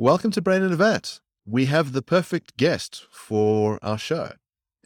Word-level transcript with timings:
Welcome 0.00 0.30
to 0.30 0.40
Brain 0.40 0.62
and 0.62 0.74
Vat. 0.76 1.20
We 1.44 1.66
have 1.66 1.92
the 1.92 2.00
perfect 2.00 2.56
guest 2.56 3.04
for 3.10 3.78
our 3.82 3.98
show. 3.98 4.32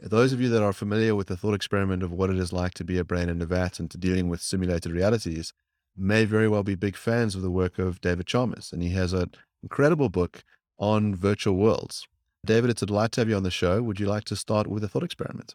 Those 0.02 0.32
of 0.32 0.40
you 0.40 0.48
that 0.48 0.60
are 0.60 0.72
familiar 0.72 1.14
with 1.14 1.28
the 1.28 1.36
thought 1.36 1.54
experiment 1.54 2.02
of 2.02 2.10
what 2.10 2.30
it 2.30 2.36
is 2.36 2.52
like 2.52 2.74
to 2.74 2.84
be 2.84 2.98
a 2.98 3.04
brain 3.04 3.28
in 3.28 3.40
a 3.40 3.46
vat 3.46 3.78
and 3.78 3.88
to 3.92 3.96
dealing 3.96 4.28
with 4.28 4.40
simulated 4.40 4.90
realities 4.90 5.52
may 5.96 6.24
very 6.24 6.48
well 6.48 6.64
be 6.64 6.74
big 6.74 6.96
fans 6.96 7.36
of 7.36 7.42
the 7.42 7.50
work 7.52 7.78
of 7.78 8.00
David 8.00 8.26
Chalmers. 8.26 8.72
And 8.72 8.82
he 8.82 8.88
has 8.88 9.12
an 9.12 9.30
incredible 9.62 10.08
book 10.08 10.42
on 10.80 11.14
virtual 11.14 11.54
worlds. 11.54 12.08
David, 12.44 12.70
it's 12.70 12.82
a 12.82 12.86
delight 12.86 13.12
to 13.12 13.20
have 13.20 13.28
you 13.28 13.36
on 13.36 13.44
the 13.44 13.52
show. 13.52 13.84
Would 13.84 14.00
you 14.00 14.06
like 14.06 14.24
to 14.24 14.34
start 14.34 14.66
with 14.66 14.82
a 14.82 14.88
thought 14.88 15.04
experiment? 15.04 15.54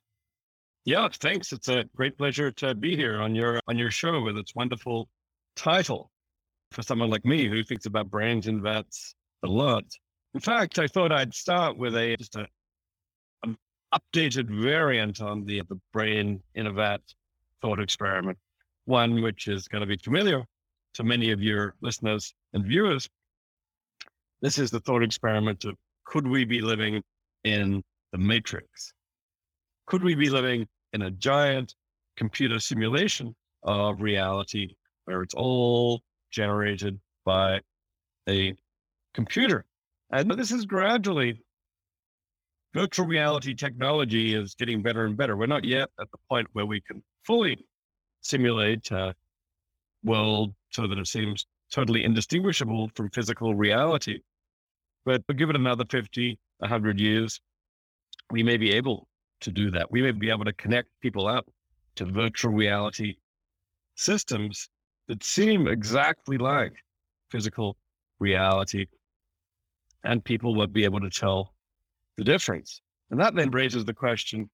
Yeah, 0.85 1.09
thanks. 1.11 1.51
It's 1.51 1.67
a 1.67 1.83
great 1.97 2.17
pleasure 2.17 2.49
to 2.49 2.75
be 2.75 2.95
here 2.95 3.19
on 3.19 3.35
your 3.35 3.59
on 3.67 3.77
your 3.77 3.91
show 3.91 4.21
with 4.21 4.37
its 4.37 4.55
wonderful 4.55 5.09
title 5.57 6.11
for 6.71 6.81
someone 6.81 7.09
like 7.09 7.25
me 7.25 7.49
who 7.49 7.61
thinks 7.61 7.87
about 7.87 8.09
brains 8.09 8.47
in 8.47 8.61
vats 8.61 9.15
a 9.43 9.47
lot. 9.47 9.83
In 10.33 10.39
fact, 10.39 10.79
I 10.79 10.87
thought 10.87 11.11
I'd 11.11 11.33
start 11.33 11.77
with 11.77 11.95
a 11.95 12.15
just 12.17 12.35
a, 12.35 12.47
an 13.43 13.57
updated 13.93 14.47
variant 14.47 15.21
on 15.21 15.45
the 15.45 15.61
the 15.67 15.79
brain 15.93 16.41
vat 16.55 17.01
thought 17.61 17.79
experiment, 17.79 18.37
one 18.85 19.21
which 19.21 19.47
is 19.47 19.67
going 19.67 19.81
to 19.81 19.87
be 19.87 19.97
familiar 19.97 20.43
to 20.93 21.03
many 21.03 21.31
of 21.31 21.41
your 21.41 21.75
listeners 21.81 22.33
and 22.53 22.65
viewers. 22.65 23.09
This 24.41 24.57
is 24.57 24.71
the 24.71 24.79
thought 24.81 25.03
experiment 25.03 25.65
of 25.65 25.75
could 26.05 26.27
we 26.27 26.45
be 26.45 26.61
living 26.61 27.03
in 27.43 27.83
the 28.11 28.17
matrix? 28.17 28.93
Could 29.85 30.03
we 30.03 30.15
be 30.15 30.29
living 30.29 30.67
in 30.93 31.03
a 31.03 31.11
giant 31.11 31.75
computer 32.17 32.59
simulation 32.59 33.35
of 33.63 34.01
reality 34.01 34.73
where 35.05 35.21
it's 35.21 35.33
all 35.33 36.01
generated 36.31 36.99
by 37.25 37.59
a 38.27 38.55
computer. 39.13 39.65
And 40.11 40.31
this 40.31 40.51
is 40.51 40.65
gradually 40.65 41.41
virtual 42.73 43.07
reality 43.07 43.53
technology 43.53 44.33
is 44.35 44.55
getting 44.55 44.81
better 44.81 45.05
and 45.05 45.17
better. 45.17 45.35
We're 45.35 45.47
not 45.47 45.63
yet 45.63 45.89
at 45.99 46.09
the 46.11 46.17
point 46.29 46.47
where 46.53 46.65
we 46.65 46.81
can 46.81 47.03
fully 47.25 47.57
simulate 48.21 48.91
a 48.91 49.15
world 50.03 50.53
so 50.71 50.87
that 50.87 50.97
it 50.97 51.07
seems 51.07 51.45
totally 51.71 52.03
indistinguishable 52.03 52.91
from 52.95 53.09
physical 53.09 53.55
reality. 53.55 54.19
But 55.05 55.23
give 55.35 55.49
it 55.49 55.55
another 55.55 55.85
50, 55.89 56.37
100 56.59 56.99
years, 56.99 57.39
we 58.31 58.43
may 58.43 58.57
be 58.57 58.71
able 58.71 59.07
to 59.41 59.51
do 59.51 59.71
that. 59.71 59.91
We 59.91 60.01
may 60.01 60.11
be 60.11 60.29
able 60.29 60.45
to 60.45 60.53
connect 60.53 60.89
people 61.01 61.27
up 61.27 61.47
to 61.95 62.05
virtual 62.05 62.51
reality 62.51 63.15
systems 63.95 64.69
that 65.07 65.23
seem 65.23 65.67
exactly 65.67 66.37
like 66.37 66.73
physical 67.31 67.77
reality 68.19 68.85
and 70.03 70.23
people 70.23 70.55
would 70.55 70.73
be 70.73 70.83
able 70.83 70.99
to 71.01 71.09
tell 71.09 71.53
the 72.17 72.23
difference. 72.23 72.81
And 73.11 73.19
that 73.19 73.35
then 73.35 73.51
raises 73.51 73.85
the 73.85 73.93
question 73.93 74.49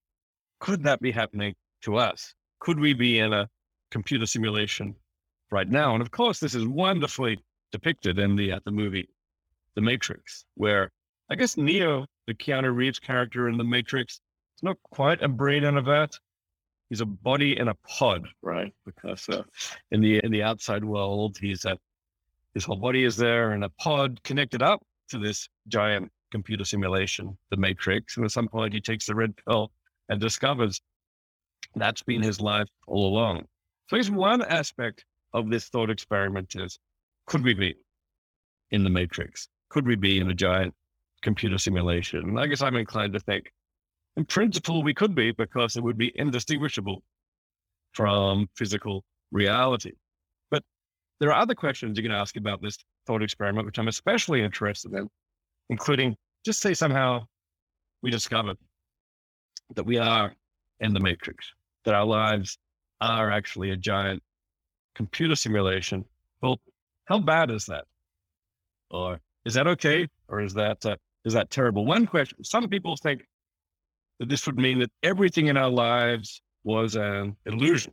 could 0.58 0.82
that 0.84 1.00
be 1.00 1.10
happening 1.10 1.54
to 1.82 1.96
us? 1.96 2.34
Could 2.60 2.80
we 2.80 2.94
be 2.94 3.18
in 3.18 3.32
a 3.32 3.48
computer 3.90 4.24
simulation 4.24 4.94
right 5.50 5.68
now? 5.68 5.92
And 5.92 6.00
of 6.00 6.10
course, 6.10 6.40
this 6.40 6.54
is 6.54 6.66
wonderfully 6.66 7.38
depicted 7.72 8.18
in 8.18 8.36
the, 8.36 8.52
uh, 8.52 8.60
the 8.64 8.70
movie 8.70 9.08
The 9.74 9.82
Matrix, 9.82 10.46
where 10.54 10.90
I 11.28 11.34
guess 11.34 11.56
Neo, 11.56 12.06
the 12.26 12.34
Keanu 12.34 12.74
Reeves 12.74 12.98
character 12.98 13.48
in 13.48 13.58
The 13.58 13.64
Matrix, 13.64 14.14
is 14.56 14.62
not 14.62 14.78
quite 14.90 15.22
a 15.22 15.28
brain 15.28 15.64
in 15.64 15.76
a 15.76 15.82
vat. 15.82 16.12
He's 16.88 17.00
a 17.02 17.06
body 17.06 17.58
in 17.58 17.68
a 17.68 17.74
pod, 17.74 18.26
right? 18.42 18.72
Because 18.86 19.28
uh, 19.28 19.42
in 19.90 20.00
the 20.00 20.20
in 20.24 20.30
the 20.30 20.44
outside 20.44 20.84
world, 20.84 21.36
he's 21.38 21.64
a 21.64 21.76
his 22.54 22.64
whole 22.64 22.76
body 22.76 23.04
is 23.04 23.16
there 23.16 23.52
in 23.52 23.64
a 23.64 23.68
pod 23.70 24.22
connected 24.22 24.62
up 24.62 24.80
to 25.08 25.18
this 25.18 25.48
giant 25.68 26.10
computer 26.30 26.64
simulation, 26.64 27.36
the 27.50 27.56
Matrix. 27.56 28.16
And 28.16 28.24
at 28.24 28.32
some 28.32 28.48
point, 28.48 28.74
he 28.74 28.80
takes 28.80 29.06
the 29.06 29.14
red 29.14 29.34
pill 29.36 29.70
and 30.08 30.20
discovers 30.20 30.80
that's 31.74 32.02
been 32.02 32.22
his 32.22 32.40
life 32.40 32.68
all 32.86 33.08
along. 33.08 33.40
So, 33.88 33.96
here's 33.96 34.10
one 34.10 34.42
aspect 34.42 35.04
of 35.32 35.50
this 35.50 35.68
thought 35.68 35.90
experiment 35.90 36.54
is 36.56 36.78
could 37.26 37.44
we 37.44 37.54
be 37.54 37.74
in 38.70 38.84
the 38.84 38.90
Matrix? 38.90 39.48
Could 39.68 39.86
we 39.86 39.96
be 39.96 40.18
in 40.18 40.30
a 40.30 40.34
giant 40.34 40.74
computer 41.22 41.58
simulation? 41.58 42.20
And 42.20 42.40
I 42.40 42.46
guess 42.46 42.62
I'm 42.62 42.76
inclined 42.76 43.12
to 43.12 43.20
think, 43.20 43.52
in 44.16 44.24
principle, 44.24 44.82
we 44.82 44.94
could 44.94 45.14
be 45.14 45.32
because 45.32 45.76
it 45.76 45.82
would 45.82 45.98
be 45.98 46.12
indistinguishable 46.14 47.02
from 47.92 48.48
physical 48.54 49.04
reality. 49.30 49.92
But 50.50 50.62
there 51.20 51.30
are 51.30 51.40
other 51.40 51.54
questions 51.54 51.96
you 51.96 52.02
can 52.02 52.12
ask 52.12 52.36
about 52.36 52.62
this 52.62 52.78
thought 53.06 53.22
experiment, 53.22 53.66
which 53.66 53.78
I'm 53.78 53.88
especially 53.88 54.42
interested 54.42 54.92
in, 54.92 55.08
including 55.70 56.16
just 56.44 56.60
say 56.60 56.74
somehow 56.74 57.26
we 58.02 58.10
discovered 58.10 58.58
that 59.74 59.84
we 59.84 59.98
are 59.98 60.34
in 60.80 60.92
the 60.92 61.00
matrix, 61.00 61.52
that 61.84 61.94
our 61.94 62.04
lives 62.04 62.58
are 63.00 63.30
actually 63.30 63.70
a 63.70 63.76
giant 63.76 64.22
computer 64.94 65.36
simulation. 65.36 66.04
Well, 66.40 66.60
how 67.04 67.18
bad 67.18 67.50
is 67.50 67.66
that? 67.66 67.84
Or 68.90 69.20
is 69.44 69.54
that 69.54 69.66
okay? 69.66 70.08
Or 70.28 70.40
is 70.40 70.54
that 70.54 70.84
uh, 70.84 70.96
is 71.24 71.32
that 71.34 71.50
terrible? 71.50 71.84
One 71.84 72.06
question: 72.06 72.42
Some 72.44 72.68
people 72.68 72.96
think 72.96 73.26
that 74.18 74.28
this 74.28 74.46
would 74.46 74.56
mean 74.56 74.78
that 74.80 74.90
everything 75.02 75.46
in 75.46 75.56
our 75.56 75.70
lives 75.70 76.42
was 76.64 76.96
an 76.96 77.36
illusion, 77.46 77.92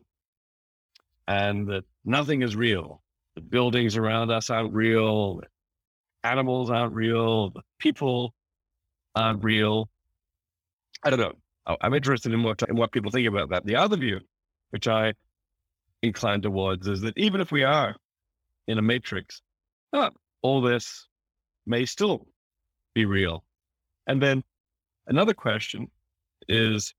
and 1.28 1.68
that 1.68 1.84
nothing 2.06 2.41
is 2.41 2.56
real, 2.56 3.02
the 3.35 3.41
buildings 3.41 3.97
around 3.97 4.31
us 4.31 4.49
aren't 4.49 4.73
real. 4.73 5.41
Animals 6.23 6.69
aren't 6.69 6.94
real. 6.94 7.53
People 7.79 8.33
aren't 9.16 9.44
real. 9.44 9.89
I 11.03 11.09
don't 11.09 11.19
know. 11.19 11.33
I'm 11.81 11.94
interested 11.94 12.33
in 12.33 12.44
what, 12.44 12.61
in 12.63 12.75
what 12.75 12.91
people 12.91 13.11
think 13.11 13.27
about 13.27 13.49
that. 13.49 13.66
The 13.66 13.75
other 13.75 13.97
view, 13.97 14.19
which 14.71 14.88
I 14.88 15.13
incline 16.01 16.41
towards, 16.41 16.88
is 16.88 17.01
that 17.01 17.17
even 17.17 17.41
if 17.41 17.51
we 17.51 17.63
are 17.63 17.95
in 18.67 18.77
a 18.77 18.81
matrix, 18.81 19.41
uh, 19.94 20.09
all 20.41 20.61
this 20.61 21.07
may 21.65 21.85
still 21.85 22.27
be 22.94 23.05
real. 23.05 23.44
And 24.07 24.21
then 24.21 24.44
another 25.07 25.33
question 25.33 25.88
is 26.47 26.94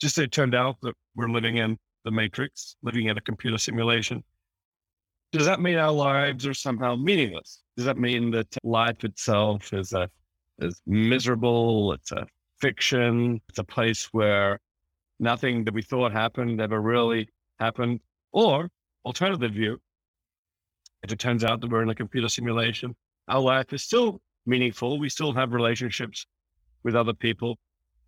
just 0.00 0.18
it 0.18 0.32
turned 0.32 0.54
out 0.54 0.76
that 0.82 0.94
we're 1.14 1.28
living 1.28 1.58
in 1.58 1.78
the 2.04 2.10
matrix, 2.10 2.76
living 2.82 3.06
in 3.06 3.18
a 3.18 3.20
computer 3.20 3.58
simulation 3.58 4.24
does 5.32 5.46
that 5.46 5.60
mean 5.60 5.78
our 5.78 5.90
lives 5.90 6.46
are 6.46 6.54
somehow 6.54 6.94
meaningless? 6.94 7.62
Does 7.76 7.86
that 7.86 7.98
mean 7.98 8.30
that 8.32 8.54
life 8.62 9.02
itself 9.02 9.72
is 9.72 9.92
a 9.94 10.08
is 10.58 10.80
miserable? 10.86 11.94
It's 11.94 12.12
a 12.12 12.26
fiction. 12.60 13.40
It's 13.48 13.58
a 13.58 13.64
place 13.64 14.10
where 14.12 14.60
nothing 15.18 15.64
that 15.64 15.72
we 15.72 15.82
thought 15.82 16.12
happened 16.12 16.60
ever 16.60 16.80
really 16.80 17.28
happened. 17.58 18.00
Or 18.32 18.68
alternative 19.06 19.52
view, 19.52 19.80
if 21.02 21.10
it 21.10 21.18
turns 21.18 21.44
out 21.44 21.60
that 21.62 21.70
we're 21.70 21.82
in 21.82 21.88
a 21.88 21.94
computer 21.94 22.28
simulation, 22.28 22.94
our 23.28 23.40
life 23.40 23.72
is 23.72 23.82
still 23.82 24.20
meaningful. 24.44 24.98
We 24.98 25.08
still 25.08 25.32
have 25.32 25.52
relationships 25.54 26.26
with 26.82 26.94
other 26.94 27.14
people. 27.14 27.56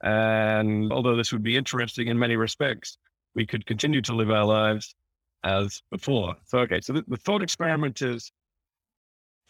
And 0.02 0.92
although 0.92 1.16
this 1.16 1.32
would 1.32 1.42
be 1.42 1.56
interesting 1.56 2.08
in 2.08 2.18
many 2.18 2.36
respects, 2.36 2.98
we 3.34 3.46
could 3.46 3.64
continue 3.64 4.02
to 4.02 4.14
live 4.14 4.30
our 4.30 4.44
lives 4.44 4.94
as 5.44 5.82
before. 5.90 6.34
So, 6.46 6.58
okay, 6.60 6.80
so 6.80 6.94
the, 6.94 7.04
the 7.06 7.16
thought 7.16 7.42
experiment 7.42 8.02
is 8.02 8.32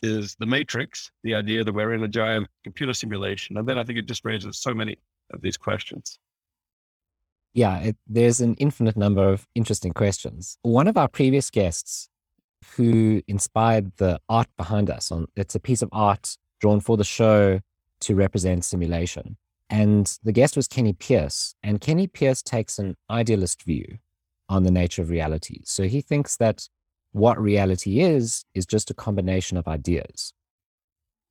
is 0.02 0.36
the 0.38 0.46
matrix, 0.46 1.10
the 1.22 1.34
idea 1.34 1.64
that 1.64 1.72
we're 1.72 1.94
in 1.94 2.02
a 2.02 2.08
giant 2.08 2.46
computer 2.62 2.92
simulation. 2.92 3.56
And 3.56 3.66
then 3.66 3.78
I 3.78 3.84
think 3.84 3.98
it 3.98 4.06
just 4.06 4.24
raises 4.24 4.58
so 4.58 4.74
many 4.74 4.98
of 5.32 5.40
these 5.40 5.56
questions. 5.56 6.18
Yeah, 7.54 7.78
it, 7.78 7.96
there's 8.06 8.40
an 8.40 8.54
infinite 8.54 8.96
number 8.96 9.26
of 9.26 9.46
interesting 9.54 9.92
questions. 9.92 10.58
One 10.62 10.88
of 10.88 10.98
our 10.98 11.08
previous 11.08 11.50
guests 11.50 12.10
who 12.76 13.22
inspired 13.28 13.92
the 13.96 14.20
art 14.28 14.48
behind 14.56 14.90
us 14.90 15.12
on 15.12 15.26
it's 15.36 15.54
a 15.54 15.60
piece 15.60 15.80
of 15.80 15.88
art 15.92 16.36
drawn 16.60 16.80
for 16.80 16.96
the 16.96 17.04
show 17.04 17.60
to 18.00 18.14
represent 18.14 18.64
simulation. 18.64 19.36
And 19.70 20.18
the 20.22 20.32
guest 20.32 20.56
was 20.56 20.68
Kenny 20.68 20.92
Pierce. 20.92 21.54
And 21.62 21.80
Kenny 21.80 22.06
Pierce 22.06 22.42
takes 22.42 22.78
an 22.78 22.96
idealist 23.08 23.62
view 23.62 23.98
on 24.48 24.62
the 24.62 24.70
nature 24.70 25.02
of 25.02 25.10
reality. 25.10 25.60
So 25.64 25.84
he 25.84 26.00
thinks 26.00 26.36
that 26.36 26.68
what 27.12 27.40
reality 27.40 28.00
is, 28.00 28.44
is 28.54 28.66
just 28.66 28.90
a 28.90 28.94
combination 28.94 29.56
of 29.56 29.68
ideas. 29.68 30.32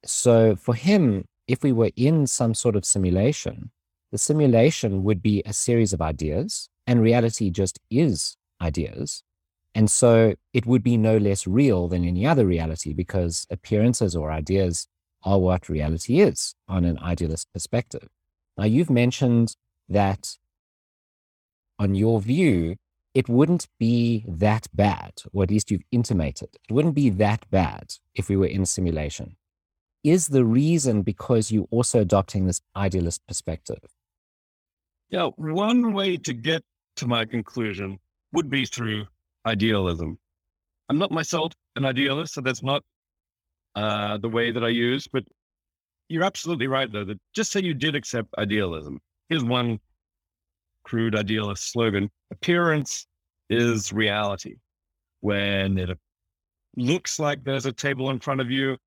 So 0.06 0.56
for 0.56 0.76
him, 0.76 1.26
if 1.48 1.64
we 1.64 1.72
were 1.72 1.92
in 1.96 2.26
some 2.28 2.54
sort 2.54 2.76
of 2.76 2.86
simulation, 2.86 3.72
the 4.12 4.18
simulation 4.18 5.04
would 5.04 5.22
be 5.22 5.42
a 5.46 5.54
series 5.54 5.92
of 5.92 6.02
ideas, 6.02 6.70
and 6.88 7.02
reality 7.02 7.50
just 7.50 7.80
is 7.90 8.38
ideas. 8.62 9.24
And 9.76 9.90
so 9.90 10.36
it 10.54 10.66
would 10.66 10.84
be 10.84 10.98
no 10.98 11.18
less 11.18 11.48
real 11.48 11.88
than 11.88 12.06
any 12.06 12.26
other 12.26 12.46
reality 12.46 12.94
because 12.94 13.48
appearances 13.50 14.16
or 14.16 14.32
ideas 14.32 14.88
are 15.24 15.40
what 15.40 15.70
reality 15.70 16.20
is 16.20 16.54
on 16.68 16.86
an 16.86 17.00
idealist 17.00 17.48
perspective. 17.54 18.08
Now, 18.58 18.66
you've 18.66 18.90
mentioned 18.90 19.56
that 19.90 20.38
on 21.80 21.96
your 21.96 22.22
view, 22.22 22.76
it 23.14 23.30
wouldn't 23.30 23.68
be 23.80 24.26
that 24.28 24.68
bad, 24.74 25.14
or 25.34 25.44
at 25.44 25.52
least 25.52 25.70
you've 25.70 25.84
intimated 25.92 26.50
it 26.68 26.74
wouldn't 26.74 26.96
be 26.96 27.10
that 27.10 27.50
bad 27.52 27.96
if 28.16 28.30
we 28.30 28.36
were 28.36 28.48
in 28.48 28.66
simulation. 28.66 29.36
is 30.04 30.28
the 30.28 30.44
reason 30.44 31.02
because 31.02 31.52
you're 31.52 31.68
also 31.72 32.02
adopting 32.02 32.46
this 32.46 32.62
idealist 32.76 33.22
perspective? 33.28 33.80
Yeah, 35.10 35.30
one 35.38 35.94
way 35.94 36.18
to 36.18 36.34
get 36.34 36.64
to 36.98 37.08
my 37.08 37.24
conclusion 37.26 38.00
would 38.34 38.50
be 38.50 38.66
through 38.66 39.06
idealism. 39.46 40.18
I'm 40.90 40.98
not 40.98 41.12
myself 41.12 41.54
an 41.76 41.86
idealist, 41.86 42.34
so 42.34 42.42
that's 42.42 42.64
not 42.64 42.84
uh, 43.76 44.18
the 44.18 44.30
way 44.30 44.52
that 44.52 44.64
I 44.64 44.70
use, 44.70 45.08
but 45.08 45.24
you're 46.10 46.24
absolutely 46.24 46.68
right, 46.68 46.92
though, 46.92 47.06
that 47.06 47.20
just 47.34 47.52
say 47.52 47.62
you 47.62 47.74
did 47.74 47.96
accept 47.96 48.28
idealism. 48.38 49.00
Here's 49.30 49.44
one 49.44 49.80
crude 50.84 51.16
idealist 51.16 51.72
slogan 51.72 52.10
appearance 52.32 53.08
mm-hmm. 53.52 53.62
is 53.62 53.94
reality. 53.94 54.56
When 55.22 55.78
it 55.78 55.98
looks 56.76 57.20
like 57.20 57.44
there's 57.44 57.66
a 57.66 57.72
table 57.72 58.10
in 58.10 58.20
front 58.20 58.42
of 58.42 58.52
you, 58.52 58.78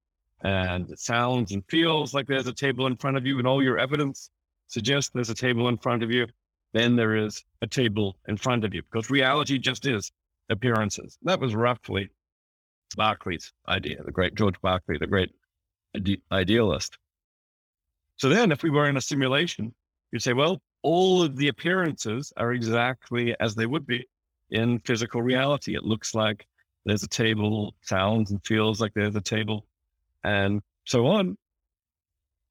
and 0.42 0.90
it 0.90 0.98
sounds 0.98 1.52
and 1.52 1.64
feels 1.68 2.12
like 2.12 2.26
there's 2.26 2.46
a 2.46 2.52
table 2.52 2.86
in 2.86 2.96
front 2.96 3.16
of 3.16 3.26
you, 3.26 3.38
and 3.38 3.46
all 3.46 3.62
your 3.62 3.78
evidence 3.78 4.30
suggests 4.66 5.10
there's 5.14 5.30
a 5.30 5.34
table 5.34 5.68
in 5.68 5.78
front 5.78 6.02
of 6.02 6.10
you, 6.10 6.26
then 6.72 6.96
there 6.96 7.16
is 7.16 7.42
a 7.62 7.66
table 7.66 8.16
in 8.28 8.36
front 8.36 8.64
of 8.64 8.74
you 8.74 8.82
because 8.82 9.08
reality 9.08 9.58
just 9.58 9.86
is 9.86 10.12
appearances. 10.50 11.16
That 11.22 11.40
was 11.40 11.54
roughly 11.54 12.10
Berkeley's 12.96 13.52
idea, 13.68 14.02
the 14.02 14.12
great 14.12 14.34
George 14.34 14.60
Berkeley, 14.60 14.98
the 14.98 15.06
great 15.06 15.30
ide- 15.94 16.20
idealist. 16.30 16.98
So 18.16 18.28
then, 18.28 18.52
if 18.52 18.62
we 18.62 18.70
were 18.70 18.88
in 18.88 18.96
a 18.96 19.00
simulation, 19.00 19.74
you'd 20.10 20.22
say, 20.22 20.32
well, 20.32 20.60
all 20.86 21.20
of 21.20 21.34
the 21.34 21.48
appearances 21.48 22.32
are 22.36 22.52
exactly 22.52 23.34
as 23.40 23.56
they 23.56 23.66
would 23.66 23.84
be 23.88 24.06
in 24.50 24.78
physical 24.78 25.20
reality. 25.20 25.74
It 25.74 25.82
looks 25.82 26.14
like 26.14 26.46
there's 26.84 27.02
a 27.02 27.08
table, 27.08 27.74
sounds 27.82 28.30
and 28.30 28.40
feels 28.46 28.80
like 28.80 28.94
there's 28.94 29.16
a 29.16 29.20
table, 29.20 29.66
and 30.22 30.62
so 30.84 31.08
on. 31.08 31.36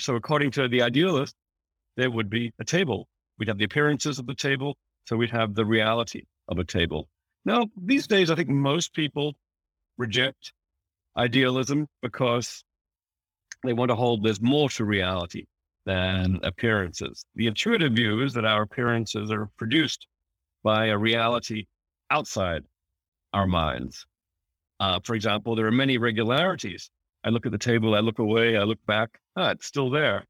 So, 0.01 0.15
according 0.15 0.51
to 0.51 0.67
the 0.67 0.81
idealist, 0.81 1.33
there 1.95 2.11
would 2.11 2.29
be 2.29 2.51
a 2.59 2.65
table. 2.65 3.07
We'd 3.39 3.47
have 3.47 3.57
the 3.57 3.63
appearances 3.63 4.19
of 4.19 4.27
the 4.27 4.35
table, 4.35 4.75
so 5.05 5.15
we'd 5.15 5.29
have 5.29 5.55
the 5.55 5.65
reality 5.65 6.23
of 6.49 6.59
a 6.59 6.65
table. 6.65 7.07
Now, 7.45 7.67
these 7.81 8.05
days, 8.05 8.29
I 8.29 8.35
think 8.35 8.49
most 8.49 8.93
people 8.93 9.35
reject 9.97 10.51
idealism 11.15 11.87
because 12.01 12.65
they 13.63 13.71
want 13.71 13.91
to 13.91 13.95
hold 13.95 14.25
there's 14.25 14.41
more 14.41 14.69
to 14.71 14.83
reality 14.83 15.45
than 15.85 16.39
appearances. 16.43 17.25
The 17.35 17.47
intuitive 17.47 17.93
view 17.93 18.21
is 18.21 18.33
that 18.33 18.45
our 18.45 18.63
appearances 18.63 19.31
are 19.31 19.49
produced 19.57 20.07
by 20.63 20.87
a 20.87 20.97
reality 20.97 21.65
outside 22.09 22.63
our 23.33 23.47
minds. 23.47 24.05
Uh, 24.79 24.99
for 25.03 25.15
example, 25.15 25.55
there 25.55 25.67
are 25.67 25.71
many 25.71 25.97
regularities. 25.97 26.89
I 27.23 27.29
look 27.29 27.45
at 27.45 27.51
the 27.51 27.57
table, 27.57 27.95
I 27.95 27.99
look 27.99 28.19
away, 28.19 28.57
I 28.57 28.63
look 28.63 28.83
back, 28.85 29.09
ah, 29.35 29.51
it's 29.51 29.65
still 29.65 29.89
there. 29.89 30.25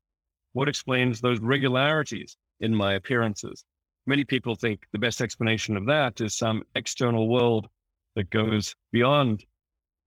What 0.54 0.70
explains 0.70 1.20
those 1.20 1.40
regularities 1.40 2.38
in 2.60 2.74
my 2.74 2.94
appearances? 2.94 3.66
Many 4.08 4.24
people 4.24 4.56
think 4.56 4.86
the 4.92 5.00
best 5.00 5.22
explanation 5.22 5.76
of 5.78 5.86
that 5.88 6.22
is 6.22 6.38
some 6.38 6.64
external 6.76 7.28
world 7.28 7.68
that 8.16 8.30
goes 8.30 8.76
beyond 8.92 9.44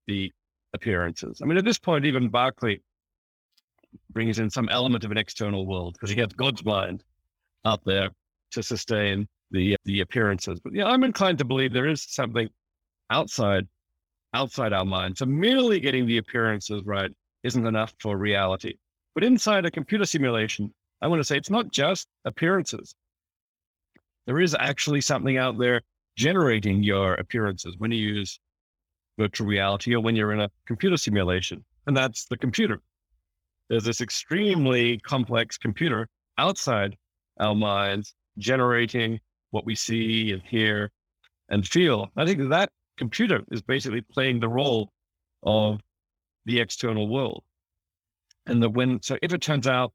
the 0.07 0.33
appearances. 0.73 1.41
I 1.43 1.47
mean, 1.47 1.59
at 1.59 1.65
this 1.65 1.79
point, 1.79 2.05
even 2.05 2.29
Berkeley 2.29 2.81
brings 4.11 4.39
in 4.39 4.51
some 4.51 4.69
element 4.69 5.05
of 5.05 5.11
an 5.11 5.19
external 5.19 5.67
world 5.67 5.95
because 5.95 6.11
he 6.11 6.21
has 6.21 6.33
God's 6.33 6.65
mind 6.65 7.05
out 7.65 7.85
there 7.85 8.11
to 8.53 8.63
sustain 8.63 9.27
the 9.51 9.77
the 9.85 10.01
appearances. 10.01 10.61
But 10.61 10.75
yeah, 10.75 10.87
I'm 10.87 11.05
inclined 11.05 11.39
to 11.39 11.45
believe 11.45 11.73
there 11.73 11.89
is 11.89 12.03
something 12.03 12.49
outside 13.11 13.67
outside 14.35 14.73
our 14.73 14.85
mind. 14.85 15.19
So 15.19 15.27
merely 15.27 15.81
getting 15.81 16.07
the 16.07 16.19
appearances 16.19 16.83
right 16.85 17.11
isn't 17.43 17.67
enough 17.67 17.95
for 18.01 18.17
reality. 18.17 18.75
But 19.15 19.25
inside 19.25 19.65
a 19.65 19.71
computer 19.71 20.05
simulation, 20.05 20.73
I 21.01 21.07
want 21.07 21.21
to 21.21 21.25
say 21.25 21.37
it's 21.37 21.51
not 21.51 21.73
just 21.73 22.09
appearances. 22.25 22.95
There 24.27 24.41
is 24.41 24.55
actually 24.59 25.01
something 25.01 25.39
out 25.39 25.59
there 25.59 25.81
generating 26.17 26.83
your 26.83 27.15
appearances 27.15 27.77
when 27.79 27.91
you 27.93 27.99
use 27.99 28.39
virtual 29.19 29.47
reality 29.47 29.95
or 29.95 30.01
when 30.01 30.15
you're 30.15 30.33
in 30.33 30.41
a 30.41 30.51
computer 30.67 30.97
simulation, 30.97 31.65
and 31.87 31.97
that's 31.97 32.27
the 32.27 32.37
computer. 32.37 32.81
There's 33.69 33.85
this 33.85 34.01
extremely 34.01 34.99
complex 34.99 35.59
computer 35.59 36.09
outside 36.39 36.97
our 37.39 37.55
minds 37.55 38.15
generating 38.39 39.21
what 39.51 39.67
we 39.67 39.75
see 39.75 40.33
and 40.33 40.43
hear 40.43 40.91
and 41.49 41.67
feel. 41.67 42.11
I 42.17 42.25
think 42.25 42.49
that 42.49 42.71
computer 42.97 43.43
is 43.51 43.63
basically 43.63 44.01
playing 44.01 44.41
the 44.41 44.49
role 44.49 44.91
of 45.43 45.81
the 46.47 46.61
external 46.61 47.09
world. 47.09 47.45
And 48.47 48.63
that 48.63 48.71
when, 48.71 49.03
so 49.03 49.19
if 49.23 49.33
it 49.33 49.43
turns 49.43 49.67
out 49.67 49.93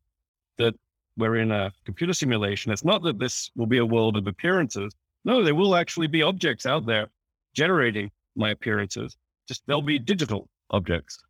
that 0.57 0.75
we're 1.17 1.37
in 1.37 1.51
a 1.51 1.71
computer 1.85 2.13
simulation, 2.13 2.71
it's 2.71 2.85
not 2.85 3.03
that 3.03 3.19
this 3.19 3.49
will 3.55 3.65
be 3.65 3.79
a 3.79 3.85
world 3.85 4.17
of 4.17 4.27
appearances. 4.27 4.93
No, 5.25 5.43
there 5.43 5.55
will 5.55 5.75
actually 5.75 6.07
be 6.07 6.21
objects 6.21 6.65
out 6.65 6.85
there 6.85 7.07
generating 7.53 8.11
my 8.35 8.51
appearances. 8.51 9.17
Just 9.47 9.63
they'll 9.67 9.81
be 9.81 9.99
digital 9.99 10.47
objects. 10.69 11.23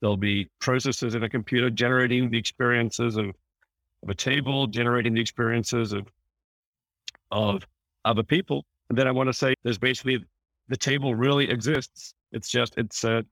There'll 0.00 0.16
be 0.16 0.48
processes 0.60 1.14
in 1.14 1.22
a 1.24 1.28
computer 1.28 1.70
generating 1.70 2.30
the 2.30 2.38
experiences 2.38 3.16
of, 3.16 3.26
of 4.02 4.08
a 4.08 4.14
table, 4.14 4.66
generating 4.66 5.14
the 5.14 5.20
experiences 5.20 5.92
of 5.92 6.06
of 7.30 7.66
other 8.04 8.22
people. 8.22 8.64
And 8.88 8.98
then 8.98 9.06
I 9.06 9.10
want 9.10 9.28
to 9.28 9.32
say 9.32 9.54
there's 9.64 9.78
basically 9.78 10.24
the 10.68 10.76
table 10.76 11.14
really 11.14 11.50
exists. 11.50 12.14
It's 12.32 12.48
just 12.48 12.74
it's 12.78 13.04
a 13.04 13.24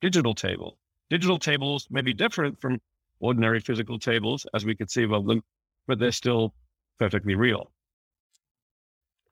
digital 0.00 0.34
table. 0.34 0.78
Digital 1.10 1.38
tables 1.38 1.86
may 1.90 2.00
be 2.00 2.14
different 2.14 2.60
from 2.60 2.80
ordinary 3.20 3.60
physical 3.60 3.98
tables 3.98 4.46
as 4.54 4.64
we 4.64 4.74
conceive 4.74 5.12
of 5.12 5.26
them, 5.26 5.42
but 5.86 5.98
they're 5.98 6.12
still 6.12 6.54
perfectly 6.98 7.34
real. 7.34 7.70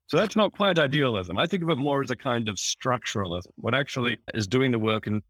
So 0.07 0.17
that's 0.17 0.37
not 0.37 0.53
quite 0.53 0.79
idealism. 0.79 1.39
I 1.39 1.47
think 1.47 1.63
of 1.63 1.71
it 1.71 1.79
more 1.79 2.03
as 2.03 2.11
a 2.11 2.17
kind 2.17 2.49
of 2.49 2.57
structuralism. 2.57 3.47
What 3.57 3.75
actually 3.75 4.19
is 4.35 4.47
doing 4.47 4.73
the 4.73 4.79
work 4.79 5.07
in, 5.07 5.23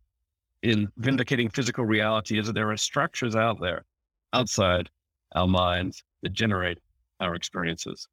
in 0.62 0.88
vindicating 0.96 1.48
physical 1.48 1.84
reality 1.84 2.38
is 2.38 2.46
that 2.46 2.54
there 2.54 2.70
are 2.70 2.76
structures 2.76 3.34
out 3.34 3.60
there 3.60 3.84
outside 4.32 4.90
our 5.34 5.46
minds 5.46 6.02
that 6.22 6.32
generate 6.32 6.78
our 7.20 7.34
experiences. 7.34 8.08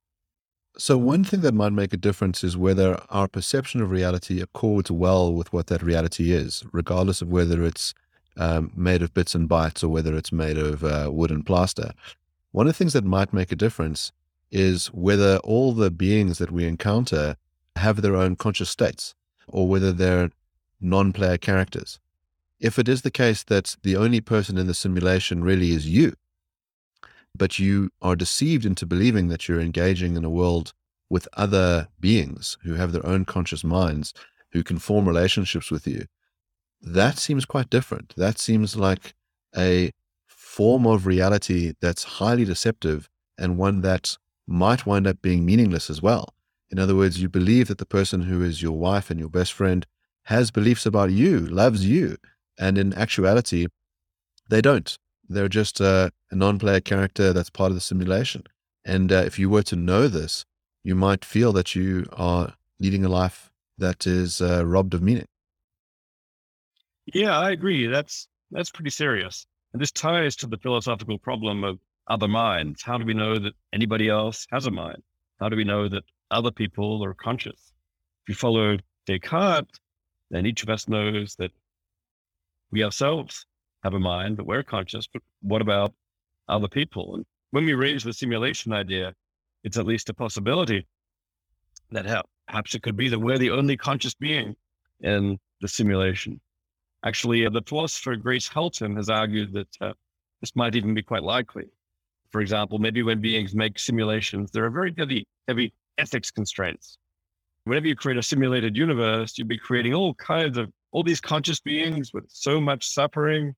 So, 0.77 0.97
one 0.97 1.23
thing 1.23 1.41
that 1.41 1.53
might 1.53 1.73
make 1.73 1.93
a 1.93 1.97
difference 1.97 2.43
is 2.43 2.55
whether 2.55 3.01
our 3.09 3.27
perception 3.27 3.81
of 3.81 3.89
reality 3.89 4.41
accords 4.41 4.91
well 4.91 5.33
with 5.33 5.51
what 5.51 5.67
that 5.67 5.81
reality 5.81 6.31
is, 6.31 6.63
regardless 6.71 7.21
of 7.21 7.29
whether 7.29 7.63
it's 7.63 7.95
um, 8.37 8.71
made 8.75 9.01
of 9.01 9.13
bits 9.13 9.33
and 9.33 9.49
bytes 9.49 9.83
or 9.83 9.89
whether 9.89 10.15
it's 10.15 10.31
made 10.31 10.57
of 10.57 10.83
uh, 10.83 11.09
wood 11.11 11.31
and 11.31 11.45
plaster. 11.45 11.91
One 12.51 12.67
of 12.67 12.73
the 12.73 12.77
things 12.77 12.93
that 12.93 13.03
might 13.03 13.33
make 13.33 13.51
a 13.51 13.55
difference 13.55 14.11
is 14.51 14.87
whether 14.87 15.37
all 15.37 15.73
the 15.73 15.91
beings 15.91 16.37
that 16.37 16.51
we 16.51 16.65
encounter 16.65 17.35
have 17.75 18.01
their 18.01 18.15
own 18.15 18.35
conscious 18.35 18.69
states 18.69 19.15
or 19.47 19.67
whether 19.67 19.91
they're 19.91 20.29
non 20.79 21.11
player 21.11 21.37
characters. 21.37 21.99
If 22.59 22.79
it 22.79 22.89
is 22.89 23.03
the 23.03 23.11
case 23.11 23.43
that 23.43 23.75
the 23.83 23.95
only 23.95 24.21
person 24.21 24.57
in 24.57 24.67
the 24.67 24.73
simulation 24.73 25.43
really 25.43 25.71
is 25.71 25.87
you, 25.87 26.13
but 27.35 27.59
you 27.59 27.91
are 28.01 28.15
deceived 28.15 28.65
into 28.65 28.85
believing 28.85 29.27
that 29.27 29.47
you're 29.47 29.61
engaging 29.61 30.15
in 30.15 30.25
a 30.25 30.29
world 30.29 30.73
with 31.09 31.27
other 31.33 31.87
beings 31.99 32.57
who 32.63 32.73
have 32.73 32.91
their 32.91 33.05
own 33.05 33.25
conscious 33.25 33.63
minds, 33.63 34.13
who 34.51 34.63
can 34.63 34.79
form 34.79 35.07
relationships 35.07 35.69
with 35.69 35.87
you, 35.87 36.05
that 36.81 37.17
seems 37.17 37.45
quite 37.45 37.69
different. 37.69 38.13
That 38.17 38.39
seems 38.39 38.75
like 38.75 39.13
a 39.55 39.91
form 40.25 40.85
of 40.85 41.05
reality 41.05 41.73
that's 41.81 42.03
highly 42.03 42.45
deceptive 42.45 43.09
and 43.37 43.57
one 43.57 43.81
that 43.81 44.17
might 44.47 44.85
wind 44.85 45.07
up 45.07 45.21
being 45.21 45.45
meaningless 45.45 45.89
as 45.89 46.01
well. 46.01 46.33
In 46.69 46.79
other 46.79 46.95
words, 46.95 47.21
you 47.21 47.29
believe 47.29 47.67
that 47.67 47.77
the 47.77 47.85
person 47.85 48.23
who 48.23 48.43
is 48.43 48.61
your 48.61 48.77
wife 48.77 49.09
and 49.09 49.19
your 49.19 49.29
best 49.29 49.53
friend 49.53 49.85
has 50.23 50.51
beliefs 50.51 50.85
about 50.85 51.11
you, 51.11 51.39
loves 51.39 51.85
you. 51.85 52.17
And 52.59 52.77
in 52.77 52.93
actuality, 52.93 53.67
they 54.49 54.61
don't. 54.61 54.97
They're 55.29 55.49
just 55.49 55.79
a, 55.79 56.11
a 56.31 56.35
non 56.35 56.59
player 56.59 56.79
character 56.79 57.33
that's 57.33 57.49
part 57.49 57.71
of 57.71 57.75
the 57.75 57.81
simulation. 57.81 58.43
And 58.85 59.11
uh, 59.11 59.23
if 59.25 59.37
you 59.37 59.49
were 59.49 59.63
to 59.63 59.75
know 59.75 60.07
this, 60.07 60.45
you 60.83 60.95
might 60.95 61.25
feel 61.25 61.51
that 61.53 61.75
you 61.75 62.05
are 62.13 62.55
leading 62.79 63.03
a 63.03 63.09
life 63.09 63.51
that 63.77 64.07
is 64.07 64.41
uh, 64.41 64.65
robbed 64.65 64.93
of 64.93 65.01
meaning. 65.01 65.27
Yeah, 67.13 67.37
I 67.37 67.51
agree. 67.51 67.87
That's 67.87 68.27
that's 68.51 68.71
pretty 68.71 68.89
serious. 68.89 69.45
And 69.73 69.81
this 69.81 69.91
ties 69.91 70.35
to 70.37 70.47
the 70.47 70.57
philosophical 70.57 71.17
problem 71.17 71.63
of 71.63 71.79
other 72.07 72.27
minds. 72.27 72.81
How 72.81 72.97
do 72.97 73.05
we 73.05 73.13
know 73.13 73.37
that 73.37 73.53
anybody 73.73 74.09
else 74.09 74.47
has 74.51 74.65
a 74.65 74.71
mind? 74.71 75.03
How 75.39 75.49
do 75.49 75.57
we 75.57 75.65
know 75.65 75.89
that 75.89 76.03
other 76.31 76.51
people 76.51 77.03
are 77.03 77.13
conscious? 77.13 77.73
If 78.23 78.29
you 78.29 78.35
follow 78.35 78.77
Descartes, 79.05 79.79
then 80.31 80.45
each 80.45 80.63
of 80.63 80.69
us 80.69 80.87
knows 80.87 81.35
that 81.35 81.51
we 82.71 82.83
ourselves 82.83 83.45
have 83.83 83.93
a 83.93 83.99
mind, 83.99 84.37
but 84.37 84.45
we're 84.45 84.63
conscious. 84.63 85.07
But 85.07 85.21
what 85.41 85.61
about 85.61 85.93
other 86.47 86.67
people? 86.67 87.15
And 87.15 87.25
when 87.51 87.65
we 87.65 87.73
raise 87.73 88.03
the 88.03 88.13
simulation 88.13 88.73
idea, 88.73 89.13
it's 89.63 89.77
at 89.77 89.85
least 89.85 90.09
a 90.09 90.13
possibility 90.13 90.85
that 91.91 92.25
perhaps 92.47 92.75
it 92.75 92.83
could 92.83 92.97
be 92.97 93.09
that 93.09 93.19
we're 93.19 93.37
the 93.37 93.51
only 93.51 93.77
conscious 93.77 94.13
being 94.13 94.55
in 95.01 95.37
the 95.61 95.67
simulation. 95.67 96.39
Actually, 97.03 97.45
uh, 97.45 97.49
the 97.49 97.61
philosopher 97.61 98.15
Grace 98.15 98.47
Halton 98.47 98.95
has 98.95 99.09
argued 99.09 99.53
that 99.53 99.67
uh, 99.81 99.93
this 100.41 100.55
might 100.55 100.75
even 100.75 100.93
be 100.93 101.03
quite 101.03 101.23
likely. 101.23 101.65
For 102.31 102.41
example, 102.41 102.79
maybe 102.79 103.03
when 103.03 103.21
beings 103.21 103.55
make 103.55 103.79
simulations, 103.79 104.51
there 104.51 104.65
are 104.65 104.69
very 104.69 104.93
heavy, 104.97 105.25
heavy 105.47 105.73
ethics 105.97 106.31
constraints. 106.31 106.97
Whenever 107.63 107.87
you 107.87 107.95
create 107.95 108.17
a 108.17 108.23
simulated 108.23 108.75
universe, 108.75 109.37
you'd 109.37 109.47
be 109.47 109.57
creating 109.57 109.93
all 109.93 110.13
kinds 110.15 110.57
of 110.57 110.71
all 110.91 111.03
these 111.03 111.21
conscious 111.21 111.59
beings 111.59 112.13
with 112.13 112.25
so 112.29 112.59
much 112.61 112.87
suffering. 112.87 113.53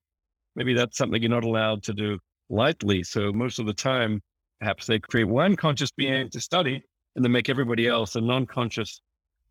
Maybe 0.55 0.73
that's 0.73 0.97
something 0.97 1.21
you're 1.21 1.29
not 1.29 1.43
allowed 1.43 1.83
to 1.83 1.93
do 1.93 2.19
lightly. 2.49 3.03
So 3.03 3.31
most 3.31 3.59
of 3.59 3.65
the 3.65 3.73
time, 3.73 4.21
perhaps 4.59 4.87
they 4.87 4.99
create 4.99 5.25
one 5.25 5.55
conscious 5.55 5.91
being 5.91 6.29
to 6.31 6.41
study 6.41 6.83
and 7.15 7.23
then 7.23 7.31
make 7.31 7.49
everybody 7.49 7.87
else 7.87 8.15
a 8.15 8.21
non-conscious, 8.21 9.01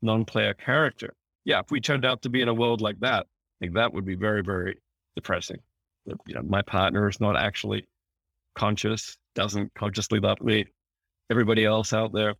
non-player 0.02 0.54
character. 0.54 1.14
Yeah, 1.44 1.60
if 1.60 1.70
we 1.70 1.80
turned 1.80 2.04
out 2.04 2.22
to 2.22 2.28
be 2.28 2.42
in 2.42 2.48
a 2.48 2.54
world 2.54 2.80
like 2.80 2.98
that, 3.00 3.26
I 3.26 3.56
think 3.60 3.74
that 3.74 3.92
would 3.92 4.04
be 4.04 4.16
very, 4.16 4.42
very 4.42 4.78
depressing. 5.16 5.58
You 6.04 6.34
know, 6.34 6.42
my 6.42 6.62
partner 6.62 7.08
is 7.08 7.20
not 7.20 7.36
actually 7.36 7.86
conscious, 8.54 9.16
doesn't 9.34 9.72
consciously 9.74 10.20
love 10.20 10.40
me. 10.40 10.66
Everybody 11.30 11.64
else 11.64 11.92
out 11.92 12.12
there 12.12 12.34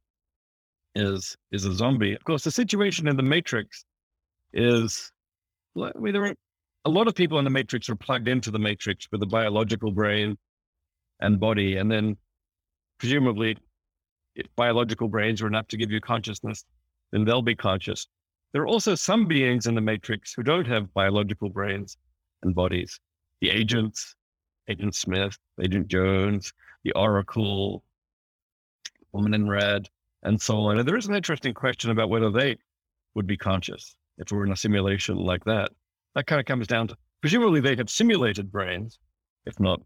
is 0.95 1.37
is 1.53 1.65
a 1.65 1.75
zombie. 1.75 2.15
Of 2.15 2.25
course, 2.25 2.45
the 2.45 2.51
situation 2.51 3.09
in 3.09 3.17
the 3.17 3.23
Matrix 3.23 3.85
is 4.53 5.13
I 5.77 5.99
mean, 5.99 6.13
there 6.13 6.25
are 6.25 6.35
a 6.85 6.91
lot 6.91 7.09
of 7.09 7.15
people 7.15 7.39
in 7.39 7.45
the 7.45 7.51
Matrix 7.51 7.89
are 7.89 7.97
plugged 7.97 8.29
into 8.29 8.51
the 8.51 8.59
Matrix 8.59 9.09
with 9.13 9.23
a 9.23 9.27
biological 9.27 9.91
brain 9.91 10.37
and 11.21 11.39
body, 11.39 11.77
and 11.77 11.91
then 11.91 12.17
presumably, 12.99 13.57
if 14.35 14.47
biological 14.57 15.09
brains 15.09 15.43
are 15.43 15.47
enough 15.47 15.69
to 15.69 15.77
give 15.77 15.91
you 15.91 16.01
consciousness, 16.01 16.65
then 17.13 17.25
they'll 17.25 17.43
be 17.43 17.55
conscious. 17.55 18.07
There 18.53 18.63
are 18.63 18.67
also 18.67 18.95
some 18.95 19.27
beings 19.27 19.67
in 19.67 19.75
the 19.75 19.81
Matrix 19.81 20.33
who 20.33 20.43
don't 20.43 20.67
have 20.67 20.95
biological 20.95 21.51
brains 21.51 21.97
and 22.43 22.55
bodies. 22.55 22.99
The 23.41 23.51
agents, 23.51 24.15
Agent 24.69 24.95
Smith, 24.95 25.37
Agent 25.61 25.89
Jones, 25.89 26.53
the 26.85 26.93
Oracle, 26.93 27.83
Woman 29.13 29.35
in 29.35 29.49
Red, 29.49 29.89
and 30.23 30.41
so 30.41 30.59
on. 30.61 30.79
And 30.79 30.89
there 30.89 30.97
is 30.97 31.07
an 31.07 31.15
interesting 31.15 31.53
question 31.55 31.91
about 31.91 32.09
whether 32.09 32.31
they 32.31 32.57
would 33.15 33.27
be 33.27 33.37
conscious 33.37 33.98
if 34.19 34.31
we're 34.31 34.45
in 34.45 34.53
a 34.53 34.57
simulation 34.57 35.17
like 35.17 35.45
that. 35.45 35.71
That 36.15 36.27
kind 36.27 36.41
of 36.41 36.47
comes 36.47 36.67
down 36.67 36.89
to 36.89 36.97
presumably 37.21 37.61
they 37.61 37.77
have 37.77 37.91
simulated 37.91 38.51
brains, 38.51 38.99
if 39.47 39.59
not 39.59 39.81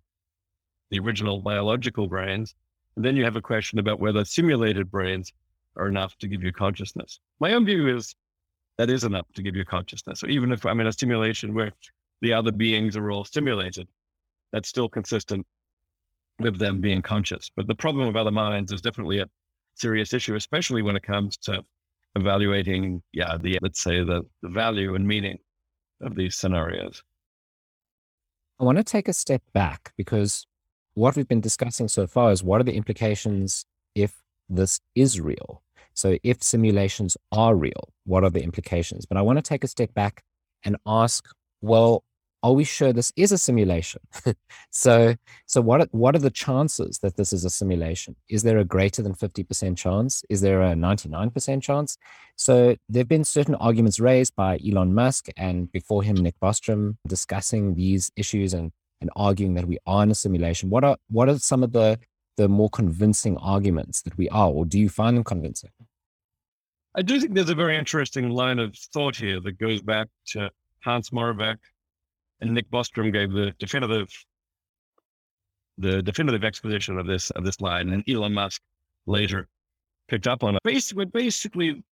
the 0.90 0.98
original 0.98 1.40
biological 1.40 2.08
brains. 2.08 2.54
And 2.96 3.04
then 3.04 3.16
you 3.16 3.24
have 3.24 3.36
a 3.36 3.42
question 3.42 3.78
about 3.78 4.00
whether 4.00 4.24
simulated 4.24 4.90
brains 4.90 5.32
are 5.76 5.88
enough 5.88 6.16
to 6.18 6.28
give 6.28 6.42
you 6.42 6.52
consciousness. 6.52 7.20
My 7.40 7.54
own 7.54 7.64
view 7.64 7.96
is 7.96 8.14
that 8.78 8.90
is 8.90 9.04
enough 9.04 9.26
to 9.34 9.42
give 9.42 9.56
you 9.56 9.64
consciousness. 9.64 10.20
So 10.20 10.26
even 10.28 10.52
if 10.52 10.66
I'm 10.66 10.80
in 10.80 10.86
a 10.86 10.92
simulation 10.92 11.54
where 11.54 11.72
the 12.20 12.32
other 12.32 12.52
beings 12.52 12.96
are 12.96 13.10
all 13.10 13.24
simulated, 13.24 13.88
that's 14.52 14.68
still 14.68 14.88
consistent 14.88 15.46
with 16.38 16.58
them 16.58 16.80
being 16.80 17.02
conscious. 17.02 17.50
But 17.54 17.66
the 17.66 17.74
problem 17.74 18.08
of 18.08 18.16
other 18.16 18.30
minds 18.30 18.72
is 18.72 18.80
definitely 18.80 19.18
a 19.20 19.28
serious 19.74 20.12
issue, 20.12 20.34
especially 20.34 20.82
when 20.82 20.96
it 20.96 21.02
comes 21.02 21.36
to 21.38 21.64
evaluating, 22.14 23.02
yeah, 23.12 23.36
the 23.40 23.58
let's 23.62 23.82
say 23.82 24.04
the, 24.04 24.22
the 24.42 24.48
value 24.48 24.94
and 24.94 25.06
meaning 25.06 25.38
of 26.00 26.14
these 26.14 26.36
scenarios. 26.36 27.02
I 28.60 28.64
want 28.64 28.78
to 28.78 28.84
take 28.84 29.08
a 29.08 29.12
step 29.12 29.42
back 29.52 29.92
because 29.96 30.46
what 30.94 31.16
we've 31.16 31.28
been 31.28 31.40
discussing 31.40 31.88
so 31.88 32.06
far 32.06 32.32
is 32.32 32.42
what 32.44 32.60
are 32.60 32.64
the 32.64 32.74
implications 32.74 33.64
if 33.94 34.22
this 34.48 34.80
is 34.94 35.20
real? 35.20 35.62
So, 35.94 36.16
if 36.22 36.42
simulations 36.42 37.16
are 37.32 37.54
real, 37.54 37.92
what 38.04 38.24
are 38.24 38.30
the 38.30 38.42
implications? 38.42 39.04
But 39.04 39.18
I 39.18 39.22
want 39.22 39.38
to 39.38 39.42
take 39.42 39.64
a 39.64 39.68
step 39.68 39.92
back 39.94 40.22
and 40.64 40.76
ask, 40.86 41.26
well, 41.60 42.04
are 42.42 42.52
we 42.52 42.64
sure 42.64 42.92
this 42.92 43.12
is 43.16 43.30
a 43.32 43.38
simulation? 43.38 44.00
so, 44.70 45.14
so 45.46 45.60
what 45.60 45.82
are, 45.82 45.88
what 45.92 46.16
are 46.16 46.20
the 46.20 46.30
chances 46.30 46.98
that 46.98 47.16
this 47.16 47.32
is 47.32 47.44
a 47.44 47.50
simulation? 47.50 48.16
Is 48.28 48.42
there 48.42 48.58
a 48.58 48.64
greater 48.64 49.02
than 49.02 49.14
50% 49.14 49.76
chance? 49.76 50.24
Is 50.28 50.40
there 50.40 50.60
a 50.62 50.74
99% 50.74 51.62
chance? 51.62 51.96
So 52.36 52.76
there've 52.88 53.08
been 53.08 53.24
certain 53.24 53.54
arguments 53.54 54.00
raised 54.00 54.34
by 54.34 54.58
Elon 54.66 54.92
Musk 54.92 55.28
and 55.36 55.70
before 55.70 56.02
him, 56.02 56.16
Nick 56.16 56.34
Bostrom 56.40 56.96
discussing 57.06 57.74
these 57.74 58.10
issues 58.16 58.54
and, 58.54 58.72
and 59.00 59.10
arguing 59.14 59.54
that 59.54 59.66
we 59.66 59.78
are 59.86 60.02
in 60.02 60.10
a 60.10 60.14
simulation. 60.14 60.68
What 60.68 60.82
are, 60.82 60.96
what 61.10 61.28
are 61.28 61.38
some 61.38 61.62
of 61.62 61.72
the, 61.72 62.00
the 62.36 62.48
more 62.48 62.70
convincing 62.70 63.36
arguments 63.36 64.02
that 64.02 64.16
we 64.18 64.28
are, 64.30 64.50
or 64.50 64.64
do 64.64 64.80
you 64.80 64.88
find 64.88 65.16
them 65.16 65.24
convincing? 65.24 65.70
I 66.94 67.02
do 67.02 67.20
think 67.20 67.34
there's 67.34 67.50
a 67.50 67.54
very 67.54 67.76
interesting 67.76 68.30
line 68.30 68.58
of 68.58 68.76
thought 68.76 69.16
here 69.16 69.40
that 69.40 69.58
goes 69.58 69.80
back 69.80 70.08
to 70.28 70.50
Hans 70.80 71.10
Moravec 71.10 71.56
and 72.42 72.52
Nick 72.52 72.70
Bostrom 72.70 73.12
gave 73.12 73.32
the 73.32 73.52
definitive 73.58 74.10
the 75.78 76.02
definitive 76.02 76.44
exposition 76.44 76.98
of 76.98 77.06
this 77.06 77.30
of 77.30 77.44
this 77.44 77.60
line, 77.60 77.90
and 77.90 78.04
Elon 78.08 78.34
Musk 78.34 78.60
later 79.06 79.48
picked 80.08 80.26
up 80.26 80.44
on 80.44 80.56
it. 80.56 80.62
Basically, 80.64 81.06
basically, 81.06 81.82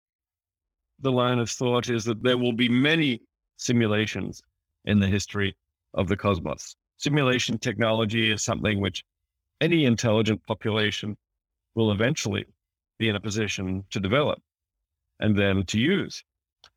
the 0.99 1.11
line 1.11 1.39
of 1.39 1.49
thought 1.49 1.89
is 1.89 2.03
that 2.05 2.21
there 2.21 2.37
will 2.37 2.53
be 2.53 2.69
many 2.69 3.21
simulations 3.57 4.43
in 4.85 4.99
the 4.99 5.07
history 5.07 5.55
of 5.95 6.07
the 6.07 6.17
cosmos. 6.17 6.75
Simulation 6.97 7.57
technology 7.57 8.31
is 8.31 8.43
something 8.43 8.79
which 8.79 9.03
any 9.61 9.85
intelligent 9.85 10.45
population 10.45 11.17
will 11.73 11.91
eventually 11.91 12.45
be 12.99 13.09
in 13.09 13.15
a 13.15 13.19
position 13.19 13.83
to 13.89 13.99
develop 13.99 14.39
and 15.19 15.37
then 15.37 15.65
to 15.65 15.79
use. 15.79 16.23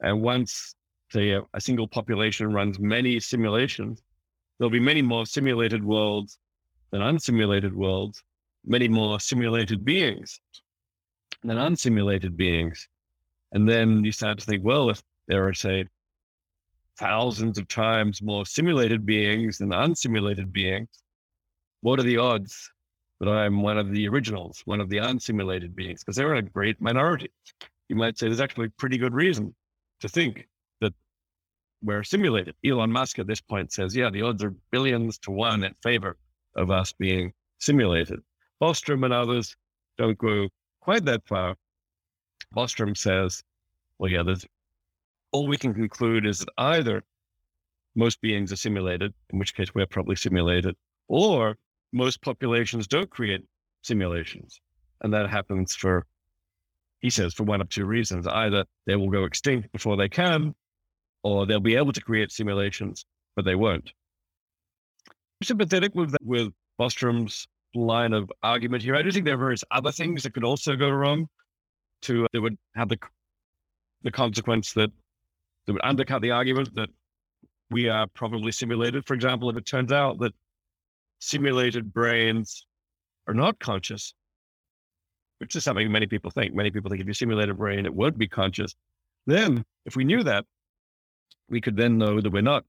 And 0.00 0.22
once 0.22 0.74
say 1.14 1.30
a, 1.30 1.40
uh, 1.40 1.44
a 1.54 1.60
single 1.60 1.86
population 1.86 2.52
runs 2.52 2.78
many 2.78 3.20
simulations, 3.20 4.02
there'll 4.58 4.70
be 4.70 4.80
many 4.80 5.02
more 5.02 5.24
simulated 5.24 5.84
worlds 5.84 6.38
than 6.90 7.00
unsimulated 7.00 7.72
worlds, 7.72 8.22
many 8.64 8.88
more 8.88 9.20
simulated 9.20 9.84
beings 9.84 10.40
than 11.42 11.56
unsimulated 11.56 12.36
beings. 12.36 12.88
And 13.52 13.68
then 13.68 14.04
you 14.04 14.12
start 14.12 14.38
to 14.38 14.44
think, 14.44 14.64
well, 14.64 14.90
if 14.90 15.02
there 15.28 15.46
are, 15.46 15.54
say, 15.54 15.86
thousands 16.98 17.58
of 17.58 17.68
times 17.68 18.22
more 18.22 18.44
simulated 18.44 19.06
beings 19.06 19.58
than 19.58 19.70
unsimulated 19.70 20.52
beings, 20.52 20.88
what 21.82 21.98
are 22.00 22.04
the 22.04 22.18
odds 22.18 22.70
that 23.20 23.28
I'm 23.28 23.62
one 23.62 23.78
of 23.78 23.92
the 23.92 24.08
originals, 24.08 24.62
one 24.64 24.80
of 24.80 24.88
the 24.88 24.98
unsimulated 24.98 25.74
beings? 25.76 26.02
Because 26.02 26.16
they're 26.16 26.34
a 26.34 26.42
great 26.42 26.80
minority. 26.80 27.30
You 27.88 27.96
might 27.96 28.18
say 28.18 28.26
there's 28.26 28.40
actually 28.40 28.70
pretty 28.70 28.98
good 28.98 29.14
reason 29.14 29.54
to 30.00 30.08
think 30.08 30.48
we're 31.84 32.02
simulated. 32.02 32.54
Elon 32.64 32.90
Musk 32.90 33.18
at 33.18 33.26
this 33.26 33.40
point 33.40 33.72
says, 33.72 33.94
yeah, 33.94 34.10
the 34.10 34.22
odds 34.22 34.42
are 34.42 34.54
billions 34.70 35.18
to 35.18 35.30
one 35.30 35.62
in 35.62 35.74
favor 35.82 36.16
of 36.56 36.70
us 36.70 36.92
being 36.92 37.32
simulated. 37.58 38.20
Bostrom 38.60 39.04
and 39.04 39.12
others 39.12 39.54
don't 39.98 40.18
go 40.18 40.48
quite 40.80 41.04
that 41.04 41.26
far. 41.26 41.56
Bostrom 42.56 42.96
says, 42.96 43.42
well, 43.98 44.10
yeah, 44.10 44.22
there's, 44.22 44.46
all 45.32 45.46
we 45.46 45.56
can 45.56 45.74
conclude 45.74 46.26
is 46.26 46.38
that 46.38 46.48
either 46.56 47.04
most 47.94 48.20
beings 48.20 48.52
are 48.52 48.56
simulated, 48.56 49.12
in 49.30 49.38
which 49.38 49.54
case 49.54 49.74
we're 49.74 49.86
probably 49.86 50.16
simulated, 50.16 50.74
or 51.08 51.56
most 51.92 52.22
populations 52.22 52.86
don't 52.86 53.10
create 53.10 53.44
simulations. 53.82 54.60
And 55.02 55.12
that 55.12 55.28
happens 55.28 55.74
for, 55.74 56.06
he 57.00 57.10
says, 57.10 57.34
for 57.34 57.44
one 57.44 57.60
of 57.60 57.68
two 57.68 57.84
reasons. 57.84 58.26
Either 58.26 58.64
they 58.86 58.96
will 58.96 59.10
go 59.10 59.24
extinct 59.24 59.70
before 59.72 59.96
they 59.96 60.08
can, 60.08 60.54
or 61.24 61.46
they'll 61.46 61.58
be 61.58 61.74
able 61.74 61.92
to 61.92 62.00
create 62.00 62.30
simulations, 62.30 63.04
but 63.34 63.44
they 63.44 63.54
won't. 63.54 63.92
I'm 65.08 65.46
sympathetic 65.46 65.94
with 65.94 66.12
that, 66.12 66.22
with 66.22 66.52
Bostrom's 66.78 67.48
line 67.74 68.12
of 68.12 68.30
argument 68.42 68.82
here. 68.82 68.94
I 68.94 69.02
do 69.02 69.10
think 69.10 69.24
there 69.24 69.34
are 69.34 69.38
various 69.38 69.64
other 69.72 69.90
things 69.90 70.22
that 70.22 70.34
could 70.34 70.44
also 70.44 70.76
go 70.76 70.90
wrong. 70.90 71.26
To 72.02 72.24
uh, 72.24 72.28
that 72.34 72.42
would 72.42 72.58
have 72.74 72.90
the 72.90 72.98
the 74.02 74.10
consequence 74.10 74.74
that 74.74 74.90
that 75.66 75.72
would 75.72 75.84
undercut 75.84 76.20
the 76.20 76.30
argument 76.30 76.74
that 76.74 76.90
we 77.70 77.88
are 77.88 78.06
probably 78.14 78.52
simulated. 78.52 79.06
For 79.06 79.14
example, 79.14 79.48
if 79.48 79.56
it 79.56 79.64
turns 79.64 79.90
out 79.90 80.18
that 80.20 80.34
simulated 81.20 81.92
brains 81.92 82.66
are 83.26 83.32
not 83.32 83.58
conscious, 83.58 84.12
which 85.38 85.56
is 85.56 85.64
something 85.64 85.90
many 85.90 86.06
people 86.06 86.30
think. 86.30 86.54
Many 86.54 86.70
people 86.70 86.90
think 86.90 87.00
if 87.00 87.06
you 87.06 87.14
simulate 87.14 87.48
a 87.48 87.54
brain, 87.54 87.86
it 87.86 87.94
would 87.94 88.18
be 88.18 88.28
conscious. 88.28 88.74
Then, 89.26 89.64
if 89.86 89.96
we 89.96 90.04
knew 90.04 90.22
that, 90.22 90.44
we 91.48 91.60
could 91.60 91.76
then 91.76 91.98
know 91.98 92.20
that 92.20 92.30
we're 92.30 92.42
not 92.42 92.64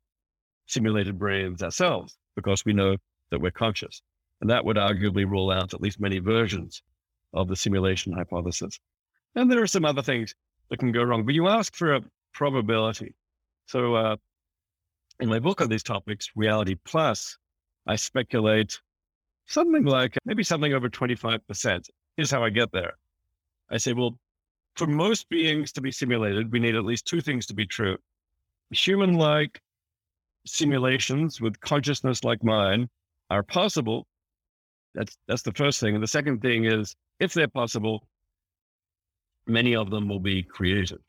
simulated 0.67 1.17
brains 1.17 1.63
ourselves 1.63 2.17
because 2.35 2.65
we 2.65 2.73
know 2.73 2.97
that 3.31 3.39
we're 3.39 3.51
conscious. 3.51 4.01
And 4.41 4.49
that 4.49 4.65
would 4.65 4.77
arguably 4.77 5.29
rule 5.29 5.51
out 5.51 5.73
at 5.73 5.81
least 5.81 5.99
many 5.99 6.19
versions 6.19 6.81
of 7.33 7.47
the 7.47 7.55
simulation 7.55 8.13
hypothesis. 8.13 8.79
And 9.35 9.51
there 9.51 9.61
are 9.61 9.67
some 9.67 9.85
other 9.85 10.01
things 10.01 10.35
that 10.69 10.79
can 10.79 10.91
go 10.91 11.03
wrong, 11.03 11.25
but 11.25 11.35
you 11.35 11.47
ask 11.47 11.75
for 11.75 11.95
a 11.95 12.01
probability. 12.33 13.15
So, 13.67 13.95
uh, 13.95 14.15
in 15.19 15.29
my 15.29 15.39
book 15.39 15.61
on 15.61 15.69
these 15.69 15.83
topics, 15.83 16.29
Reality 16.35 16.75
Plus, 16.83 17.37
I 17.87 17.95
speculate 17.95 18.79
something 19.47 19.85
like 19.85 20.17
maybe 20.25 20.43
something 20.43 20.73
over 20.73 20.89
25%. 20.89 21.89
Here's 22.17 22.31
how 22.31 22.43
I 22.43 22.49
get 22.49 22.71
there. 22.71 22.93
I 23.69 23.77
say, 23.77 23.93
well, 23.93 24.17
for 24.75 24.87
most 24.87 25.29
beings 25.29 25.71
to 25.73 25.81
be 25.81 25.91
simulated, 25.91 26.51
we 26.51 26.59
need 26.59 26.75
at 26.75 26.83
least 26.83 27.05
two 27.05 27.21
things 27.21 27.45
to 27.47 27.53
be 27.53 27.65
true 27.65 27.97
human 28.71 29.15
like 29.15 29.59
hmm. 30.43 30.47
simulations 30.47 31.41
with 31.41 31.59
consciousness 31.59 32.23
like 32.23 32.43
mine 32.43 32.89
are 33.29 33.43
possible, 33.43 34.07
that's 34.93 35.17
that's 35.27 35.41
the 35.41 35.51
first 35.53 35.79
thing. 35.79 35.95
And 35.95 36.03
the 36.03 36.07
second 36.07 36.41
thing 36.41 36.65
is 36.65 36.95
if 37.19 37.33
they're 37.33 37.47
possible, 37.47 38.07
many 39.47 39.75
of 39.75 39.89
them 39.89 40.07
will 40.07 40.19
be 40.19 40.43
created. 40.43 40.99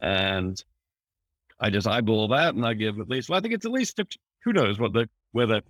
And 0.00 0.62
I 1.60 1.70
just 1.70 1.86
eyeball 1.86 2.28
that 2.28 2.54
and 2.54 2.66
I 2.66 2.74
give 2.74 2.98
at 3.00 3.08
least 3.08 3.28
well, 3.28 3.38
I 3.38 3.40
think 3.40 3.54
it's 3.54 3.66
at 3.66 3.72
least 3.72 3.96
50, 3.96 4.18
who 4.44 4.52
knows 4.52 4.78
what 4.78 4.92
the 4.92 5.08
whether 5.32 5.62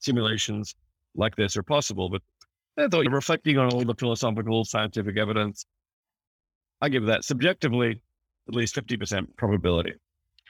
simulations 0.00 0.74
like 1.16 1.36
this 1.36 1.56
are 1.56 1.62
possible, 1.62 2.08
but 2.08 2.22
I 2.76 2.88
thought 2.88 3.06
reflecting 3.10 3.58
on 3.58 3.72
all 3.72 3.84
the 3.84 3.94
philosophical 3.94 4.64
scientific 4.64 5.16
evidence, 5.16 5.64
I 6.80 6.88
give 6.88 7.06
that 7.06 7.24
subjectively 7.24 8.00
at 8.48 8.54
least 8.54 8.74
50% 8.74 9.36
probability. 9.36 9.94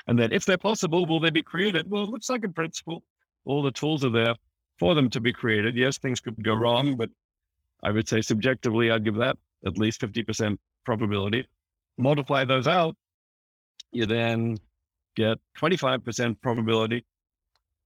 And 0.06 0.18
that 0.18 0.32
if 0.32 0.44
they're 0.44 0.58
possible, 0.58 1.06
will 1.06 1.20
they 1.20 1.30
be 1.30 1.42
created? 1.42 1.90
Well, 1.90 2.04
it 2.04 2.10
looks 2.10 2.28
like 2.28 2.44
in 2.44 2.52
principle, 2.52 3.02
all 3.44 3.62
the 3.62 3.70
tools 3.70 4.04
are 4.04 4.10
there 4.10 4.34
for 4.78 4.94
them 4.94 5.08
to 5.10 5.20
be 5.20 5.32
created. 5.32 5.76
Yes, 5.76 5.98
things 5.98 6.20
could 6.20 6.42
go 6.42 6.54
wrong, 6.54 6.96
but 6.96 7.10
I 7.82 7.90
would 7.90 8.08
say 8.08 8.20
subjectively, 8.20 8.90
I'd 8.90 9.04
give 9.04 9.16
that 9.16 9.38
at 9.64 9.78
least 9.78 10.00
50% 10.00 10.58
probability. 10.84 11.46
Multiply 11.96 12.44
those 12.44 12.66
out, 12.66 12.96
you 13.92 14.06
then 14.06 14.58
get 15.14 15.38
25% 15.58 16.40
probability 16.42 17.04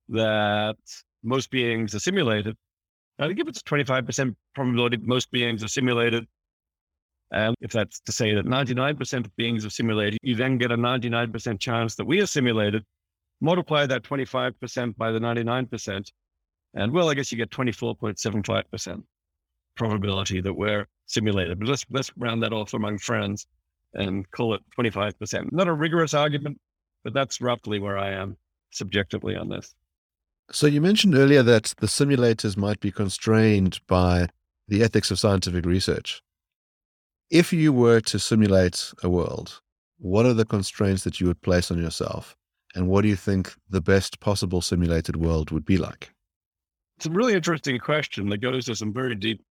that 0.08 0.76
most 1.22 1.50
beings 1.50 1.94
are 1.94 1.98
simulated. 1.98 2.56
I 3.18 3.26
think 3.26 3.38
if 3.40 3.48
it's 3.48 3.62
25% 3.62 4.34
probability 4.54 4.96
most 4.98 5.30
beings 5.30 5.62
are 5.62 5.68
simulated, 5.68 6.26
and 7.30 7.54
if 7.60 7.72
that's 7.72 8.00
to 8.00 8.12
say 8.12 8.34
that 8.34 8.46
99% 8.46 9.26
of 9.26 9.36
beings 9.36 9.64
are 9.66 9.70
simulated, 9.70 10.18
you 10.22 10.34
then 10.34 10.58
get 10.58 10.72
a 10.72 10.76
99% 10.76 11.60
chance 11.60 11.94
that 11.96 12.06
we 12.06 12.20
are 12.20 12.26
simulated. 12.26 12.84
Multiply 13.40 13.86
that 13.86 14.02
25% 14.02 14.96
by 14.96 15.12
the 15.12 15.18
99%, 15.18 16.10
and 16.74 16.92
well, 16.92 17.08
I 17.08 17.14
guess 17.14 17.30
you 17.30 17.38
get 17.38 17.50
24.75% 17.50 19.02
probability 19.76 20.40
that 20.40 20.52
we're 20.52 20.86
simulated. 21.06 21.58
But 21.58 21.68
let's 21.68 21.86
let's 21.90 22.10
round 22.16 22.42
that 22.42 22.52
off 22.52 22.74
among 22.74 22.98
friends 22.98 23.46
and 23.94 24.28
call 24.32 24.54
it 24.54 24.62
25%. 24.78 25.52
Not 25.52 25.68
a 25.68 25.72
rigorous 25.72 26.14
argument, 26.14 26.60
but 27.04 27.14
that's 27.14 27.40
roughly 27.40 27.78
where 27.78 27.96
I 27.96 28.10
am 28.10 28.36
subjectively 28.70 29.36
on 29.36 29.48
this. 29.48 29.74
So 30.50 30.66
you 30.66 30.80
mentioned 30.80 31.14
earlier 31.14 31.42
that 31.42 31.74
the 31.78 31.86
simulators 31.86 32.56
might 32.56 32.80
be 32.80 32.90
constrained 32.90 33.80
by 33.86 34.28
the 34.66 34.82
ethics 34.82 35.10
of 35.10 35.18
scientific 35.18 35.64
research. 35.64 36.22
If 37.30 37.52
you 37.52 37.74
were 37.74 38.00
to 38.00 38.18
simulate 38.18 38.94
a 39.02 39.10
world, 39.10 39.60
what 39.98 40.24
are 40.24 40.32
the 40.32 40.46
constraints 40.46 41.04
that 41.04 41.20
you 41.20 41.26
would 41.26 41.42
place 41.42 41.70
on 41.70 41.78
yourself? 41.78 42.34
And 42.74 42.88
what 42.88 43.02
do 43.02 43.08
you 43.08 43.16
think 43.16 43.54
the 43.68 43.82
best 43.82 44.18
possible 44.20 44.62
simulated 44.62 45.16
world 45.16 45.50
would 45.50 45.66
be 45.66 45.76
like? 45.76 46.10
It's 46.96 47.04
a 47.04 47.10
really 47.10 47.34
interesting 47.34 47.78
question 47.78 48.30
that 48.30 48.38
goes 48.38 48.64
to 48.64 48.74
some 48.74 48.94
very 48.94 49.14
deep 49.14 49.42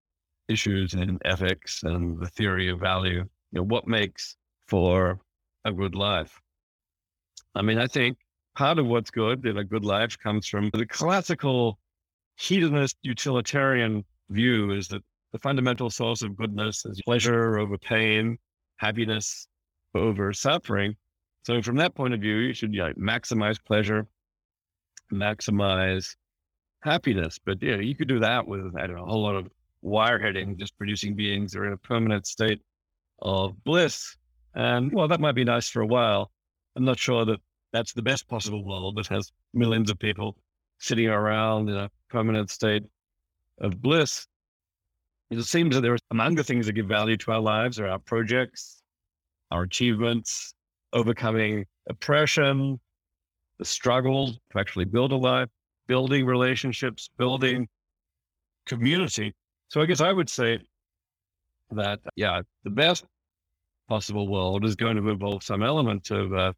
issues 0.47 0.95
in 0.95 1.19
ethics 1.23 1.83
and 1.83 2.19
the 2.19 2.27
theory 2.27 2.67
of 2.67 2.79
value. 2.79 3.17
You 3.17 3.27
know, 3.51 3.63
what 3.63 3.87
makes 3.87 4.37
for 4.65 5.19
a 5.63 5.71
good 5.71 5.93
life? 5.93 6.41
I 7.53 7.61
mean, 7.61 7.77
I 7.77 7.85
think 7.85 8.17
part 8.55 8.79
of 8.79 8.87
what's 8.87 9.11
good 9.11 9.45
in 9.45 9.57
a 9.57 9.63
good 9.63 9.85
life 9.85 10.17
comes 10.17 10.47
from 10.47 10.71
the 10.73 10.85
classical 10.87 11.77
hedonist 12.37 12.97
utilitarian 13.03 14.03
view 14.29 14.71
is 14.71 14.87
that 14.87 15.03
the 15.31 15.39
fundamental 15.39 15.89
source 15.89 16.21
of 16.21 16.35
goodness 16.35 16.85
is 16.85 17.01
pleasure 17.05 17.59
over 17.59 17.77
pain, 17.77 18.37
happiness 18.77 19.47
over 19.93 20.33
suffering. 20.33 20.95
So 21.43 21.61
from 21.61 21.77
that 21.77 21.95
point 21.95 22.13
of 22.13 22.21
view, 22.21 22.35
you 22.37 22.53
should 22.53 22.71
know, 22.71 22.93
maximize 22.93 23.57
pleasure, 23.63 24.07
maximize 25.11 26.15
happiness. 26.81 27.39
But 27.43 27.61
yeah, 27.61 27.77
you 27.77 27.95
could 27.95 28.07
do 28.07 28.19
that 28.19 28.47
with 28.47 28.75
I 28.77 28.87
don't 28.87 28.97
know 28.97 29.03
a 29.03 29.07
whole 29.07 29.23
lot 29.23 29.35
of 29.35 29.49
wireheading, 29.83 30.57
just 30.57 30.77
producing 30.77 31.15
beings 31.15 31.51
that 31.51 31.59
are 31.59 31.67
in 31.67 31.73
a 31.73 31.77
permanent 31.77 32.27
state 32.27 32.61
of 33.21 33.63
bliss. 33.63 34.15
And 34.55 34.91
well, 34.91 35.07
that 35.07 35.19
might 35.19 35.35
be 35.35 35.43
nice 35.43 35.69
for 35.69 35.81
a 35.81 35.87
while. 35.87 36.31
I'm 36.75 36.85
not 36.85 36.99
sure 36.99 37.25
that 37.25 37.39
that's 37.73 37.93
the 37.93 38.01
best 38.01 38.27
possible 38.27 38.63
world 38.63 38.95
that 38.97 39.07
has 39.07 39.31
millions 39.53 39.89
of 39.89 39.99
people 39.99 40.37
sitting 40.79 41.07
around 41.07 41.69
in 41.69 41.75
a 41.75 41.89
permanent 42.09 42.49
state 42.49 42.83
of 43.59 43.81
bliss. 43.81 44.27
It 45.29 45.43
seems 45.43 45.75
that 45.75 45.81
there 45.81 45.93
are 45.93 45.99
among 46.11 46.35
the 46.35 46.43
things 46.43 46.65
that 46.65 46.73
give 46.73 46.87
value 46.87 47.17
to 47.17 47.31
our 47.31 47.39
lives 47.39 47.79
are 47.79 47.87
our 47.87 47.99
projects, 47.99 48.81
our 49.51 49.63
achievements, 49.63 50.53
overcoming 50.93 51.65
oppression, 51.89 52.79
the 53.59 53.65
struggle 53.65 54.33
to 54.51 54.59
actually 54.59 54.85
build 54.85 55.11
a 55.11 55.17
life, 55.17 55.49
building 55.87 56.25
relationships, 56.25 57.09
building 57.17 57.67
community. 58.65 59.33
So 59.69 59.81
I 59.81 59.85
guess 59.85 60.01
I 60.01 60.13
would 60.13 60.29
say 60.29 60.59
that, 61.71 61.99
yeah, 62.15 62.41
the 62.63 62.69
best 62.69 63.05
possible 63.89 64.27
world 64.27 64.63
is 64.65 64.75
going 64.75 64.97
to 64.97 65.09
involve 65.09 65.43
some 65.43 65.63
element 65.63 66.11
of 66.11 66.33
uh, 66.33 66.53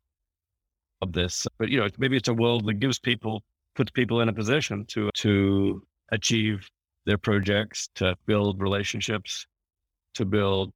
of 1.01 1.13
this. 1.13 1.47
But 1.57 1.69
you 1.69 1.79
know, 1.79 1.87
maybe 1.97 2.17
it's 2.17 2.27
a 2.27 2.33
world 2.33 2.65
that 2.67 2.75
gives 2.75 2.99
people 2.99 3.43
puts 3.75 3.91
people 3.91 4.21
in 4.21 4.29
a 4.29 4.33
position 4.33 4.85
to 4.87 5.09
to 5.15 5.81
achieve 6.11 6.67
their 7.05 7.17
projects, 7.17 7.89
to 7.95 8.15
build 8.25 8.61
relationships, 8.61 9.47
to 10.15 10.25
build 10.25 10.73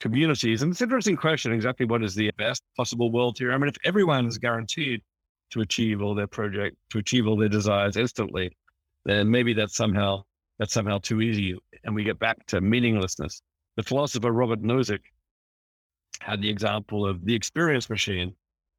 communities. 0.00 0.62
And 0.62 0.72
it's 0.72 0.80
an 0.80 0.86
interesting 0.86 1.16
question 1.16 1.52
exactly 1.52 1.86
what 1.86 2.02
is 2.02 2.14
the 2.14 2.30
best 2.38 2.62
possible 2.76 3.10
world 3.10 3.38
here? 3.38 3.52
I 3.52 3.58
mean, 3.58 3.68
if 3.68 3.76
everyone 3.84 4.26
is 4.26 4.38
guaranteed 4.38 5.02
to 5.50 5.60
achieve 5.60 6.02
all 6.02 6.14
their 6.14 6.26
project, 6.26 6.76
to 6.90 6.98
achieve 6.98 7.26
all 7.26 7.36
their 7.36 7.48
desires 7.48 7.96
instantly, 7.96 8.56
then 9.04 9.30
maybe 9.30 9.52
that's 9.54 9.76
somehow 9.76 10.22
that's 10.58 10.72
somehow 10.72 10.98
too 10.98 11.20
easy. 11.20 11.56
And 11.84 11.94
we 11.94 12.04
get 12.04 12.18
back 12.18 12.46
to 12.46 12.60
meaninglessness. 12.60 13.42
The 13.76 13.82
philosopher 13.82 14.32
Robert 14.32 14.62
Nozick 14.62 15.00
had 16.20 16.40
the 16.40 16.48
example 16.48 17.06
of 17.06 17.24
the 17.24 17.34
experience 17.34 17.90
machine, 17.90 18.34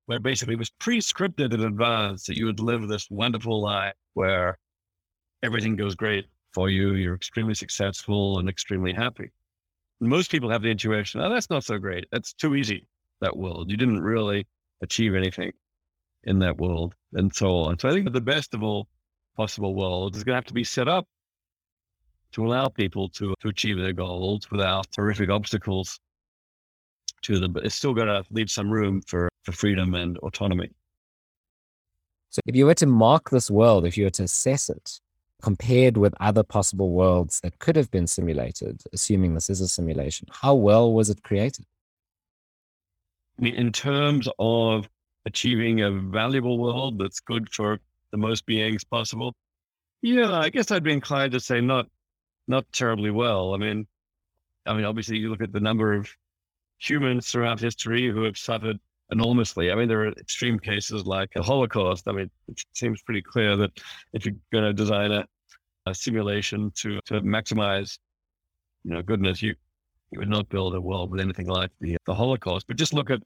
where 0.07 0.19
basically 0.19 0.55
it 0.55 0.59
was 0.59 0.71
pre-scripted 0.71 1.53
in 1.53 1.63
advance 1.63 2.25
that 2.25 2.35
you 2.35 2.45
would 2.45 2.59
live 2.59 2.87
this 2.87 3.09
wonderful 3.11 3.61
life 3.61 3.93
where 4.15 4.57
everything 5.43 5.75
goes 5.75 5.93
great 5.95 6.25
for 6.57 6.71
you. 6.71 6.95
You're 6.95 7.13
extremely 7.13 7.53
successful 7.53 8.39
and 8.39 8.49
extremely 8.49 8.91
happy. 8.91 9.29
Most 9.99 10.31
people 10.31 10.49
have 10.49 10.63
the 10.63 10.71
intuition, 10.71 11.21
oh, 11.21 11.29
that's 11.29 11.51
not 11.51 11.63
so 11.63 11.77
great. 11.77 12.05
That's 12.11 12.33
too 12.33 12.55
easy, 12.55 12.87
that 13.21 13.37
world. 13.37 13.69
You 13.69 13.77
didn't 13.77 14.01
really 14.01 14.47
achieve 14.81 15.13
anything 15.13 15.51
in 16.23 16.39
that 16.39 16.57
world 16.57 16.95
and 17.13 17.31
so 17.33 17.57
on. 17.57 17.77
So 17.77 17.89
I 17.89 17.91
think 17.91 18.11
the 18.11 18.21
best 18.21 18.55
of 18.55 18.63
all 18.63 18.87
possible 19.35 19.75
worlds 19.75 20.17
is 20.17 20.23
going 20.23 20.33
to 20.33 20.37
have 20.37 20.45
to 20.45 20.53
be 20.55 20.63
set 20.63 20.87
up 20.87 21.05
to 22.31 22.43
allow 22.43 22.69
people 22.69 23.07
to, 23.09 23.35
to 23.39 23.49
achieve 23.49 23.77
their 23.77 23.93
goals 23.93 24.49
without 24.49 24.91
terrific 24.91 25.29
obstacles 25.29 25.99
to 27.21 27.39
them. 27.39 27.53
But 27.53 27.65
it's 27.65 27.75
still 27.75 27.93
going 27.93 28.07
to 28.07 28.23
leave 28.31 28.49
some 28.49 28.71
room 28.71 29.03
for, 29.05 29.29
for 29.43 29.51
freedom 29.51 29.93
and 29.93 30.17
autonomy. 30.19 30.71
So 32.31 32.39
if 32.47 32.55
you 32.55 32.65
were 32.65 32.73
to 32.73 32.87
mark 32.87 33.29
this 33.29 33.51
world, 33.51 33.85
if 33.85 33.95
you 33.95 34.05
were 34.05 34.17
to 34.21 34.23
assess 34.23 34.69
it, 34.71 34.99
compared 35.41 35.97
with 35.97 36.13
other 36.19 36.43
possible 36.43 36.91
worlds 36.91 37.39
that 37.41 37.59
could 37.59 37.75
have 37.75 37.91
been 37.91 38.07
simulated, 38.07 38.81
assuming 38.93 39.33
this 39.33 39.49
is 39.49 39.61
a 39.61 39.67
simulation, 39.67 40.27
how 40.31 40.55
well 40.55 40.91
was 40.91 41.09
it 41.09 41.23
created? 41.23 41.65
In 43.39 43.71
terms 43.71 44.27
of 44.39 44.89
achieving 45.25 45.81
a 45.81 45.91
valuable 45.91 46.57
world 46.57 46.97
that's 46.97 47.19
good 47.19 47.53
for 47.53 47.79
the 48.11 48.17
most 48.17 48.45
beings 48.45 48.83
possible, 48.83 49.35
yeah, 50.01 50.31
I 50.31 50.49
guess 50.49 50.71
I'd 50.71 50.83
be 50.83 50.93
inclined 50.93 51.33
to 51.33 51.39
say 51.39 51.61
not 51.61 51.87
not 52.47 52.65
terribly 52.71 53.11
well. 53.11 53.53
I 53.53 53.57
mean, 53.57 53.85
I 54.65 54.73
mean, 54.73 54.85
obviously, 54.85 55.17
you 55.17 55.29
look 55.29 55.41
at 55.41 55.51
the 55.51 55.59
number 55.59 55.93
of 55.93 56.09
humans 56.79 57.29
throughout 57.29 57.59
history 57.59 58.07
who 58.07 58.23
have 58.23 58.37
suffered 58.37 58.79
enormously. 59.11 59.71
I 59.71 59.75
mean, 59.75 59.87
there 59.87 60.01
are 60.01 60.11
extreme 60.13 60.59
cases 60.59 61.05
like 61.05 61.31
the 61.33 61.41
Holocaust. 61.41 62.07
I 62.07 62.11
mean, 62.11 62.29
it 62.47 62.63
seems 62.73 63.01
pretty 63.01 63.21
clear 63.21 63.55
that 63.57 63.71
if 64.13 64.25
you're 64.25 64.35
going 64.51 64.65
to 64.65 64.73
design 64.73 65.11
a, 65.11 65.25
a, 65.85 65.95
simulation 65.95 66.71
to 66.75 66.99
to 67.05 67.21
maximize, 67.21 67.99
you 68.83 68.93
know, 68.93 69.01
goodness, 69.01 69.41
you 69.41 69.55
you 70.11 70.19
would 70.19 70.29
not 70.29 70.49
build 70.49 70.75
a 70.75 70.81
world 70.81 71.11
with 71.11 71.21
anything 71.21 71.47
like 71.47 71.71
the 71.79 71.97
the 72.05 72.13
Holocaust. 72.13 72.67
But 72.67 72.77
just 72.77 72.93
look 72.93 73.09
at 73.09 73.21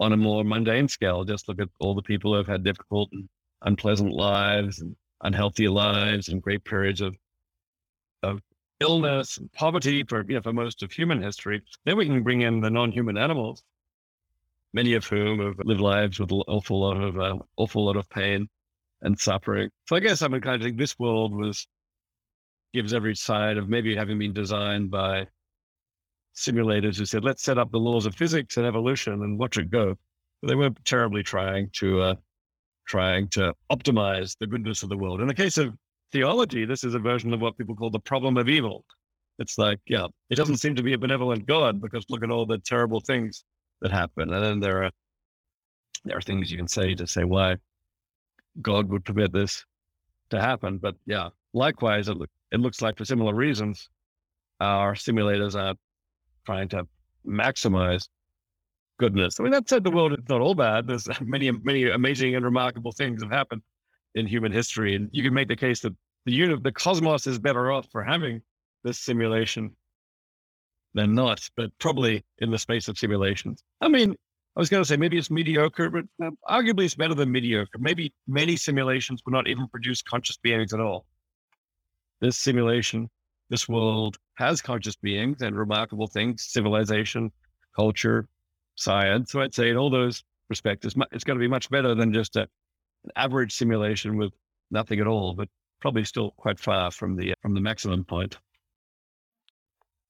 on 0.00 0.12
a 0.12 0.16
more 0.16 0.44
mundane 0.44 0.88
scale. 0.88 1.24
Just 1.24 1.48
look 1.48 1.60
at 1.60 1.68
all 1.80 1.94
the 1.94 2.02
people 2.02 2.32
who 2.32 2.38
have 2.38 2.46
had 2.46 2.64
difficult 2.64 3.10
and 3.12 3.28
unpleasant 3.62 4.12
lives 4.12 4.80
and 4.80 4.96
unhealthy 5.22 5.68
lives 5.68 6.28
and 6.28 6.42
great 6.42 6.64
periods 6.64 7.00
of 7.00 7.16
of 8.22 8.40
illness 8.80 9.38
and 9.38 9.52
poverty 9.52 10.02
for 10.04 10.24
you 10.28 10.34
know 10.34 10.42
for 10.42 10.52
most 10.52 10.82
of 10.82 10.92
human 10.92 11.20
history. 11.22 11.62
Then 11.84 11.96
we 11.96 12.06
can 12.06 12.22
bring 12.22 12.42
in 12.42 12.60
the 12.60 12.70
non-human 12.70 13.16
animals 13.16 13.62
many 14.72 14.94
of 14.94 15.06
whom 15.06 15.40
have 15.40 15.58
lived 15.64 15.80
lives 15.80 16.18
with 16.18 16.30
an 16.30 16.42
awful 16.48 16.80
lot 16.80 16.96
of 16.96 17.18
uh, 17.18 17.38
awful 17.56 17.86
lot 17.86 17.96
of 17.96 18.08
pain 18.08 18.48
and 19.02 19.18
suffering. 19.18 19.70
So 19.86 19.96
I 19.96 20.00
guess 20.00 20.22
I'm 20.22 20.32
kind 20.40 20.56
of 20.56 20.62
think 20.62 20.78
this 20.78 20.98
world 20.98 21.34
was 21.34 21.66
gives 22.72 22.94
every 22.94 23.14
side 23.14 23.58
of 23.58 23.68
maybe 23.68 23.94
having 23.94 24.18
been 24.18 24.32
designed 24.32 24.90
by 24.90 25.26
simulators 26.34 26.96
who 26.96 27.04
said, 27.04 27.24
let's 27.24 27.42
set 27.42 27.58
up 27.58 27.70
the 27.70 27.78
laws 27.78 28.06
of 28.06 28.14
physics 28.14 28.56
and 28.56 28.66
evolution 28.66 29.12
and 29.12 29.38
watch 29.38 29.58
it 29.58 29.70
go. 29.70 29.94
But 30.40 30.48
they 30.48 30.54
weren't 30.54 30.82
terribly 30.84 31.22
trying 31.22 31.68
to 31.74 32.00
uh, 32.00 32.14
trying 32.86 33.28
to 33.28 33.54
optimize 33.70 34.36
the 34.38 34.46
goodness 34.46 34.82
of 34.82 34.88
the 34.88 34.96
world. 34.96 35.20
In 35.20 35.28
the 35.28 35.34
case 35.34 35.58
of 35.58 35.74
theology, 36.10 36.64
this 36.64 36.84
is 36.84 36.94
a 36.94 36.98
version 36.98 37.32
of 37.32 37.40
what 37.40 37.56
people 37.56 37.76
call 37.76 37.90
the 37.90 38.00
problem 38.00 38.36
of 38.36 38.48
evil. 38.48 38.84
It's 39.38 39.56
like, 39.56 39.78
yeah, 39.86 40.06
it 40.30 40.36
doesn't 40.36 40.58
seem 40.58 40.74
to 40.74 40.82
be 40.82 40.92
a 40.92 40.98
benevolent 40.98 41.46
God 41.46 41.80
because 41.80 42.04
look 42.08 42.22
at 42.22 42.30
all 42.30 42.46
the 42.46 42.58
terrible 42.58 43.00
things 43.00 43.44
that 43.82 43.92
happen. 43.92 44.32
And 44.32 44.44
then 44.44 44.60
there 44.60 44.84
are 44.84 44.90
there 46.04 46.16
are 46.16 46.22
things 46.22 46.50
you 46.50 46.56
can 46.56 46.68
say 46.68 46.94
to 46.94 47.06
say 47.06 47.24
why 47.24 47.56
God 48.60 48.88
would 48.88 49.04
permit 49.04 49.32
this 49.32 49.64
to 50.30 50.40
happen. 50.40 50.78
But 50.78 50.96
yeah, 51.06 51.28
likewise, 51.52 52.08
it, 52.08 52.16
it 52.50 52.60
looks 52.60 52.82
like 52.82 52.96
for 52.96 53.04
similar 53.04 53.34
reasons, 53.34 53.88
our 54.60 54.94
simulators 54.94 55.54
are 55.54 55.74
trying 56.44 56.68
to 56.70 56.86
maximize 57.26 58.08
goodness. 58.98 59.38
I 59.38 59.44
mean, 59.44 59.52
that 59.52 59.68
said, 59.68 59.84
the 59.84 59.90
world 59.90 60.12
is 60.12 60.28
not 60.28 60.40
all 60.40 60.54
bad. 60.54 60.86
There's 60.86 61.08
many, 61.20 61.50
many 61.50 61.88
amazing 61.88 62.34
and 62.34 62.44
remarkable 62.44 62.92
things 62.92 63.22
have 63.22 63.30
happened 63.30 63.62
in 64.14 64.26
human 64.26 64.52
history, 64.52 64.94
and 64.94 65.08
you 65.12 65.22
can 65.22 65.32
make 65.32 65.48
the 65.48 65.56
case 65.56 65.80
that 65.80 65.94
the 66.26 66.32
universe, 66.32 66.62
the 66.62 66.72
cosmos, 66.72 67.26
is 67.26 67.38
better 67.38 67.72
off 67.72 67.86
for 67.90 68.02
having 68.02 68.42
this 68.84 68.98
simulation 68.98 69.74
than 70.94 71.14
not. 71.14 71.48
But 71.56 71.76
probably 71.78 72.24
in 72.38 72.50
the 72.50 72.58
space 72.58 72.88
of 72.88 72.98
simulations. 72.98 73.62
I 73.80 73.88
mean, 73.88 74.16
I 74.56 74.60
was 74.60 74.68
going 74.68 74.82
to 74.82 74.86
say 74.86 74.96
maybe 74.96 75.16
it's 75.16 75.30
mediocre, 75.30 75.88
but 75.88 76.04
uh, 76.22 76.30
arguably 76.48 76.84
it's 76.84 76.94
better 76.94 77.14
than 77.14 77.32
mediocre. 77.32 77.78
Maybe 77.78 78.12
many 78.26 78.56
simulations 78.56 79.22
would 79.24 79.32
not 79.32 79.48
even 79.48 79.66
produce 79.68 80.02
conscious 80.02 80.36
beings 80.36 80.74
at 80.74 80.80
all. 80.80 81.06
This 82.20 82.38
simulation, 82.38 83.08
this 83.48 83.68
world 83.68 84.18
has 84.34 84.60
conscious 84.60 84.96
beings 84.96 85.42
and 85.42 85.56
remarkable 85.56 86.06
things, 86.06 86.44
civilization, 86.44 87.32
culture, 87.74 88.28
science. 88.74 89.32
So 89.32 89.40
I'd 89.40 89.54
say 89.54 89.70
in 89.70 89.76
all 89.76 89.90
those 89.90 90.22
respects, 90.50 90.86
it's, 90.86 90.96
it's 91.12 91.24
going 91.24 91.38
to 91.38 91.42
be 91.42 91.48
much 91.48 91.70
better 91.70 91.94
than 91.94 92.12
just 92.12 92.36
a, 92.36 92.42
an 92.42 93.10
average 93.16 93.54
simulation 93.54 94.16
with 94.16 94.32
nothing 94.70 95.00
at 95.00 95.06
all, 95.06 95.34
but 95.34 95.48
probably 95.80 96.04
still 96.04 96.32
quite 96.36 96.58
far 96.58 96.90
from 96.90 97.16
the 97.16 97.34
from 97.42 97.54
the 97.54 97.60
maximum 97.60 98.04
point. 98.04 98.38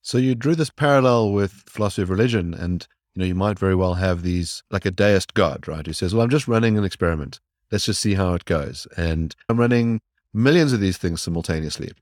So 0.03 0.19
you 0.19 0.35
drew 0.35 0.57
this 0.57 0.71
parallel 0.71 1.33
with 1.33 1.53
philosophy 1.67 2.03
of 2.03 2.11
religion, 2.11 2.55
and 2.55 2.87
you 3.15 3.21
know 3.21 3.27
you 3.27 3.37
might 3.37 3.59
very 3.59 3.77
well 3.77 3.95
have 3.95 4.23
these 4.23 4.62
like 4.71 4.85
a 4.85 4.91
deist 4.91 5.35
god, 5.35 5.69
right? 5.69 5.87
Who 5.87 5.93
says, 5.93 6.12
"Well, 6.12 6.25
I'm 6.25 6.31
just 6.31 6.49
running 6.49 6.77
an 6.77 6.85
experiment. 6.85 7.41
Let's 7.71 7.87
just 7.87 8.01
see 8.01 8.15
how 8.15 8.35
it 8.35 8.45
goes." 8.45 8.87
And 8.97 9.35
I'm 9.49 9.59
running 9.59 10.01
millions 10.35 10.73
of 10.73 10.81
these 10.81 10.99
things 10.99 11.23
simultaneously. 11.23 11.93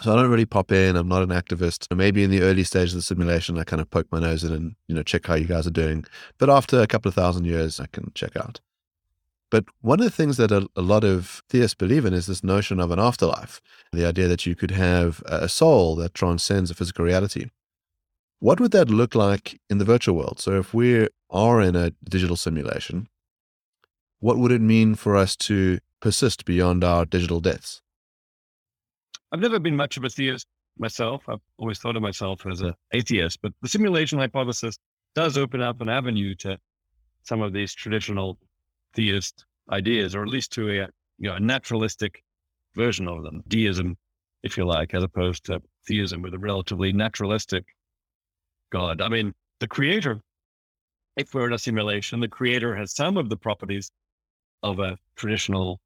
So 0.00 0.12
I 0.12 0.16
don't 0.16 0.30
really 0.30 0.46
pop 0.46 0.72
in. 0.72 0.96
I'm 0.96 1.08
not 1.08 1.22
an 1.22 1.28
activist. 1.28 1.94
Maybe 1.94 2.24
in 2.24 2.30
the 2.30 2.42
early 2.42 2.64
stages 2.64 2.94
of 2.94 2.98
the 2.98 3.02
simulation, 3.02 3.58
I 3.58 3.64
kind 3.64 3.80
of 3.80 3.90
poke 3.90 4.08
my 4.10 4.20
nose 4.20 4.42
in 4.42 4.52
and 4.52 4.74
you 4.88 4.94
know 4.94 5.02
check 5.02 5.26
how 5.26 5.34
you 5.34 5.46
guys 5.46 5.66
are 5.66 5.70
doing. 5.70 6.04
But 6.38 6.50
after 6.50 6.80
a 6.80 6.86
couple 6.86 7.10
of 7.10 7.14
thousand 7.14 7.44
years, 7.44 7.78
I 7.78 7.86
can 7.86 8.10
check 8.14 8.36
out. 8.36 8.60
But 9.54 9.66
one 9.82 10.00
of 10.00 10.04
the 10.04 10.10
things 10.10 10.36
that 10.38 10.50
a, 10.50 10.68
a, 10.74 10.82
lot 10.82 11.04
of 11.04 11.40
theists 11.48 11.76
believe 11.76 12.04
in 12.04 12.12
is 12.12 12.26
this 12.26 12.42
notion 12.42 12.80
of 12.80 12.90
an 12.90 12.98
afterlife, 12.98 13.60
the 13.92 14.04
idea 14.04 14.26
that 14.26 14.44
you 14.46 14.56
could 14.56 14.72
have 14.72 15.22
a 15.26 15.48
soul 15.48 15.94
that 15.94 16.12
transcends 16.12 16.72
a 16.72 16.74
physical 16.74 17.04
reality. 17.04 17.50
What 18.40 18.58
would 18.58 18.72
that 18.72 18.90
look 18.90 19.14
like 19.14 19.60
in 19.70 19.78
the 19.78 19.84
virtual 19.84 20.16
world? 20.16 20.40
So 20.40 20.58
if 20.58 20.74
we 20.74 21.06
are 21.30 21.60
in 21.60 21.76
a 21.76 21.92
digital 22.02 22.34
simulation, 22.34 23.06
what 24.18 24.38
would 24.38 24.50
it 24.50 24.60
mean 24.60 24.96
for 24.96 25.14
us 25.14 25.36
to 25.46 25.78
persist 26.00 26.44
beyond 26.44 26.82
our 26.82 27.04
digital 27.04 27.38
deaths? 27.38 27.80
I've 29.30 29.38
never 29.38 29.60
been 29.60 29.76
much 29.76 29.96
of 29.96 30.02
a 30.02 30.08
theist 30.08 30.48
myself. 30.78 31.28
I've 31.28 31.38
always 31.58 31.78
thought 31.78 31.94
of 31.94 32.02
myself 32.02 32.44
as 32.44 32.60
an 32.60 32.74
atheist, 32.90 33.38
but 33.40 33.52
the 33.62 33.68
simulation 33.68 34.18
hypothesis 34.18 34.76
does 35.14 35.38
open 35.38 35.60
up 35.60 35.80
an 35.80 35.88
avenue 35.88 36.34
to 36.40 36.58
some 37.22 37.40
of 37.40 37.52
these 37.52 37.72
traditional 37.72 38.36
theist 38.94 39.44
ideas, 39.70 40.14
or 40.14 40.22
at 40.22 40.28
least 40.28 40.52
to 40.52 40.68
a 40.68 40.88
you 41.18 41.28
know 41.28 41.34
a 41.34 41.40
naturalistic 41.40 42.22
version 42.74 43.08
of 43.08 43.22
them, 43.22 43.42
deism, 43.48 43.96
if 44.42 44.56
you 44.56 44.64
like, 44.64 44.94
as 44.94 45.02
opposed 45.02 45.44
to 45.44 45.60
theism 45.86 46.22
with 46.22 46.34
a 46.34 46.38
relatively 46.38 46.92
naturalistic 46.92 47.64
God. 48.70 49.00
I 49.00 49.08
mean, 49.08 49.32
the 49.60 49.68
creator, 49.68 50.20
if 51.16 51.32
we're 51.32 51.46
in 51.46 51.52
a 51.52 51.58
simulation, 51.58 52.20
the 52.20 52.28
creator 52.28 52.74
has 52.74 52.94
some 52.94 53.16
of 53.16 53.28
the 53.28 53.36
properties 53.36 53.90
of 54.62 54.80
a 54.80 54.98
traditional 55.16 55.80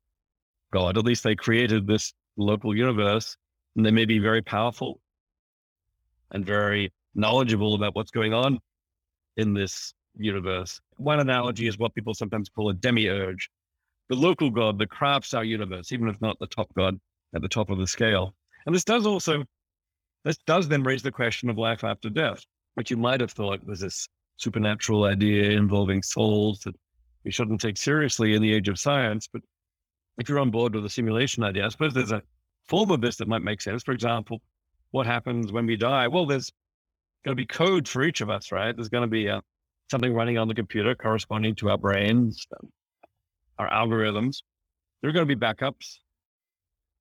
God. 0.73 0.97
At 0.97 1.05
least 1.05 1.25
they 1.25 1.35
created 1.35 1.87
this 1.87 2.15
local 2.37 2.77
universe, 2.77 3.37
and 3.77 3.85
they 3.85 3.91
may 3.91 4.05
be 4.05 4.19
very 4.19 4.43
powerful 4.43 5.01
and 6.31 6.45
very 6.45 6.93
knowledgeable 7.15 7.75
about 7.75 7.95
what's 7.95 8.11
going 8.11 8.33
on 8.33 8.59
in 9.37 9.55
this 9.55 9.95
universe. 10.17 10.81
One 10.99 11.21
analogy 11.21 11.69
is 11.69 11.79
what 11.79 11.95
people 11.95 12.13
sometimes 12.13 12.49
call 12.49 12.71
a 12.71 12.75
demiurge, 12.75 13.49
the 14.09 14.17
local 14.17 14.51
god 14.51 14.79
that 14.79 14.91
crafts 14.91 15.33
our 15.33 15.45
universe, 15.45 15.93
even 15.93 16.09
if 16.09 16.21
not 16.21 16.39
the 16.41 16.47
top 16.49 16.69
god 16.75 16.99
at 17.35 17.41
the 17.43 17.49
top 17.49 17.71
of 17.71 17.79
the 17.79 17.87
scale. 17.87 18.35
And 18.67 18.75
this 18.75 18.85
does 18.85 19.07
also, 19.07 19.45
this 20.25 20.39
does 20.39 20.69
then 20.69 20.83
raise 20.83 21.03
the 21.03 21.13
question 21.13 21.51
of 21.51 21.57
life 21.57 21.85
after 21.85 22.11
death, 22.11 22.45
which 22.75 22.91
you 22.91 22.97
might 22.97 23.21
have 23.21 23.31
thought 23.31 23.65
was 23.65 23.81
this 23.81 24.09
supernatural 24.39 25.05
idea 25.05 25.53
involving 25.53 26.03
souls 26.03 26.61
that 26.61 26.75
we 27.25 27.31
shouldn't 27.31 27.61
take 27.61 27.77
seriously 27.77 28.35
in 28.35 28.43
the 28.43 28.53
age 28.53 28.69
of 28.69 28.79
science. 28.79 29.29
But 29.33 29.43
if 30.19 30.29
you're 30.29 30.41
on 30.41 30.51
board 30.51 30.75
with 30.75 30.83
the 30.83 30.91
simulation 30.91 31.45
idea, 31.45 31.65
I 31.65 31.69
suppose 31.69 31.95
there's 31.95 32.13
a 32.13 32.23
form 32.67 32.91
of 32.91 33.01
this 33.01 33.17
that 33.17 33.29
might 33.29 33.43
make 33.43 33.61
sense. 33.61 33.85
For 33.85 33.93
example, 33.93 34.43
what 34.91 35.07
happens 35.07 35.53
when 35.53 35.67
we 35.67 35.77
die? 35.77 36.09
Well, 36.09 36.27
there's 36.27 36.51
going 37.25 37.37
to 37.37 37.41
be 37.41 37.47
code 37.47 37.87
for 37.87 38.03
each 38.03 38.21
of 38.21 38.31
us, 38.31 38.51
right? 38.51 38.75
There's 38.75 38.89
going 38.89 39.03
to 39.03 39.09
be 39.09 39.29
a, 39.29 39.43
something 39.91 40.13
running 40.13 40.39
on 40.39 40.49
the 40.49 40.55
computer 40.55 40.95
corresponding 40.95 41.55
to 41.57 41.71
our 41.71 41.79
brains, 41.79 42.47
our 43.59 43.69
algorithms. 43.71 44.43
There 45.01 45.11
are 45.11 45.13
going 45.13 45.27
to 45.27 45.35
be 45.35 45.41
backups, 45.41 45.99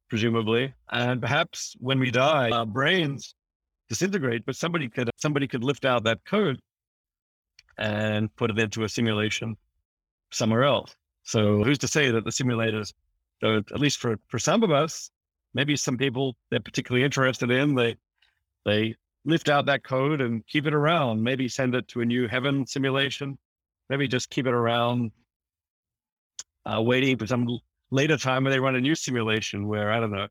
presumably, 0.10 0.74
and 0.92 1.22
perhaps 1.22 1.76
when 1.80 2.00
we 2.00 2.12
die, 2.12 2.50
our 2.52 2.66
brains 2.66 3.36
disintegrate. 3.90 4.46
But 4.46 4.56
somebody 4.56 4.90
could 4.90 5.10
somebody 5.18 5.48
could 5.48 5.64
lift 5.64 5.86
out 5.86 6.04
that 6.04 6.24
code 6.26 6.60
and 7.78 8.34
put 8.36 8.52
it 8.52 8.60
into 8.60 8.84
a 8.84 8.90
simulation 8.90 9.56
somewhere 10.32 10.64
else. 10.64 10.96
So 11.24 11.64
who's 11.64 11.78
to 11.80 11.88
say 11.88 12.12
that 12.12 12.24
the 12.24 12.32
simulators 12.32 12.94
don't, 13.42 13.70
at 13.72 13.80
least 13.80 14.00
for, 14.00 14.18
for 14.28 14.40
some 14.40 14.64
of 14.64 14.72
us, 14.72 15.12
maybe 15.54 15.76
some 15.76 15.98
people 15.98 16.36
they're 16.50 16.60
particularly 16.60 17.04
interested 17.04 17.52
in, 17.52 17.76
they 17.76 17.96
they 18.66 18.96
lift 19.28 19.50
out 19.50 19.66
that 19.66 19.84
code 19.84 20.22
and 20.22 20.46
keep 20.48 20.66
it 20.66 20.74
around. 20.74 21.22
Maybe 21.22 21.48
send 21.48 21.76
it 21.76 21.88
to 21.90 22.02
a 22.02 22.06
new 22.06 22.28
heaven 22.28 22.66
simulation. 22.66 23.38
Maybe 23.90 24.08
just 24.08 24.30
keep 24.30 24.48
it 24.48 24.54
around, 24.54 25.12
uh, 26.66 26.82
waiting 26.82 27.18
for 27.18 27.28
some 27.28 27.60
later 27.92 28.18
time 28.18 28.44
when 28.44 28.52
they 28.52 28.60
run 28.60 28.76
a 28.76 28.82
new 28.82 28.96
simulation 28.96 29.68
where 29.68 29.92
I 29.92 30.00
don't 30.00 30.12
know, 30.12 30.28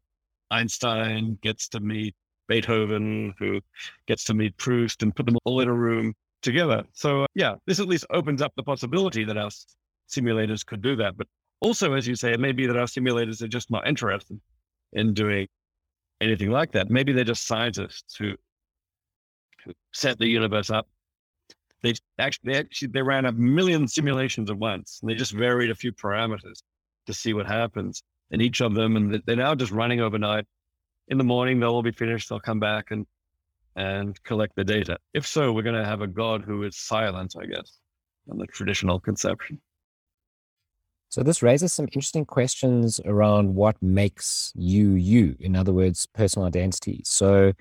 Einstein 0.51 1.39
gets 1.43 1.69
to 1.69 1.81
meet 1.81 2.15
Beethoven, 2.49 3.35
who 3.39 3.61
gets 4.07 4.25
to 4.25 4.35
meet 4.35 4.57
Proust, 4.57 5.03
and 5.03 5.15
put 5.15 5.27
them 5.27 5.37
all 5.45 5.61
in 5.61 5.69
a 5.69 5.75
room 5.75 6.15
together. 6.43 6.85
So 6.93 7.25
uh, 7.25 7.27
yeah, 7.35 7.55
this 7.67 7.81
at 7.81 7.89
least 7.89 8.07
opens 8.11 8.41
up 8.41 8.53
the 8.57 8.63
possibility 8.63 9.25
that 9.25 9.37
our 9.37 9.51
simulators 10.09 10.65
could 10.65 10.81
do 10.81 10.97
that. 10.97 11.17
But 11.17 11.27
also, 11.61 11.93
as 11.95 12.07
you 12.07 12.15
say, 12.15 12.33
it 12.33 12.41
may 12.41 12.53
be 12.53 12.67
that 12.67 12.77
our 12.77 12.87
simulators 12.87 13.43
are 13.43 13.49
just 13.49 13.71
not 13.71 13.87
interested 13.87 14.41
in 14.93 15.13
doing 15.13 15.49
anything 16.21 16.51
like 16.51 16.73
that. 16.73 16.91
Maybe 16.91 17.13
they're 17.13 17.25
just 17.25 17.47
scientists 17.47 18.17
who 18.17 18.35
set 19.93 20.19
the 20.19 20.27
universe 20.27 20.71
up. 20.71 20.89
They 21.83 21.95
actually, 22.19 22.53
they 22.53 22.59
actually 22.59 22.89
they 22.89 23.03
ran 23.03 23.27
a 23.27 23.33
million 23.33 23.87
simulations 23.87 24.51
at 24.51 24.59
once, 24.59 24.99
and 25.01 25.11
they 25.11 25.15
just 25.15 25.33
varied 25.33 25.71
a 25.71 25.75
few 25.75 25.93
parameters 25.93 26.63
to 27.07 27.15
see 27.15 27.35
what 27.35 27.47
happens 27.47 28.03
in 28.31 28.41
each 28.41 28.61
of 28.61 28.75
them. 28.75 28.97
And 28.97 29.23
they're 29.27 29.37
now 29.37 29.55
just 29.55 29.73
running 29.73 30.01
overnight. 30.01 30.47
In 31.09 31.19
the 31.19 31.25
morning, 31.25 31.61
they'll 31.61 31.71
all 31.71 31.83
be 31.83 31.93
finished. 31.93 32.29
They'll 32.29 32.41
come 32.41 32.61
back 32.61 32.91
and 32.91 33.07
and 33.77 34.21
collect 34.25 34.57
the 34.57 34.65
data. 34.65 34.97
If 35.13 35.27
so, 35.27 35.53
we're 35.53 35.63
going 35.63 35.77
to 35.77 35.85
have 35.85 36.01
a 36.01 36.07
God 36.07 36.43
who 36.43 36.63
is 36.63 36.79
silent, 36.79 37.35
I 37.41 37.45
guess, 37.45 37.79
in 38.31 38.39
the 38.39 38.47
traditional 38.47 38.99
conception. 38.99 39.61
So 41.09 41.23
this 41.23 41.43
raises 41.43 41.73
some 41.73 41.87
interesting 41.87 42.25
questions 42.25 43.01
around 43.05 43.55
what 43.55 43.81
makes 43.83 44.53
you 44.57 44.91
you. 44.93 45.37
In 45.39 45.55
other 45.55 45.73
words, 45.73 46.07
personal 46.15 46.49
identity. 46.49 47.03
So 47.05 47.53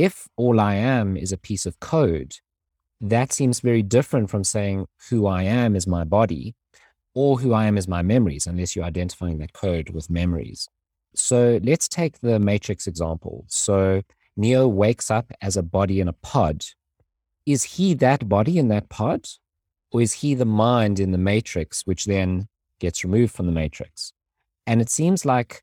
if 0.00 0.26
all 0.36 0.58
I 0.58 0.76
am 0.76 1.14
is 1.14 1.30
a 1.30 1.36
piece 1.36 1.66
of 1.66 1.78
code, 1.78 2.36
that 3.02 3.34
seems 3.34 3.60
very 3.60 3.82
different 3.82 4.30
from 4.30 4.44
saying 4.44 4.86
who 5.10 5.26
I 5.26 5.42
am 5.42 5.76
is 5.76 5.86
my 5.86 6.04
body 6.04 6.54
or 7.14 7.38
who 7.38 7.52
I 7.52 7.66
am 7.66 7.76
is 7.76 7.86
my 7.86 8.00
memories, 8.00 8.46
unless 8.46 8.74
you're 8.74 8.84
identifying 8.84 9.38
that 9.38 9.52
code 9.52 9.90
with 9.90 10.08
memories. 10.08 10.68
So 11.14 11.60
let's 11.62 11.86
take 11.86 12.20
the 12.20 12.38
Matrix 12.38 12.86
example. 12.86 13.44
So 13.48 14.00
Neo 14.38 14.66
wakes 14.68 15.10
up 15.10 15.32
as 15.42 15.58
a 15.58 15.62
body 15.62 16.00
in 16.00 16.08
a 16.08 16.14
pod. 16.14 16.64
Is 17.44 17.64
he 17.64 17.92
that 17.94 18.26
body 18.26 18.58
in 18.58 18.68
that 18.68 18.88
pod? 18.88 19.26
Or 19.92 20.00
is 20.00 20.14
he 20.14 20.34
the 20.34 20.46
mind 20.46 20.98
in 20.98 21.10
the 21.10 21.18
Matrix, 21.18 21.82
which 21.84 22.06
then 22.06 22.48
gets 22.78 23.04
removed 23.04 23.34
from 23.34 23.46
the 23.46 23.52
Matrix? 23.52 24.14
And 24.66 24.80
it 24.80 24.88
seems 24.88 25.26
like 25.26 25.62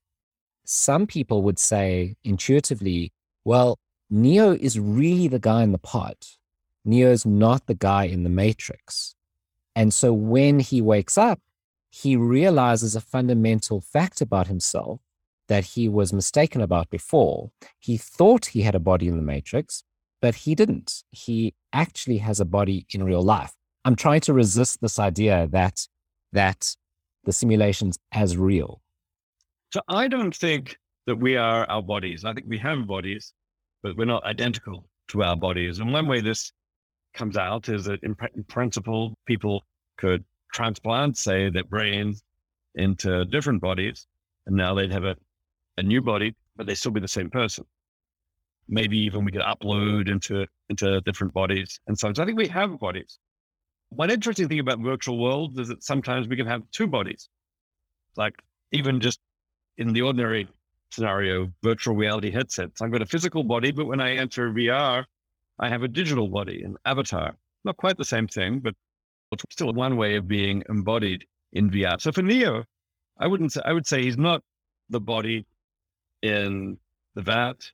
some 0.63 1.07
people 1.07 1.41
would 1.43 1.57
say 1.57 2.17
intuitively, 2.23 3.13
well, 3.45 3.79
Neo 4.09 4.53
is 4.53 4.79
really 4.79 5.27
the 5.27 5.39
guy 5.39 5.63
in 5.63 5.71
the 5.71 5.77
pod. 5.77 6.15
is 6.85 7.25
not 7.25 7.67
the 7.67 7.75
guy 7.75 8.05
in 8.05 8.23
the 8.23 8.29
Matrix. 8.29 9.15
And 9.75 9.93
so 9.93 10.13
when 10.13 10.59
he 10.59 10.81
wakes 10.81 11.17
up, 11.17 11.39
he 11.89 12.15
realizes 12.15 12.95
a 12.95 13.01
fundamental 13.01 13.81
fact 13.81 14.21
about 14.21 14.47
himself 14.47 15.01
that 15.47 15.63
he 15.63 15.87
was 15.87 16.13
mistaken 16.13 16.61
about 16.61 16.89
before. 16.89 17.51
He 17.79 17.97
thought 17.97 18.47
he 18.47 18.61
had 18.61 18.75
a 18.75 18.79
body 18.79 19.07
in 19.07 19.17
the 19.17 19.23
matrix, 19.23 19.83
but 20.21 20.35
he 20.35 20.55
didn't. 20.55 21.03
He 21.11 21.53
actually 21.73 22.17
has 22.17 22.39
a 22.39 22.45
body 22.45 22.85
in 22.89 23.03
real 23.03 23.21
life. 23.21 23.53
I'm 23.85 23.95
trying 23.95 24.21
to 24.21 24.33
resist 24.33 24.81
this 24.81 24.99
idea 24.99 25.47
that 25.51 25.87
that 26.33 26.75
the 27.23 27.31
simulation's 27.31 27.97
as 28.11 28.35
real. 28.35 28.81
So 29.73 29.81
I 29.87 30.07
don't 30.07 30.35
think 30.35 30.77
that 31.05 31.15
we 31.15 31.37
are 31.37 31.65
our 31.69 31.81
bodies. 31.81 32.25
I 32.25 32.33
think 32.33 32.47
we 32.49 32.57
have 32.57 32.85
bodies, 32.85 33.33
but 33.83 33.95
we're 33.97 34.05
not 34.05 34.23
identical 34.25 34.85
to 35.09 35.23
our 35.23 35.35
bodies. 35.35 35.79
And 35.79 35.93
one 35.93 36.07
way 36.07 36.21
this 36.21 36.51
comes 37.13 37.37
out 37.37 37.69
is 37.69 37.85
that 37.85 38.03
in, 38.03 38.15
in 38.35 38.43
principle, 38.43 39.13
people 39.25 39.63
could 39.97 40.23
transplant, 40.53 41.17
say, 41.17 41.49
their 41.49 41.63
brains 41.63 42.23
into 42.75 43.25
different 43.25 43.61
bodies, 43.61 44.07
and 44.45 44.55
now 44.55 44.73
they'd 44.73 44.91
have 44.91 45.03
a, 45.03 45.15
a 45.77 45.83
new 45.83 46.01
body, 46.01 46.35
but 46.55 46.67
they'd 46.67 46.75
still 46.75 46.91
be 46.91 47.01
the 47.01 47.07
same 47.07 47.29
person. 47.29 47.65
Maybe 48.69 48.97
even 48.99 49.25
we 49.25 49.31
could 49.31 49.41
upload 49.41 50.09
into 50.09 50.45
into 50.69 50.99
different 51.01 51.33
bodies 51.33 51.79
and 51.87 51.97
so 51.97 52.09
on. 52.09 52.15
So 52.15 52.23
I 52.23 52.25
think 52.25 52.37
we 52.37 52.49
have 52.49 52.79
bodies. 52.79 53.17
One 53.89 54.11
interesting 54.11 54.49
thing 54.49 54.59
about 54.59 54.79
virtual 54.79 55.17
worlds 55.17 55.57
is 55.57 55.69
that 55.69 55.83
sometimes 55.83 56.27
we 56.27 56.35
can 56.35 56.47
have 56.47 56.63
two 56.71 56.87
bodies. 56.87 57.29
Like 58.17 58.35
even 58.73 58.99
just 58.99 59.19
in 59.77 59.93
the 59.93 60.01
ordinary 60.01 60.49
scenario, 60.91 61.51
virtual 61.63 61.95
reality 61.95 62.31
headsets. 62.31 62.81
I've 62.81 62.91
got 62.91 63.01
a 63.01 63.05
physical 63.05 63.43
body, 63.43 63.71
but 63.71 63.85
when 63.85 64.01
I 64.01 64.15
enter 64.15 64.51
VR, 64.51 65.05
I 65.59 65.69
have 65.69 65.83
a 65.83 65.87
digital 65.87 66.27
body, 66.27 66.63
an 66.63 66.77
avatar. 66.85 67.35
Not 67.63 67.77
quite 67.77 67.97
the 67.97 68.05
same 68.05 68.27
thing, 68.27 68.59
but 68.59 68.75
it's 69.31 69.43
still 69.49 69.73
one 69.73 69.97
way 69.97 70.15
of 70.15 70.27
being 70.27 70.63
embodied 70.69 71.25
in 71.53 71.69
VR. 71.69 71.99
So 71.99 72.11
for 72.11 72.21
Neo, 72.21 72.63
I 73.17 73.27
wouldn't 73.27 73.51
say 73.51 73.61
I 73.65 73.73
would 73.73 73.87
say 73.87 74.03
he's 74.03 74.17
not 74.17 74.43
the 74.89 74.99
body 74.99 75.45
in 76.21 76.77
the 77.15 77.21
vat, 77.21 77.71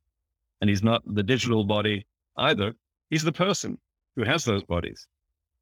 and 0.61 0.69
he's 0.69 0.83
not 0.83 1.03
the 1.05 1.23
digital 1.23 1.63
body 1.63 2.05
either. 2.37 2.73
He's 3.09 3.23
the 3.23 3.31
person 3.31 3.77
who 4.15 4.23
has 4.23 4.45
those 4.45 4.63
bodies. 4.63 5.07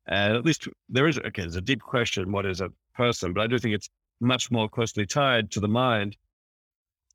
And 0.07 0.35
at 0.35 0.45
least 0.45 0.67
there 0.89 1.07
is 1.07 1.17
okay, 1.17 1.41
there's 1.41 1.55
a 1.55 1.61
deep 1.61 1.81
question, 1.81 2.31
what 2.31 2.45
is 2.45 2.61
a 2.61 2.69
person? 2.95 3.33
But 3.33 3.41
I 3.41 3.47
do 3.47 3.57
think 3.59 3.75
it's 3.75 3.89
much 4.19 4.51
more 4.51 4.69
closely 4.69 5.05
tied 5.05 5.51
to 5.51 5.59
the 5.59 5.67
mind 5.67 6.15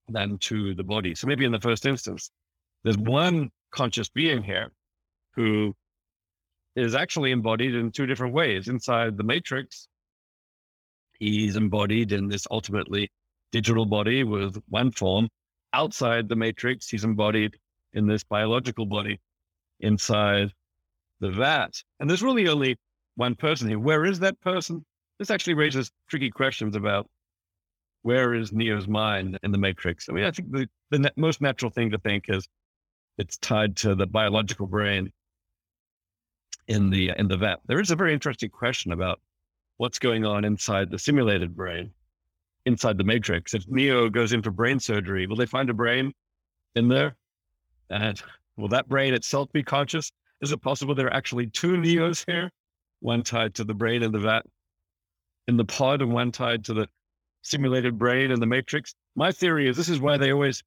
than 0.09 0.39
to 0.39 0.75
the 0.75 0.85
body. 0.85 1.15
So 1.15 1.27
maybe 1.27 1.45
in 1.45 1.53
the 1.53 1.61
first 1.61 1.87
instance, 1.87 2.31
there's 2.85 2.99
one 2.99 3.51
conscious 3.71 4.09
being 4.09 4.43
here 4.43 4.71
who 5.35 5.75
is 6.77 6.95
actually 6.95 7.33
embodied 7.33 7.75
in 7.75 7.91
two 7.91 8.07
different 8.07 8.35
ways. 8.35 8.69
Inside 8.69 9.17
the 9.17 9.25
matrix, 9.25 9.89
he's 11.19 11.57
embodied 11.57 12.13
in 12.13 12.29
this 12.29 12.47
ultimately 12.51 13.11
digital 13.53 13.87
body 13.87 14.25
with 14.25 14.57
one 14.69 14.93
form. 14.93 15.29
Outside 15.73 16.29
the 16.29 16.37
matrix, 16.37 16.89
he's 16.89 17.05
embodied 17.05 17.57
in 17.93 18.07
this 18.07 18.23
biological 18.25 18.87
body 18.87 19.21
inside 19.81 20.53
the 21.21 21.31
vat. 21.31 21.83
And 21.99 22.09
there's 22.09 22.23
really 22.23 22.49
only 22.49 22.77
one 23.17 23.35
person 23.35 23.69
here. 23.69 23.79
Where 23.79 24.05
is 24.05 24.19
that 24.21 24.41
person? 24.41 24.85
This 25.19 25.31
actually 25.31 25.55
raises 25.55 25.91
tricky 26.09 26.31
questions 26.31 26.77
about 26.77 27.09
where 28.07 28.35
is 28.35 28.53
Neo's 28.53 28.87
mind 28.87 29.37
in 29.43 29.51
the 29.51 29.59
matrix? 29.59 30.09
I 30.09 30.13
mean, 30.13 30.25
I 30.25 30.31
think 30.31 30.53
the, 30.53 30.69
the 30.91 31.13
most 31.17 31.41
natural 31.41 31.73
thing 31.73 31.91
to 31.91 31.99
think 31.99 32.27
is 32.29 32.49
it's 33.19 33.37
tied 33.39 33.75
to 33.79 33.97
the 33.97 34.07
biological 34.07 34.69
brain 34.69 35.13
in 36.69 36.89
the 36.89 37.11
in 37.19 37.27
the 37.27 37.37
vat. 37.37 37.57
There 37.67 37.81
is 37.81 37.91
a 37.91 37.97
very 37.97 38.13
interesting 38.13 38.49
question 38.49 38.93
about 38.93 39.21
what's 39.79 39.99
going 39.99 40.25
on 40.25 40.45
inside 40.45 40.89
the 40.89 41.01
simulated 41.01 41.57
brain, 41.57 41.91
inside 42.65 42.97
the 42.97 43.03
matrix. 43.03 43.55
If 43.55 43.67
Neo 43.67 44.09
goes 44.09 44.33
in 44.33 44.41
for 44.41 44.53
brain 44.53 44.79
surgery, 44.79 45.27
will 45.27 45.37
they 45.37 45.45
find 45.45 45.69
a 45.69 45.75
brain 45.75 46.13
in 46.77 46.87
there? 46.87 47.17
And 47.91 48.23
will 48.57 48.69
that 48.69 48.89
brain 48.89 49.15
itself 49.15 49.51
be 49.53 49.65
conscious? 49.65 50.13
Is 50.41 50.53
it 50.53 50.63
possible 50.63 50.95
there 50.95 51.09
are 51.09 51.13
actually 51.13 51.49
two 51.49 51.73
Neos 51.73 52.25
here? 52.25 52.53
One 53.01 53.25
tied 53.25 53.57
to 53.57 53.65
the 53.65 53.75
brain 53.75 54.05
in 54.05 54.13
the 54.13 54.21
vat 54.21 54.47
in 55.49 55.57
the 55.57 55.65
pod 55.65 56.03
and 56.03 56.13
one 56.13 56.31
tied 56.31 56.65
to 56.67 56.75
the 56.75 56.89
simulated 57.47 57.99
brain 57.99 58.31
and 58.31 58.43
the 58.43 58.47
matrix. 58.47 58.95
My 59.15 59.33
theory 59.33 59.69
is 59.69 59.77
this 59.77 59.89
is 59.89 60.01
why 60.01 60.17
they 60.17 60.33
always 60.33 60.63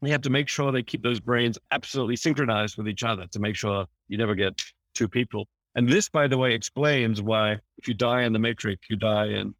they 0.00 0.10
have 0.10 0.22
to 0.22 0.30
make 0.30 0.48
sure 0.48 0.72
they 0.72 0.82
keep 0.82 1.02
those 1.02 1.20
brains 1.20 1.58
absolutely 1.70 2.16
synchronized 2.16 2.76
with 2.76 2.88
each 2.88 3.04
other 3.04 3.26
to 3.28 3.38
make 3.38 3.54
sure 3.54 3.86
you 4.08 4.18
never 4.18 4.34
get 4.34 4.60
two 4.94 5.08
people. 5.08 5.46
And 5.74 5.88
this, 5.88 6.08
by 6.08 6.26
the 6.26 6.36
way, 6.36 6.54
explains 6.54 7.22
why 7.22 7.58
if 7.78 7.86
you 7.86 7.94
die 7.94 8.22
in 8.22 8.32
the 8.32 8.38
matrix, 8.38 8.80
you 8.90 8.96
die 8.96 9.26
in 9.26 9.54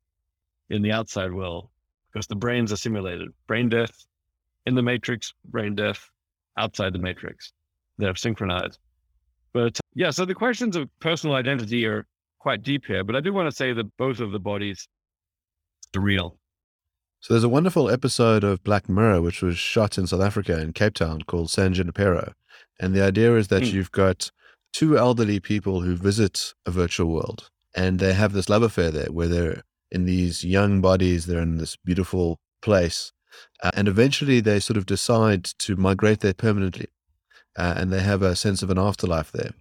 in 0.70 0.82
the 0.82 0.92
outside 0.92 1.32
world 1.32 1.68
because 2.12 2.26
the 2.26 2.34
brains 2.34 2.72
are 2.72 2.76
simulated. 2.76 3.28
Brain 3.46 3.68
death 3.68 4.06
in 4.66 4.74
the 4.74 4.82
matrix, 4.82 5.32
brain 5.46 5.74
death 5.74 6.10
outside 6.56 6.92
the 6.92 6.98
matrix. 6.98 7.52
They're 7.98 8.14
synchronized. 8.14 8.78
But 9.52 9.78
yeah, 9.94 10.10
so 10.10 10.24
the 10.24 10.34
questions 10.34 10.76
of 10.76 10.88
personal 11.00 11.36
identity 11.36 11.86
are 11.86 12.06
quite 12.38 12.62
deep 12.62 12.86
here. 12.86 13.04
But 13.04 13.16
I 13.16 13.20
do 13.20 13.32
want 13.32 13.50
to 13.50 13.56
say 13.56 13.72
that 13.72 13.96
both 13.96 14.20
of 14.20 14.32
the 14.32 14.38
bodies 14.38 14.88
real. 16.00 16.36
So 17.20 17.34
there's 17.34 17.44
a 17.44 17.48
wonderful 17.48 17.88
episode 17.88 18.42
of 18.42 18.64
Black 18.64 18.88
Mirror 18.88 19.22
which 19.22 19.42
was 19.42 19.56
shot 19.56 19.96
in 19.96 20.08
South 20.08 20.20
Africa 20.20 20.60
in 20.60 20.72
Cape 20.72 20.94
Town 20.94 21.22
called 21.22 21.50
San 21.50 21.72
Junipero. 21.72 22.32
And 22.80 22.94
the 22.94 23.04
idea 23.04 23.36
is 23.36 23.48
that 23.48 23.62
mm. 23.62 23.72
you've 23.72 23.92
got 23.92 24.32
two 24.72 24.98
elderly 24.98 25.38
people 25.38 25.82
who 25.82 25.94
visit 25.94 26.54
a 26.66 26.72
virtual 26.72 27.12
world 27.12 27.48
and 27.76 27.98
they 27.98 28.12
have 28.12 28.32
this 28.32 28.48
love 28.48 28.62
affair 28.62 28.90
there 28.90 29.12
where 29.12 29.28
they're 29.28 29.62
in 29.92 30.04
these 30.04 30.42
young 30.42 30.80
bodies, 30.80 31.26
they're 31.26 31.42
in 31.42 31.58
this 31.58 31.76
beautiful 31.76 32.40
place. 32.60 33.12
Uh, 33.62 33.70
and 33.74 33.86
eventually 33.86 34.40
they 34.40 34.58
sort 34.58 34.76
of 34.76 34.86
decide 34.86 35.44
to 35.44 35.76
migrate 35.76 36.20
there 36.20 36.34
permanently. 36.34 36.88
Uh, 37.56 37.74
and 37.76 37.92
they 37.92 38.00
have 38.00 38.22
a 38.22 38.34
sense 38.34 38.62
of 38.62 38.70
an 38.70 38.78
afterlife 38.78 39.30
there. 39.30 39.52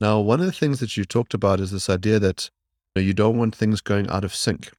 Now, 0.00 0.20
one 0.20 0.40
of 0.40 0.46
the 0.46 0.52
things 0.52 0.80
that 0.80 0.96
you 0.96 1.04
talked 1.04 1.34
about 1.34 1.58
is 1.58 1.70
this 1.70 1.88
idea 1.88 2.18
that 2.18 2.50
you, 2.94 3.02
know, 3.02 3.06
you 3.06 3.14
don't 3.14 3.38
want 3.38 3.56
things 3.56 3.80
going 3.80 4.08
out 4.10 4.24
of 4.24 4.34
sync 4.34 4.70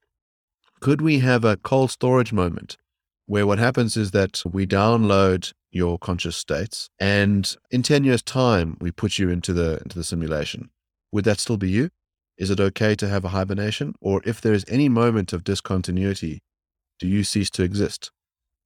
could 0.79 1.01
we 1.01 1.19
have 1.19 1.43
a 1.43 1.57
cold 1.57 1.91
storage 1.91 2.33
moment 2.33 2.77
where 3.25 3.47
what 3.47 3.59
happens 3.59 3.97
is 3.97 4.11
that 4.11 4.43
we 4.45 4.67
download 4.67 5.53
your 5.71 5.97
conscious 5.97 6.37
states 6.37 6.89
and 6.99 7.55
in 7.71 7.83
10 7.83 8.03
years 8.03 8.21
time 8.21 8.77
we 8.79 8.91
put 8.91 9.17
you 9.17 9.29
into 9.29 9.53
the 9.53 9.81
into 9.83 9.97
the 9.97 10.03
simulation? 10.03 10.69
Would 11.11 11.25
that 11.25 11.39
still 11.39 11.57
be 11.57 11.69
you? 11.69 11.89
Is 12.37 12.49
it 12.49 12.59
okay 12.59 12.95
to 12.95 13.07
have 13.07 13.23
a 13.23 13.29
hibernation? 13.29 13.95
Or 14.01 14.21
if 14.25 14.41
there 14.41 14.53
is 14.53 14.65
any 14.67 14.89
moment 14.89 15.33
of 15.33 15.43
discontinuity 15.43 16.41
do 16.99 17.07
you 17.07 17.23
cease 17.23 17.49
to 17.51 17.63
exist? 17.63 18.11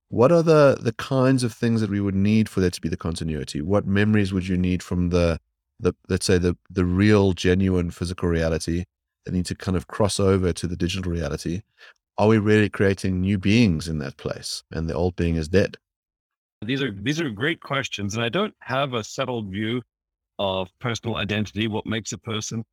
What 0.10 0.32
are 0.32 0.44
the 0.44 0.78
the 0.80 0.94
kinds 0.94 1.44
of 1.44 1.54
things 1.54 1.82
that 1.82 1.90
we 1.90 2.02
would 2.02 2.16
need 2.16 2.50
for 2.50 2.60
there 2.62 2.70
to 2.72 2.82
be 2.82 2.90
the 2.90 2.98
continuity? 2.98 3.62
What 3.62 3.86
memories 3.86 4.34
would 4.34 4.48
you 4.48 4.58
need 4.58 4.82
from 4.82 5.10
the 5.10 5.40
the 5.80 5.94
let's 6.08 6.26
say 6.26 6.38
the 6.38 6.58
the 6.70 6.86
real 6.86 7.34
genuine 7.34 7.92
physical 7.92 8.28
reality 8.28 8.86
that 9.26 9.34
need 9.34 9.46
to 9.48 9.56
kind 9.56 9.78
of 9.78 9.88
cross 9.88 10.20
over 10.20 10.52
to 10.54 10.68
the 10.68 10.76
digital 10.76 11.12
reality 11.12 11.62
are 12.20 12.28
we 12.28 12.38
really 12.38 12.70
creating 12.70 13.22
new 13.22 13.38
beings 13.38 13.88
in 13.88 13.98
that 14.00 14.18
place 14.18 14.62
and 14.72 14.90
the 14.90 14.94
old 14.94 15.16
being 15.16 15.38
is 15.38 15.48
dead? 15.48 15.78
These 16.62 16.82
are 16.82 16.92
these 16.92 17.22
are 17.22 17.30
great 17.30 17.62
questions 17.62 18.16
and 18.16 18.24
i 18.24 18.28
don't 18.28 18.54
have 18.60 18.94
a 18.94 19.02
settled 19.02 19.50
view 19.50 19.82
of 20.40 20.68
personal 20.80 21.16
identity 21.16 21.70
what 21.70 21.86
makes 21.86 22.12
a 22.12 22.18
person 22.18 22.66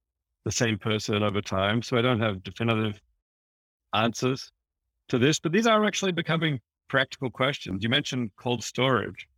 the 0.45 0.51
same 0.51 0.77
person 0.77 1.23
over 1.23 1.41
time 1.41 1.83
so 1.83 1.97
i 1.97 2.03
don't 2.03 2.21
have 2.21 2.43
definitive 2.43 3.01
answers 3.95 4.51
to 5.09 5.19
this 5.19 5.39
but 5.39 5.53
these 5.53 5.69
are 5.69 5.85
actually 5.85 6.11
becoming 6.11 6.59
practical 6.89 7.31
questions. 7.31 7.83
You 7.83 7.89
mentioned 7.89 8.31
cold 8.37 8.63
storage. 8.63 9.29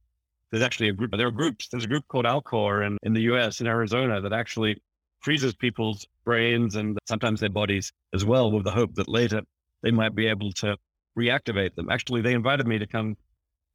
There's 0.50 0.62
actually 0.62 0.88
a 0.88 0.92
group 0.92 1.10
there 1.14 1.26
are 1.26 1.30
groups 1.30 1.68
there's 1.68 1.84
a 1.84 1.88
group 1.88 2.08
called 2.08 2.24
alcor 2.24 2.86
in, 2.86 2.96
in 3.02 3.12
the 3.12 3.20
us 3.20 3.60
in 3.60 3.66
arizona 3.66 4.18
that 4.22 4.32
actually 4.32 4.80
freezes 5.20 5.54
people's 5.54 6.06
brains 6.24 6.76
and 6.76 6.96
sometimes 7.06 7.40
their 7.40 7.50
bodies 7.50 7.92
as 8.14 8.24
well 8.24 8.50
with 8.50 8.64
the 8.64 8.70
hope 8.70 8.94
that 8.94 9.08
later 9.08 9.42
they 9.82 9.90
might 9.90 10.14
be 10.14 10.26
able 10.26 10.52
to 10.52 10.76
reactivate 11.18 11.74
them. 11.74 11.90
Actually, 11.90 12.22
they 12.22 12.34
invited 12.34 12.66
me 12.66 12.78
to 12.78 12.86
come 12.86 13.16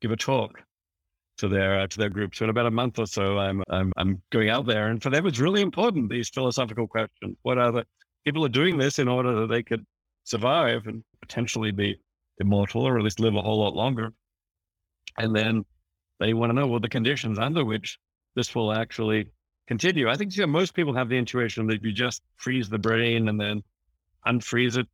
give 0.01 0.11
a 0.11 0.15
talk 0.15 0.61
to 1.37 1.47
their 1.47 1.79
uh, 1.81 1.87
to 1.87 1.97
their 1.97 2.09
group. 2.09 2.35
So 2.35 2.45
in 2.45 2.49
about 2.49 2.65
a 2.65 2.71
month 2.71 2.99
or 2.99 3.07
so, 3.07 3.37
I'm 3.37 3.63
I'm 3.69 3.91
I'm 3.97 4.21
going 4.31 4.49
out 4.49 4.65
there, 4.65 4.87
and 4.87 5.01
for 5.01 5.09
them, 5.09 5.25
it's 5.25 5.39
really 5.39 5.61
important 5.61 6.09
these 6.09 6.29
philosophical 6.29 6.87
questions. 6.87 7.37
What 7.43 7.57
are 7.57 7.71
the 7.71 7.85
people 8.25 8.45
are 8.45 8.49
doing 8.49 8.77
this 8.77 8.99
in 8.99 9.07
order 9.07 9.41
that 9.41 9.47
they 9.47 9.63
could 9.63 9.85
survive 10.23 10.87
and 10.87 11.03
potentially 11.21 11.71
be 11.71 11.97
immortal, 12.39 12.83
or 12.83 12.97
at 12.97 13.03
least 13.03 13.19
live 13.19 13.35
a 13.35 13.41
whole 13.41 13.59
lot 13.59 13.75
longer. 13.75 14.13
And 15.17 15.35
then 15.35 15.65
they 16.19 16.33
want 16.33 16.49
to 16.49 16.55
know 16.55 16.67
what 16.67 16.81
the 16.81 16.89
conditions 16.89 17.37
under 17.37 17.65
which 17.65 17.99
this 18.35 18.55
will 18.55 18.73
actually 18.73 19.27
continue. 19.67 20.09
I 20.09 20.15
think 20.15 20.35
you 20.35 20.41
know, 20.41 20.47
most 20.47 20.73
people 20.73 20.93
have 20.93 21.09
the 21.09 21.17
intuition 21.17 21.67
that 21.67 21.75
if 21.75 21.83
you 21.83 21.91
just 21.91 22.21
freeze 22.37 22.69
the 22.69 22.79
brain 22.79 23.29
and 23.29 23.39
then 23.39 23.61
unfreeze 24.25 24.77
it, 24.77 24.87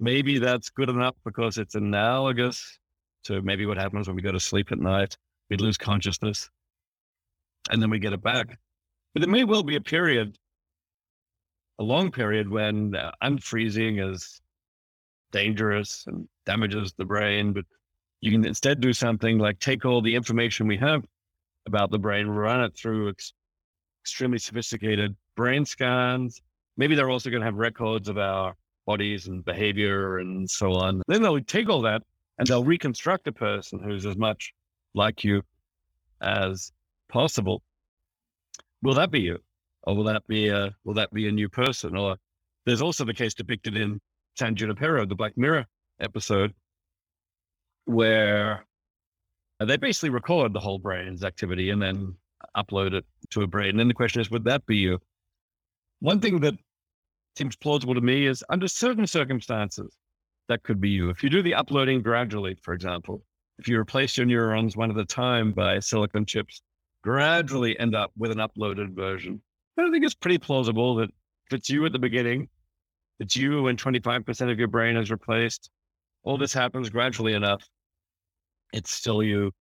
maybe 0.00 0.38
that's 0.38 0.70
good 0.70 0.88
enough 0.88 1.14
because 1.24 1.58
it's 1.58 1.74
analogous 1.74 2.78
to 3.24 3.42
maybe 3.42 3.66
what 3.66 3.76
happens 3.76 4.06
when 4.06 4.16
we 4.16 4.22
go 4.22 4.32
to 4.32 4.40
sleep 4.40 4.72
at 4.72 4.78
night. 4.78 5.16
We 5.50 5.56
lose 5.56 5.76
consciousness 5.76 6.50
and 7.70 7.80
then 7.80 7.90
we 7.90 7.98
get 7.98 8.12
it 8.12 8.22
back. 8.22 8.58
But 9.14 9.22
there 9.22 9.30
may 9.30 9.44
well 9.44 9.62
be 9.62 9.76
a 9.76 9.80
period, 9.80 10.36
a 11.78 11.82
long 11.82 12.10
period 12.10 12.48
when 12.48 12.94
uh, 12.94 13.12
unfreezing 13.22 14.12
is 14.12 14.40
dangerous 15.32 16.04
and 16.06 16.28
damages 16.44 16.92
the 16.96 17.04
brain. 17.04 17.52
But 17.52 17.64
you 18.20 18.30
can 18.30 18.44
instead 18.44 18.80
do 18.80 18.92
something 18.92 19.38
like 19.38 19.58
take 19.58 19.84
all 19.84 20.02
the 20.02 20.14
information 20.14 20.66
we 20.66 20.76
have 20.78 21.04
about 21.66 21.90
the 21.90 21.98
brain, 21.98 22.26
run 22.26 22.62
it 22.62 22.76
through 22.76 23.10
ex- 23.10 23.32
extremely 24.02 24.38
sophisticated 24.38 25.16
brain 25.36 25.64
scans. 25.64 26.40
Maybe 26.76 26.94
they're 26.94 27.10
also 27.10 27.30
going 27.30 27.40
to 27.40 27.46
have 27.46 27.54
records 27.56 28.08
of 28.08 28.18
our 28.18 28.54
bodies 28.86 29.26
and 29.26 29.44
behavior 29.44 30.18
and 30.18 30.48
so 30.48 30.72
on. 30.72 31.02
Then 31.08 31.22
they'll 31.22 31.40
take 31.40 31.68
all 31.68 31.82
that 31.82 32.02
and 32.38 32.46
they'll 32.46 32.64
reconstruct 32.64 33.26
a 33.26 33.32
person 33.32 33.80
who's 33.82 34.06
as 34.06 34.16
much 34.16 34.52
like 34.94 35.24
you 35.24 35.42
as 36.20 36.72
possible. 37.08 37.62
Will 38.82 38.94
that 38.94 39.10
be 39.10 39.20
you? 39.20 39.38
Or 39.82 39.94
will 39.94 40.04
that 40.04 40.26
be 40.26 40.48
a, 40.48 40.74
will 40.84 40.94
that 40.94 41.12
be 41.12 41.28
a 41.28 41.32
new 41.32 41.48
person? 41.48 41.96
Or 41.96 42.16
there's 42.64 42.82
also 42.82 43.04
the 43.04 43.14
case 43.14 43.34
depicted 43.34 43.76
in 43.76 44.00
San 44.36 44.54
Junipero, 44.54 45.06
the 45.06 45.14
Black 45.14 45.36
Mirror 45.36 45.66
episode, 46.00 46.52
where 47.84 48.64
they 49.60 49.76
basically 49.76 50.10
record 50.10 50.52
the 50.52 50.60
whole 50.60 50.78
brain's 50.78 51.24
activity 51.24 51.70
and 51.70 51.80
then 51.80 52.14
upload 52.56 52.92
it 52.92 53.04
to 53.30 53.42
a 53.42 53.46
brain. 53.46 53.70
And 53.70 53.80
then 53.80 53.88
the 53.88 53.94
question 53.94 54.20
is, 54.20 54.30
would 54.30 54.44
that 54.44 54.66
be 54.66 54.76
you? 54.76 54.98
One 56.00 56.20
thing 56.20 56.40
that 56.40 56.54
seems 57.36 57.56
plausible 57.56 57.94
to 57.94 58.00
me 58.00 58.26
is 58.26 58.44
under 58.48 58.68
certain 58.68 59.06
circumstances, 59.06 59.96
that 60.48 60.62
could 60.62 60.80
be 60.80 60.90
you. 60.90 61.10
If 61.10 61.22
you 61.22 61.30
do 61.30 61.42
the 61.42 61.54
uploading 61.54 62.02
gradually, 62.02 62.56
for 62.62 62.72
example, 62.74 63.22
if 63.58 63.68
you 63.68 63.78
replace 63.78 64.16
your 64.16 64.26
neurons 64.26 64.76
one 64.76 64.90
at 64.90 64.96
a 64.96 65.04
time 65.04 65.52
by 65.52 65.78
silicon 65.80 66.24
chips, 66.24 66.62
gradually 67.02 67.78
end 67.78 67.94
up 67.94 68.12
with 68.16 68.30
an 68.30 68.38
uploaded 68.38 68.94
version. 68.94 69.40
I 69.78 69.90
think 69.90 70.04
it's 70.04 70.14
pretty 70.14 70.38
plausible 70.38 70.96
that 70.96 71.10
if 71.46 71.58
it's 71.58 71.70
you 71.70 71.84
at 71.86 71.92
the 71.92 71.98
beginning, 71.98 72.48
it's 73.18 73.36
you 73.36 73.62
when 73.62 73.76
25% 73.76 74.50
of 74.50 74.58
your 74.58 74.68
brain 74.68 74.96
is 74.96 75.10
replaced, 75.10 75.70
all 76.22 76.36
this 76.36 76.52
happens 76.52 76.90
gradually 76.90 77.34
enough, 77.34 77.62
it's 78.72 78.90
still 78.90 79.22
you 79.22 79.52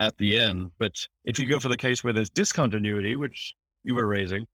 at 0.00 0.16
the 0.18 0.38
end. 0.38 0.70
But 0.78 0.92
if 1.24 1.38
you 1.38 1.46
go 1.46 1.58
for 1.58 1.68
the 1.68 1.76
case 1.76 2.02
where 2.02 2.12
there's 2.12 2.30
discontinuity, 2.30 3.16
which 3.16 3.54
you 3.84 3.94
were 3.94 4.06
raising, 4.06 4.46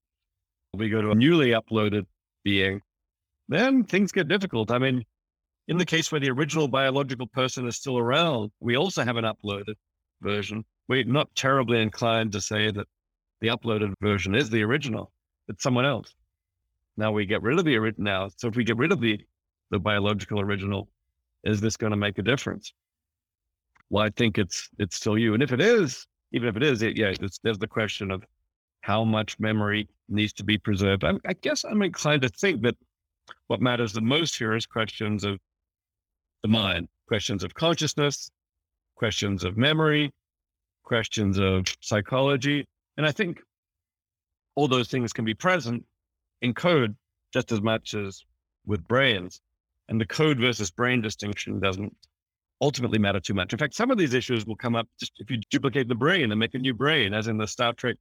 we 0.75 0.89
go 0.89 1.03
to 1.03 1.11
a 1.11 1.15
newly 1.15 1.51
uploaded 1.51 2.07
being, 2.45 2.81
then 3.49 3.85
things 3.85 4.13
get 4.13 4.29
difficult. 4.29 4.71
I 4.71 4.79
mean, 4.79 5.05
in 5.69 5.79
the 5.79 5.87
case 5.87 6.11
where 6.11 6.21
the 6.21 6.31
original 6.31 6.69
biological 6.69 7.27
person 7.27 7.67
is 7.67 7.77
still 7.77 7.99
around, 7.99 8.51
we 8.61 8.77
also 8.77 9.05
have 9.05 9.17
an 9.17 9.25
uploaded 9.25 9.75
version. 10.21 10.65
We're 10.89 11.05
not 11.05 11.35
terribly 11.35 11.81
inclined 11.81 12.33
to 12.33 12.41
say 12.41 12.71
that 12.71 12.87
the 13.41 13.49
uploaded 13.49 13.93
version 14.01 14.35
is 14.35 14.51
the 14.51 14.63
original. 14.63 15.13
It's 15.49 15.63
someone 15.63 15.85
else. 15.85 16.15
Now 16.97 17.13
we 17.13 17.27
get 17.27 17.43
rid 17.43 17.59
of 17.59 17.65
the 17.65 17.77
original. 17.77 18.05
Now, 18.05 18.31
so 18.37 18.49
if 18.49 18.57
we 18.57 18.65
get 18.65 18.77
rid 18.77 18.93
of 18.93 19.01
the 19.01 19.21
the 19.71 19.79
biological 19.79 20.39
original, 20.39 20.89
is 21.45 21.61
this 21.61 21.79
going 21.79 21.93
to 21.93 21.97
make 21.97 22.19
a 22.19 22.23
difference? 22.23 22.75
Well, 23.89 24.05
I 24.05 24.11
think 24.11 24.39
it's 24.39 24.69
it's 24.79 24.97
still 24.97 25.19
you. 25.19 25.35
And 25.35 25.43
if 25.43 25.53
it 25.53 25.61
is, 25.61 26.07
even 26.33 26.49
if 26.49 26.57
it 26.57 26.63
is, 26.63 26.83
it, 26.83 26.97
yeah, 26.97 27.13
there's 27.43 27.59
the 27.59 27.67
question 27.67 28.11
of 28.11 28.23
how 28.83 29.05
much 29.05 29.38
memory 29.40 29.88
needs 30.09 30.33
to 30.35 30.45
be 30.45 30.59
preserved. 30.59 31.05
I, 31.05 31.12
I 31.27 31.33
guess 31.33 31.64
I'm 31.64 31.83
inclined 31.83 32.23
to 32.23 32.29
think 32.29 32.62
that 32.62 32.77
what 33.47 33.61
matters 33.61 33.92
the 33.92 34.01
most 34.01 34.37
here 34.37 34.55
is 34.55 34.66
questions 34.66 35.25
of 35.25 35.38
the 36.42 36.49
mind, 36.49 36.88
questions 37.07 37.45
of 37.45 37.55
consciousness, 37.55 38.31
questions 38.97 39.45
of 39.45 39.57
memory, 39.57 40.11
questions 40.83 41.38
of 41.38 41.66
psychology. 41.81 42.66
And 42.97 43.07
I 43.07 43.12
think 43.12 43.40
all 44.57 44.68
those 44.68 44.88
things 44.88 45.12
can 45.12 45.25
be 45.25 45.35
present 45.35 45.85
in 46.42 46.53
code 46.53 46.95
just 47.33 47.53
as 47.53 47.62
much 47.62 47.95
as 47.95 48.25
with 48.66 48.87
brains. 48.87 49.40
And 49.88 50.01
the 50.01 50.07
code 50.07 50.38
versus 50.38 50.71
brain 50.71 51.01
distinction 51.01 51.61
doesn't 51.61 51.95
ultimately 52.61 52.99
matter 52.99 53.21
too 53.21 53.35
much. 53.35 53.53
In 53.53 53.59
fact, 53.59 53.75
some 53.75 53.90
of 53.90 53.99
these 53.99 54.14
issues 54.14 54.45
will 54.45 54.57
come 54.57 54.75
up 54.75 54.88
just 54.99 55.12
if 55.18 55.31
you 55.31 55.38
duplicate 55.51 55.88
the 55.88 55.95
brain 55.95 56.31
and 56.31 56.38
make 56.38 56.55
a 56.55 56.59
new 56.59 56.75
brain, 56.75 57.14
as 57.14 57.29
in 57.29 57.37
the 57.37 57.47
Star 57.47 57.73
Trek 57.73 57.97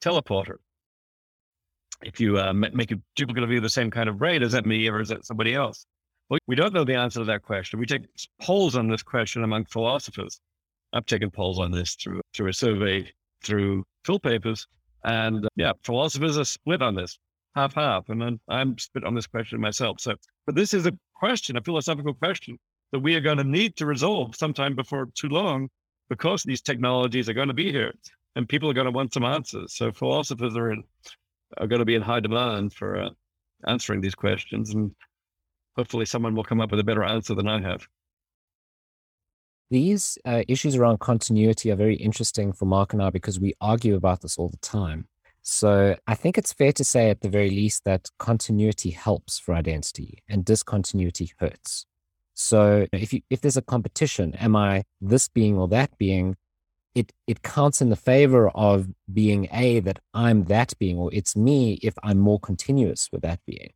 teleporter. 0.00 0.56
If 2.02 2.20
you 2.20 2.38
uh, 2.38 2.52
make 2.52 2.92
a 2.92 2.96
duplicate 3.16 3.42
of 3.42 3.50
you 3.50 3.60
the 3.60 3.68
same 3.68 3.90
kind 3.90 4.08
of 4.08 4.18
brain, 4.18 4.42
is 4.42 4.52
that 4.52 4.66
me 4.66 4.88
or 4.88 5.00
is 5.00 5.08
that 5.08 5.24
somebody 5.24 5.54
else? 5.54 5.84
Well, 6.28 6.38
we 6.46 6.54
don't 6.54 6.72
know 6.72 6.84
the 6.84 6.94
answer 6.94 7.20
to 7.20 7.24
that 7.24 7.42
question. 7.42 7.80
We 7.80 7.86
take 7.86 8.02
polls 8.40 8.76
on 8.76 8.88
this 8.88 9.02
question 9.02 9.42
among 9.42 9.64
philosophers. 9.64 10.40
I've 10.92 11.06
taken 11.06 11.30
polls 11.30 11.58
on 11.58 11.70
this 11.70 11.94
through 11.94 12.20
through 12.34 12.48
a 12.48 12.52
survey 12.52 13.10
through 13.42 13.84
PhilPapers, 14.06 14.66
and 15.04 15.44
uh, 15.44 15.48
yeah, 15.56 15.72
philosophers 15.84 16.38
are 16.38 16.44
split 16.44 16.82
on 16.82 16.94
this, 16.94 17.18
half 17.54 17.74
half, 17.74 18.08
and 18.08 18.20
then 18.20 18.40
I'm 18.48 18.78
split 18.78 19.04
on 19.04 19.14
this 19.14 19.26
question 19.26 19.60
myself. 19.60 20.00
So, 20.00 20.14
but 20.46 20.54
this 20.54 20.74
is 20.74 20.86
a 20.86 20.92
question, 21.14 21.56
a 21.56 21.62
philosophical 21.62 22.14
question 22.14 22.58
that 22.92 23.00
we 23.00 23.14
are 23.16 23.20
going 23.20 23.38
to 23.38 23.44
need 23.44 23.76
to 23.76 23.86
resolve 23.86 24.34
sometime 24.34 24.74
before 24.74 25.08
too 25.14 25.28
long, 25.28 25.68
because 26.08 26.42
these 26.42 26.62
technologies 26.62 27.28
are 27.28 27.34
going 27.34 27.48
to 27.48 27.54
be 27.54 27.70
here, 27.70 27.92
and 28.38 28.48
people 28.48 28.70
are 28.70 28.72
going 28.72 28.86
to 28.86 28.92
want 28.92 29.12
some 29.12 29.24
answers. 29.24 29.74
So 29.74 29.90
philosophers 29.90 30.56
are 30.56 30.70
in 30.70 30.84
are 31.56 31.66
going 31.66 31.80
to 31.80 31.84
be 31.84 31.96
in 31.96 32.02
high 32.02 32.20
demand 32.20 32.72
for 32.72 32.96
uh, 32.96 33.10
answering 33.66 34.00
these 34.00 34.14
questions, 34.14 34.72
and 34.72 34.94
hopefully 35.76 36.06
someone 36.06 36.34
will 36.34 36.44
come 36.44 36.60
up 36.60 36.70
with 36.70 36.78
a 36.78 36.84
better 36.84 37.02
answer 37.02 37.34
than 37.34 37.48
I 37.48 37.60
have. 37.60 37.86
These 39.70 40.18
uh, 40.24 40.42
issues 40.46 40.76
around 40.76 41.00
continuity 41.00 41.70
are 41.72 41.76
very 41.76 41.96
interesting 41.96 42.52
for 42.52 42.64
Mark 42.64 42.92
and 42.92 43.02
I 43.02 43.10
because 43.10 43.40
we 43.40 43.54
argue 43.60 43.96
about 43.96 44.20
this 44.20 44.38
all 44.38 44.48
the 44.48 44.58
time. 44.58 45.08
So 45.42 45.96
I 46.06 46.14
think 46.14 46.38
it's 46.38 46.52
fair 46.52 46.72
to 46.72 46.84
say, 46.84 47.10
at 47.10 47.22
the 47.22 47.28
very 47.28 47.50
least, 47.50 47.84
that 47.84 48.08
continuity 48.18 48.90
helps 48.90 49.38
for 49.38 49.54
identity 49.54 50.22
and 50.28 50.44
discontinuity 50.44 51.32
hurts. 51.38 51.86
So 52.34 52.86
if 52.92 53.12
you, 53.12 53.22
if 53.30 53.40
there's 53.40 53.56
a 53.56 53.62
competition, 53.62 54.34
am 54.36 54.54
I 54.54 54.84
this 55.00 55.28
being 55.28 55.56
or 55.58 55.66
that 55.68 55.96
being? 55.98 56.36
It 56.94 57.12
it 57.26 57.42
counts 57.42 57.80
in 57.80 57.90
the 57.90 57.96
favor 57.96 58.50
of 58.50 58.88
being 59.12 59.48
a 59.52 59.80
that 59.80 59.98
I'm 60.14 60.44
that 60.44 60.72
being, 60.78 60.98
or 60.98 61.10
it's 61.12 61.36
me 61.36 61.78
if 61.82 61.94
I'm 62.02 62.18
more 62.18 62.40
continuous 62.40 63.08
with 63.12 63.22
that 63.22 63.40
being. 63.46 63.72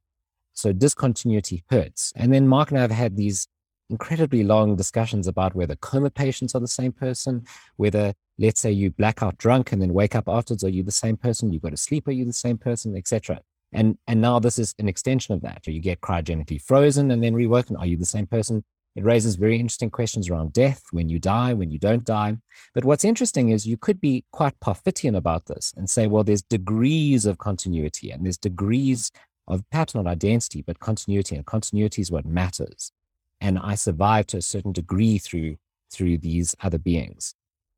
So 0.55 0.72
discontinuity 0.72 1.64
hurts. 1.70 2.12
And 2.16 2.33
then 2.33 2.48
Mark 2.48 2.70
and 2.70 2.79
I 2.79 2.83
have 2.83 2.90
had 2.90 3.16
these 3.16 3.48
incredibly 3.90 4.42
long 4.42 4.75
discussions 4.75 5.29
about 5.29 5.55
whether 5.55 5.77
coma 5.77 6.11
patients 6.11 6.55
are 6.55 6.61
the 6.61 6.68
same 6.68 6.92
person, 6.92 7.44
whether, 7.77 8.14
let's 8.38 8.61
say, 8.61 8.72
you 8.72 8.90
black 8.90 9.22
out 9.22 9.38
drunk 9.38 9.72
and 9.72 9.81
then 9.81 9.92
wake 9.92 10.14
up 10.14 10.29
afterwards, 10.29 10.64
are 10.64 10.68
you 10.70 10.83
the 10.83 10.90
same 10.90 11.16
person? 11.16 11.53
You 11.53 11.61
go 11.61 11.70
to 11.70 11.77
sleep, 11.77 12.09
are 12.09 12.12
you 12.12 12.25
the 12.25 12.33
same 12.33 12.59
person, 12.59 12.96
etc. 12.96 13.40
And 13.72 13.98
and 14.07 14.20
now 14.20 14.38
this 14.38 14.59
is 14.59 14.75
an 14.79 14.88
extension 14.88 15.35
of 15.35 15.42
that. 15.42 15.66
you 15.66 15.81
get 15.81 16.01
cryogenically 16.01 16.61
frozen 16.61 17.11
and 17.11 17.22
then 17.22 17.35
rewoken, 17.35 17.77
are 17.77 17.87
you 17.87 17.96
the 17.96 18.05
same 18.07 18.27
person? 18.27 18.64
It 18.94 19.05
raises 19.05 19.37
very 19.37 19.59
interesting 19.59 19.90
questions 19.90 20.28
around 20.28 20.52
death, 20.52 20.83
when 20.90 21.09
you 21.09 21.18
die, 21.18 21.55
when 21.55 21.70
you 21.70 21.78
don't 21.78 22.05
die. 22.05 22.37
But 22.74 22.85
what's 22.85 23.05
interesting 23.05 23.48
is 23.48 23.66
you 23.66 23.78
could 23.78 24.00
be 24.00 24.24
quite 24.33 24.59
Parfitian 24.61 25.16
about 25.16 25.46
this 25.46 25.72
and 25.76 25.88
say, 25.88 26.07
well, 26.07 26.24
there's 26.24 26.42
degrees 26.42 27.24
of 27.24 27.38
continuity 27.38 28.11
and 28.11 28.24
there's 28.24 28.37
degrees 28.37 29.11
of 29.48 29.62
perhaps 29.70 29.94
not 29.94 30.07
identity, 30.07 30.62
but 30.62 30.78
continuity, 30.78 31.37
and 31.37 31.46
continuity 31.46 32.02
is 32.02 32.11
what 32.11 32.26
matters. 32.26 32.92
And 33.40 33.59
I 33.59 33.74
survive 33.74 34.26
to 34.28 34.37
a 34.37 34.42
certain 34.42 34.72
degree 34.72 35.18
through 35.18 35.57
through 35.90 36.18
these 36.18 36.55
other 36.62 36.78
beings. 36.78 37.35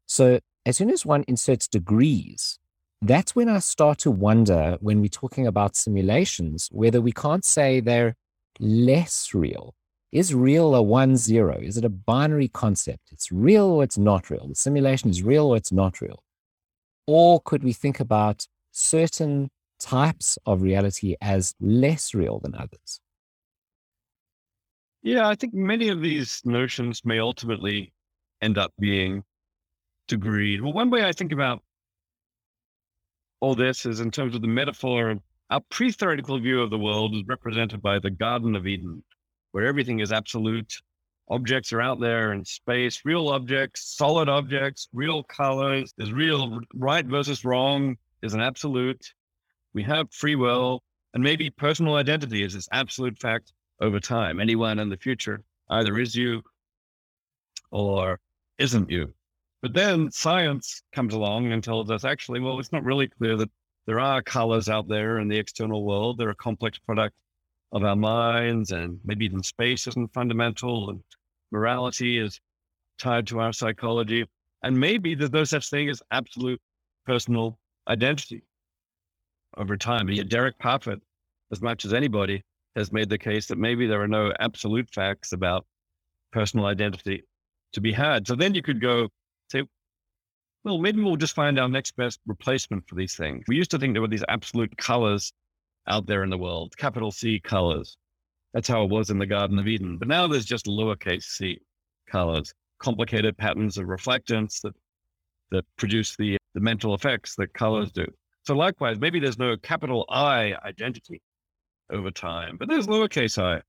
So 0.07 0.38
as 0.66 0.77
soon 0.77 0.90
as 0.90 1.05
one 1.05 1.24
inserts 1.27 1.66
degrees, 1.66 2.59
that's 3.03 3.35
when 3.35 3.48
I 3.48 3.59
start 3.59 3.98
to 4.00 4.11
wonder 4.11 4.79
when 4.81 5.00
we're 5.00 5.09
talking 5.09 5.46
about 5.46 5.77
simulations, 5.77 6.68
whether 6.70 7.00
we 7.00 7.12
can't 7.12 7.44
say 7.44 7.81
they're 7.81 8.14
less 8.61 9.35
real. 9.35 9.74
Is 10.14 10.33
real 10.33 10.77
a 10.77 10.81
one 10.81 11.16
zero? 11.16 11.59
Is 11.61 11.77
it 11.77 11.85
a 11.85 11.88
binary 11.88 12.46
concept? 12.46 13.11
It's 13.11 13.33
real 13.33 13.64
or 13.64 13.83
it's 13.83 13.98
not 13.98 14.31
real. 14.31 14.46
The 14.46 14.55
simulation 14.55 15.11
is 15.11 15.24
real 15.24 15.46
or 15.46 15.57
it's 15.57 15.72
not 15.72 16.00
real. 16.00 16.22
Or 17.09 17.40
could 17.40 17.64
we 17.64 17.72
think 17.72 17.99
about 17.99 18.47
certain 18.70 19.51
types 19.80 20.39
of 20.47 20.62
reality 20.62 21.16
as 21.20 21.57
less 21.61 22.14
real 22.14 22.39
than 22.39 22.55
others? 22.55 23.01
Yeah, 25.03 25.28
I 25.28 25.34
think 25.34 25.53
many 25.53 25.89
of 25.89 26.01
these 26.01 26.41
notions 26.45 27.05
may 27.05 27.18
ultimately 27.18 27.93
end 28.41 28.57
up 28.57 28.72
being 28.78 29.24
degreed. 30.09 30.61
Well, 30.61 30.72
one 30.72 30.91
way 30.91 31.05
I 31.05 31.11
think 31.11 31.32
about 31.32 31.61
all 33.41 33.57
this 33.57 33.84
is 33.84 33.99
in 33.99 34.12
terms 34.12 34.36
of 34.36 34.43
the 34.43 34.49
metaphor. 34.49 35.16
Our 35.51 35.61
pre 35.70 35.91
theoretical 35.91 36.39
view 36.39 36.62
of 36.62 36.70
the 36.70 36.78
world 36.78 37.16
is 37.16 37.24
represented 37.26 37.82
by 37.82 37.99
the 37.99 38.11
Garden 38.11 38.55
of 38.55 38.68
Eden, 38.68 39.03
where 39.55 39.66
everything 39.66 40.00
is 40.00 40.11
absolute. 40.11 40.74
Objects 41.30 41.72
are 41.72 41.80
out 41.80 42.00
there 42.00 42.32
in 42.32 42.44
space, 42.44 43.02
real 43.05 43.28
objects, 43.28 43.94
solid 43.96 44.28
objects, 44.28 44.88
real 44.92 45.22
colors. 45.22 45.94
There's 45.96 46.12
real 46.12 46.59
right 46.74 47.07
versus 47.07 47.44
wrong 47.44 47.96
is 48.20 48.34
an 48.34 48.40
absolute. 48.40 49.14
We 49.72 49.84
have 49.84 50.12
free 50.12 50.34
will, 50.34 50.82
and 51.14 51.22
maybe 51.22 51.50
personal 51.50 51.94
identity 51.94 52.42
is 52.42 52.55
this 52.55 52.68
absolute 52.72 53.16
fact 53.20 53.52
over 53.80 54.00
time. 54.00 54.40
Anyone 54.40 54.80
in 54.80 54.88
the 54.88 54.96
future 54.96 55.40
either 55.70 56.00
is 56.00 56.16
you 56.16 56.42
or 57.70 58.18
isn't 58.59 58.90
you. 58.90 59.14
But 59.62 59.72
then 59.72 60.11
science 60.11 60.82
comes 60.92 61.14
along 61.14 61.52
and 61.52 61.62
tells 61.62 61.92
us 61.92 62.05
actually, 62.05 62.40
well, 62.40 62.59
it's 62.59 62.72
not 62.72 62.82
really 62.82 63.07
clear 63.07 63.36
that 63.36 63.52
there 63.86 64.00
are 64.00 64.20
colors 64.20 64.68
out 64.68 64.88
there 64.88 65.20
in 65.20 65.28
the 65.28 65.38
external 65.38 65.84
world. 65.84 66.18
They're 66.18 66.30
a 66.30 66.34
complex 66.34 66.76
product 66.76 67.14
of 67.75 67.85
our 67.85 67.97
minds, 67.97 68.70
and 68.70 68.99
maybe 69.05 69.27
even 69.27 69.43
space 69.43 69.87
isn't 69.87 70.14
fundamental, 70.14 70.91
and 70.91 71.03
morality 71.51 72.18
is 72.18 72.41
tied 72.99 73.27
to 73.27 73.41
our 73.41 73.53
psychology. 73.53 74.25
And 74.62 74.79
maybe 74.79 75.14
there's 75.14 75.33
no 75.33 75.45
such 75.45 75.68
thing 75.68 75.91
as 75.91 76.01
absolute 76.11 76.61
personal 77.05 77.59
identity 77.89 78.43
over 79.59 79.77
time. 79.77 80.09
Yet 80.09 80.29
Derek 80.29 80.59
Parfit, 80.59 81.01
as 81.53 81.61
much 81.61 81.85
as 81.85 81.93
anybody, 81.93 82.43
has 82.77 82.93
made 82.93 83.09
the 83.09 83.18
case 83.18 83.47
that 83.49 83.59
maybe 83.59 83.87
there 83.87 84.01
are 84.01 84.09
no 84.09 84.33
absolute 84.41 84.89
facts 84.91 85.33
about 85.33 85.66
personal 86.33 86.66
identity 86.66 87.25
to 87.72 87.81
be 87.81 87.93
had. 87.93 88.27
So 88.27 88.35
then 88.35 88.55
you 88.55 88.62
could 88.62 88.81
go 88.81 89.09
say, 89.51 89.64
well, 90.64 90.79
maybe 90.79 91.03
we'll 91.03 91.16
just 91.16 91.35
find 91.35 91.59
our 91.59 91.68
next 91.68 91.97
best 91.97 92.20
replacement 92.27 92.89
for 92.89 92.95
these 92.95 93.16
things. 93.16 93.45
We 93.49 93.57
used 93.57 93.70
to 93.72 93.79
think 93.79 93.95
there 93.95 94.03
were 94.03 94.09
these 94.09 94.25
absolute 94.29 94.77
colors 94.77 95.33
out 95.87 96.07
there 96.07 96.22
in 96.22 96.30
the 96.30 96.39
world, 96.39 96.76
capital 96.76 97.11
C 97.11 97.41
colors. 97.41 97.97
That's 98.53 98.68
how 98.68 98.85
it 98.85 98.91
was 98.91 99.11
in 99.11 99.18
the 99.18 99.26
Garden 99.26 99.59
of 99.59 99.66
Eden. 99.66 99.99
But 99.99 100.09
now 100.09 100.26
there's 100.26 100.45
just 100.45 100.66
lowercase 100.66 101.24
c 101.24 101.59
colors, 102.07 102.55
complicated 102.78 103.37
patterns 103.37 103.78
of 103.78 103.87
reflectance 103.87 104.61
that 104.62 104.74
that 105.51 105.64
produce 105.76 106.16
the 106.16 106.39
the 106.55 106.61
mental 106.61 106.95
effects 106.95 107.35
that 107.37 107.53
colors 107.53 107.91
do. 107.93 108.07
So 108.45 108.55
likewise, 108.55 108.99
maybe 108.99 109.18
there's 109.20 109.39
no 109.39 109.57
capital 109.57 110.05
I 110.09 110.55
identity 110.64 111.20
over 111.91 112.11
time, 112.11 112.57
but 112.59 112.68
there's 112.68 112.87
lowercase 112.87 113.43
i 113.43 113.61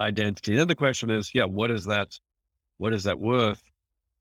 identity. 0.00 0.56
Then 0.56 0.68
the 0.68 0.74
question 0.74 1.10
is, 1.10 1.30
yeah, 1.34 1.44
what 1.44 1.70
is 1.70 1.84
that? 1.86 2.08
What 2.78 2.92
is 2.92 3.04
that 3.04 3.18
worth? 3.18 3.62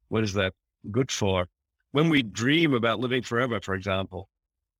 What 0.09 0.23
is 0.23 0.34
that 0.34 0.53
good 0.91 1.11
for? 1.11 1.47
When 1.91 2.09
we 2.09 2.23
dream 2.23 2.73
about 2.73 2.99
living 2.99 3.21
forever, 3.21 3.59
for 3.61 3.75
example, 3.75 4.28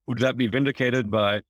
would 0.06 0.18
that 0.18 0.36
be 0.36 0.46
vindicated 0.46 1.10
by 1.10 1.40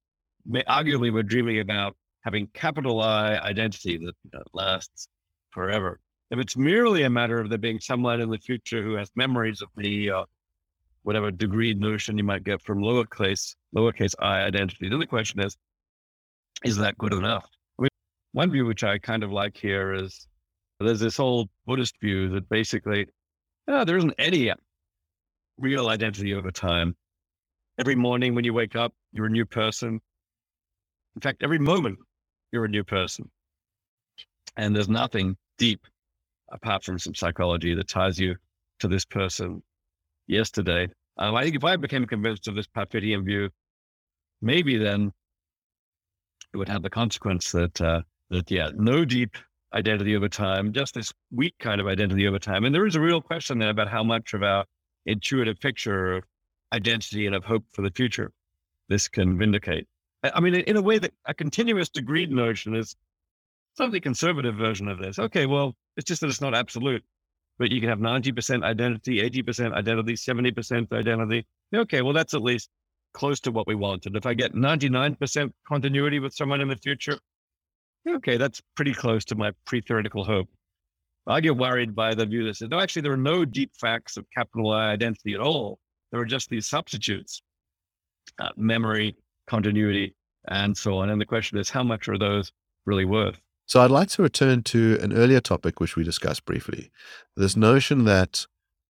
arguably 0.50 1.12
we're 1.12 1.22
dreaming 1.22 1.60
about 1.60 1.96
having 2.22 2.48
capital 2.48 3.00
I 3.00 3.36
identity 3.36 3.98
that 4.32 4.46
lasts 4.52 5.08
forever. 5.50 6.00
If 6.30 6.38
it's 6.38 6.56
merely 6.56 7.04
a 7.04 7.10
matter 7.10 7.38
of 7.38 7.48
there 7.48 7.58
being 7.58 7.80
someone 7.80 8.20
in 8.20 8.30
the 8.30 8.38
future 8.38 8.82
who 8.82 8.94
has 8.94 9.10
memories 9.16 9.62
of 9.62 9.68
the 9.76 10.10
uh, 10.10 10.24
whatever 11.02 11.30
degree 11.30 11.72
notion 11.74 12.18
you 12.18 12.24
might 12.24 12.44
get 12.44 12.60
from 12.62 12.80
lowercase 12.80 13.54
lowercase 13.74 14.14
i 14.18 14.42
identity, 14.42 14.88
then 14.88 14.98
the 14.98 15.06
question 15.06 15.40
is, 15.40 15.56
is 16.64 16.76
that 16.76 16.98
good 16.98 17.12
enough? 17.12 17.48
I 17.78 17.82
mean, 17.82 17.90
one 18.32 18.50
view 18.50 18.66
which 18.66 18.84
I 18.84 18.98
kind 18.98 19.22
of 19.22 19.32
like 19.32 19.56
here 19.56 19.94
is 19.94 20.26
there's 20.80 21.00
this 21.00 21.16
whole 21.16 21.48
Buddhist 21.66 21.94
view 22.00 22.28
that 22.30 22.48
basically 22.48 23.06
oh, 23.68 23.84
there 23.84 23.96
isn't 23.96 24.14
any 24.18 24.52
real 25.58 25.88
identity 25.88 26.34
over 26.34 26.50
time. 26.50 26.96
Every 27.78 27.94
morning 27.94 28.34
when 28.34 28.44
you 28.44 28.54
wake 28.54 28.76
up, 28.76 28.92
you're 29.12 29.26
a 29.26 29.30
new 29.30 29.46
person. 29.46 30.00
In 31.18 31.20
fact, 31.20 31.42
every 31.42 31.58
moment 31.58 31.98
you're 32.52 32.66
a 32.66 32.68
new 32.68 32.84
person. 32.84 33.28
And 34.56 34.72
there's 34.72 34.88
nothing 34.88 35.36
deep 35.58 35.84
apart 36.52 36.84
from 36.84 37.00
some 37.00 37.12
psychology 37.12 37.74
that 37.74 37.88
ties 37.88 38.20
you 38.20 38.36
to 38.78 38.86
this 38.86 39.04
person 39.04 39.60
yesterday. 40.28 40.86
Um, 41.16 41.34
I 41.34 41.42
think 41.42 41.56
if 41.56 41.64
I 41.64 41.74
became 41.74 42.06
convinced 42.06 42.46
of 42.46 42.54
this 42.54 42.68
Parfitian 42.68 43.24
view, 43.24 43.50
maybe 44.40 44.76
then 44.76 45.10
it 46.54 46.56
would 46.56 46.68
have 46.68 46.82
the 46.82 46.90
consequence 46.90 47.50
that, 47.50 47.80
uh, 47.80 48.02
that 48.30 48.48
yeah, 48.48 48.70
no 48.76 49.04
deep 49.04 49.34
identity 49.74 50.14
over 50.14 50.28
time, 50.28 50.72
just 50.72 50.94
this 50.94 51.12
weak 51.32 51.56
kind 51.58 51.80
of 51.80 51.88
identity 51.88 52.28
over 52.28 52.38
time. 52.38 52.64
And 52.64 52.72
there 52.72 52.86
is 52.86 52.94
a 52.94 53.00
real 53.00 53.20
question 53.20 53.58
then 53.58 53.70
about 53.70 53.88
how 53.88 54.04
much 54.04 54.34
of 54.34 54.44
our 54.44 54.64
intuitive 55.04 55.58
picture 55.58 56.18
of 56.18 56.24
identity 56.72 57.26
and 57.26 57.34
of 57.34 57.42
hope 57.42 57.64
for 57.72 57.82
the 57.82 57.90
future 57.90 58.30
this 58.88 59.08
can 59.08 59.36
vindicate. 59.36 59.88
I 60.22 60.40
mean, 60.40 60.54
in 60.54 60.76
a 60.76 60.82
way 60.82 60.98
that 60.98 61.12
a 61.26 61.34
continuous 61.34 61.88
degree 61.88 62.26
notion 62.26 62.74
is 62.74 62.96
slightly 63.76 64.00
conservative 64.00 64.56
version 64.56 64.88
of 64.88 64.98
this. 64.98 65.18
Okay, 65.18 65.46
well, 65.46 65.76
it's 65.96 66.08
just 66.08 66.20
that 66.20 66.28
it's 66.28 66.40
not 66.40 66.54
absolute, 66.54 67.04
but 67.58 67.70
you 67.70 67.80
can 67.80 67.88
have 67.88 68.00
90% 68.00 68.64
identity, 68.64 69.20
80% 69.30 69.72
identity, 69.72 70.14
70% 70.14 70.92
identity. 70.92 71.46
Okay, 71.74 72.02
well, 72.02 72.12
that's 72.12 72.34
at 72.34 72.42
least 72.42 72.68
close 73.14 73.38
to 73.40 73.52
what 73.52 73.66
we 73.66 73.76
want. 73.76 74.06
And 74.06 74.16
if 74.16 74.26
I 74.26 74.34
get 74.34 74.54
99% 74.54 75.52
continuity 75.66 76.18
with 76.18 76.34
someone 76.34 76.60
in 76.60 76.68
the 76.68 76.76
future, 76.76 77.18
okay, 78.08 78.36
that's 78.36 78.60
pretty 78.74 78.94
close 78.94 79.24
to 79.26 79.36
my 79.36 79.52
pre-theoretical 79.64 80.24
hope. 80.24 80.48
I 81.28 81.40
get 81.40 81.56
worried 81.56 81.94
by 81.94 82.14
the 82.14 82.24
view 82.26 82.44
that 82.44 82.56
says, 82.56 82.70
no, 82.70 82.80
actually, 82.80 83.02
there 83.02 83.12
are 83.12 83.16
no 83.16 83.44
deep 83.44 83.70
facts 83.78 84.16
of 84.16 84.24
capital 84.34 84.72
I 84.72 84.90
identity 84.90 85.34
at 85.34 85.40
all. 85.40 85.78
There 86.10 86.20
are 86.20 86.24
just 86.24 86.48
these 86.48 86.66
substitutes, 86.66 87.42
uh, 88.38 88.48
memory, 88.56 89.14
continuity, 89.48 90.14
and 90.46 90.76
so 90.76 90.98
on. 90.98 91.10
And 91.10 91.20
the 91.20 91.26
question 91.26 91.58
is, 91.58 91.70
how 91.70 91.82
much 91.82 92.08
are 92.08 92.18
those 92.18 92.52
really 92.86 93.04
worth? 93.04 93.40
So 93.66 93.80
I'd 93.80 93.90
like 93.90 94.08
to 94.10 94.22
return 94.22 94.62
to 94.64 94.98
an 95.02 95.12
earlier 95.12 95.40
topic, 95.40 95.78
which 95.78 95.94
we 95.94 96.02
discussed 96.02 96.44
briefly 96.46 96.90
this 97.36 97.56
notion 97.56 98.04
that 98.04 98.46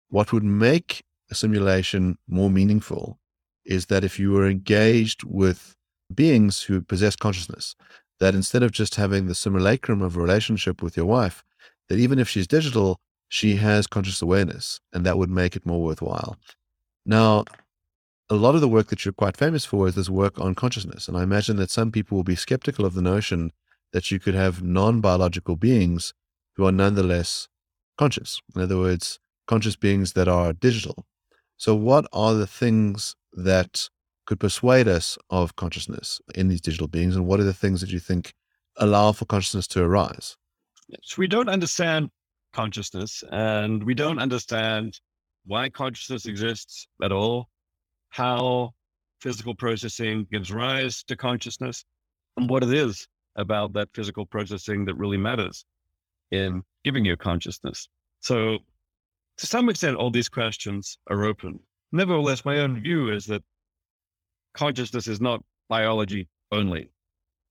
what 0.10 0.32
would 0.32 0.44
make 0.44 1.04
a 1.32 1.36
simulation 1.36 2.18
more 2.28 2.50
meaningful 2.50 3.20
is 3.66 3.88
that 3.88 4.04
if 4.04 4.20
you 4.20 4.32
were 4.32 4.48
engaged 4.48 5.24
with 5.24 5.76
beings 6.14 6.64
who 6.64 6.82
possess 6.82 7.16
consciousness, 7.16 7.76
that 8.20 8.36
instead 8.36 8.64
of 8.64 8.72
just 8.72 8.96
having 8.96 9.28
the 9.28 9.36
simulacrum 9.36 10.02
of 10.02 10.16
a 10.16 10.22
relationship 10.22 10.82
with 10.82 10.98
your 10.98 11.06
wife, 11.06 11.44
that 11.88 12.00
even 12.00 12.20
if 12.20 12.30
she's 12.30 12.48
digital, 12.48 13.00
she 13.28 13.56
has 13.56 13.88
conscious 13.88 14.22
awareness, 14.22 14.80
and 14.94 15.06
that 15.06 15.18
would 15.18 15.30
make 15.30 15.56
it 15.56 15.66
more 15.66 15.82
worthwhile. 15.82 16.38
Now, 17.06 17.46
a 18.30 18.36
lot 18.36 18.56
of 18.56 18.62
the 18.62 18.68
work 18.68 18.88
that 18.88 19.06
you're 19.06 19.14
quite 19.14 19.38
famous 19.38 19.66
for 19.66 19.88
is 19.88 19.96
this 19.96 20.10
work 20.10 20.40
on 20.40 20.54
consciousness. 20.56 21.08
And 21.08 21.18
I 21.18 21.24
imagine 21.24 21.58
that 21.58 21.72
some 21.72 21.92
people 21.92 22.16
will 22.16 22.24
be 22.24 22.36
skeptical 22.36 22.86
of 22.86 22.94
the 22.94 23.02
notion 23.02 23.52
that 23.92 24.12
you 24.12 24.20
could 24.20 24.36
have 24.36 24.62
non 24.62 25.02
biological 25.02 25.56
beings 25.56 26.14
who 26.56 26.66
are 26.66 26.72
nonetheless 26.72 27.48
conscious. 27.98 28.42
In 28.56 28.62
other 28.62 28.78
words, 28.78 29.20
conscious 29.48 29.76
beings 29.76 30.14
that 30.14 30.28
are 30.28 30.54
digital. 30.54 31.06
So, 31.58 31.76
what 31.76 32.06
are 32.14 32.36
the 32.36 32.48
things 32.48 33.16
that 33.34 33.90
could 34.26 34.40
persuade 34.40 34.88
us 34.88 35.18
of 35.32 35.56
consciousness 35.56 36.22
in 36.36 36.50
these 36.50 36.62
digital 36.62 36.88
beings? 36.88 37.16
And 37.16 37.26
what 37.26 37.40
are 37.40 37.46
the 37.46 37.54
things 37.54 37.82
that 37.82 37.90
you 37.90 38.00
think 38.00 38.34
allow 38.78 39.12
for 39.12 39.26
consciousness 39.26 39.68
to 39.68 39.84
arise? 39.84 40.38
So 41.04 41.16
we 41.18 41.28
don't 41.28 41.50
understand 41.50 42.10
consciousness 42.54 43.24
and 43.32 43.84
we 43.84 43.94
don't 43.94 44.20
understand 44.20 45.00
why 45.46 45.70
consciousness 45.70 46.26
exists 46.26 46.88
at 47.04 47.12
all, 47.12 47.50
how 48.10 48.72
physical 49.22 49.56
processing 49.56 50.28
gives 50.32 50.52
rise 50.52 51.04
to 51.04 51.16
consciousness, 51.16 51.84
and 52.38 52.50
what 52.50 52.64
it 52.64 52.74
is 52.74 53.08
about 53.36 53.74
that 53.74 53.90
physical 53.94 54.26
processing 54.26 54.86
that 54.86 54.96
really 54.96 55.18
matters 55.18 55.66
in 56.32 56.64
giving 56.84 57.06
you 57.06 57.16
consciousness. 57.18 57.88
So, 58.22 58.60
to 59.38 59.46
some 59.48 59.70
extent, 59.70 59.98
all 59.98 60.12
these 60.12 60.30
questions 60.30 60.98
are 61.10 61.24
open. 61.24 61.60
Nevertheless, 61.92 62.46
my 62.46 62.60
own 62.60 62.82
view 62.82 63.10
is 63.12 63.26
that 63.28 63.42
consciousness 64.54 65.08
is 65.08 65.22
not 65.22 65.44
biology 65.70 66.28
only, 66.52 66.92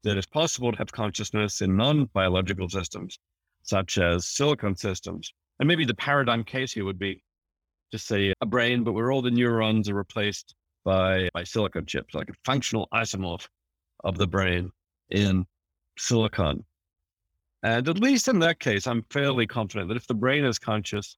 that 0.05 0.17
it's 0.17 0.27
possible 0.27 0.73
to 0.73 0.79
have 0.79 0.93
consciousness 0.93 1.61
in 1.61 1.77
non 1.77 2.05
biological 2.07 2.69
systems, 2.69 3.19
such 3.63 3.99
as 3.99 4.27
silicon 4.27 4.77
systems. 4.77 5.33
And 5.59 5.67
maybe 5.67 5.85
the 5.85 5.95
paradigm 5.95 6.45
case 6.45 6.73
here 6.73 6.85
would 6.85 6.99
be 6.99 7.23
just 7.93 8.07
say 8.07 8.33
a 8.41 8.47
brain, 8.47 8.85
but 8.85 8.93
where 8.93 9.11
all 9.11 9.23
the 9.23 9.31
neurons 9.31 9.89
are 9.89 9.95
replaced 9.95 10.55
by, 10.85 11.29
by 11.35 11.45
silicon 11.45 11.87
chips, 11.87 12.15
like 12.15 12.29
a 12.29 12.35
functional 12.45 12.89
isomorph 12.93 13.47
of 14.05 14.19
the 14.19 14.27
brain 14.27 14.71
in 15.11 15.47
silicon. 15.99 16.65
And 17.63 17.89
at 17.89 17.99
least 17.99 18.29
in 18.29 18.39
that 18.41 18.61
case, 18.61 18.87
I'm 18.87 19.05
fairly 19.11 19.47
confident 19.47 19.89
that 19.89 19.97
if 19.97 20.07
the 20.07 20.15
brain 20.15 20.45
is 20.45 20.59
conscious, 20.59 21.17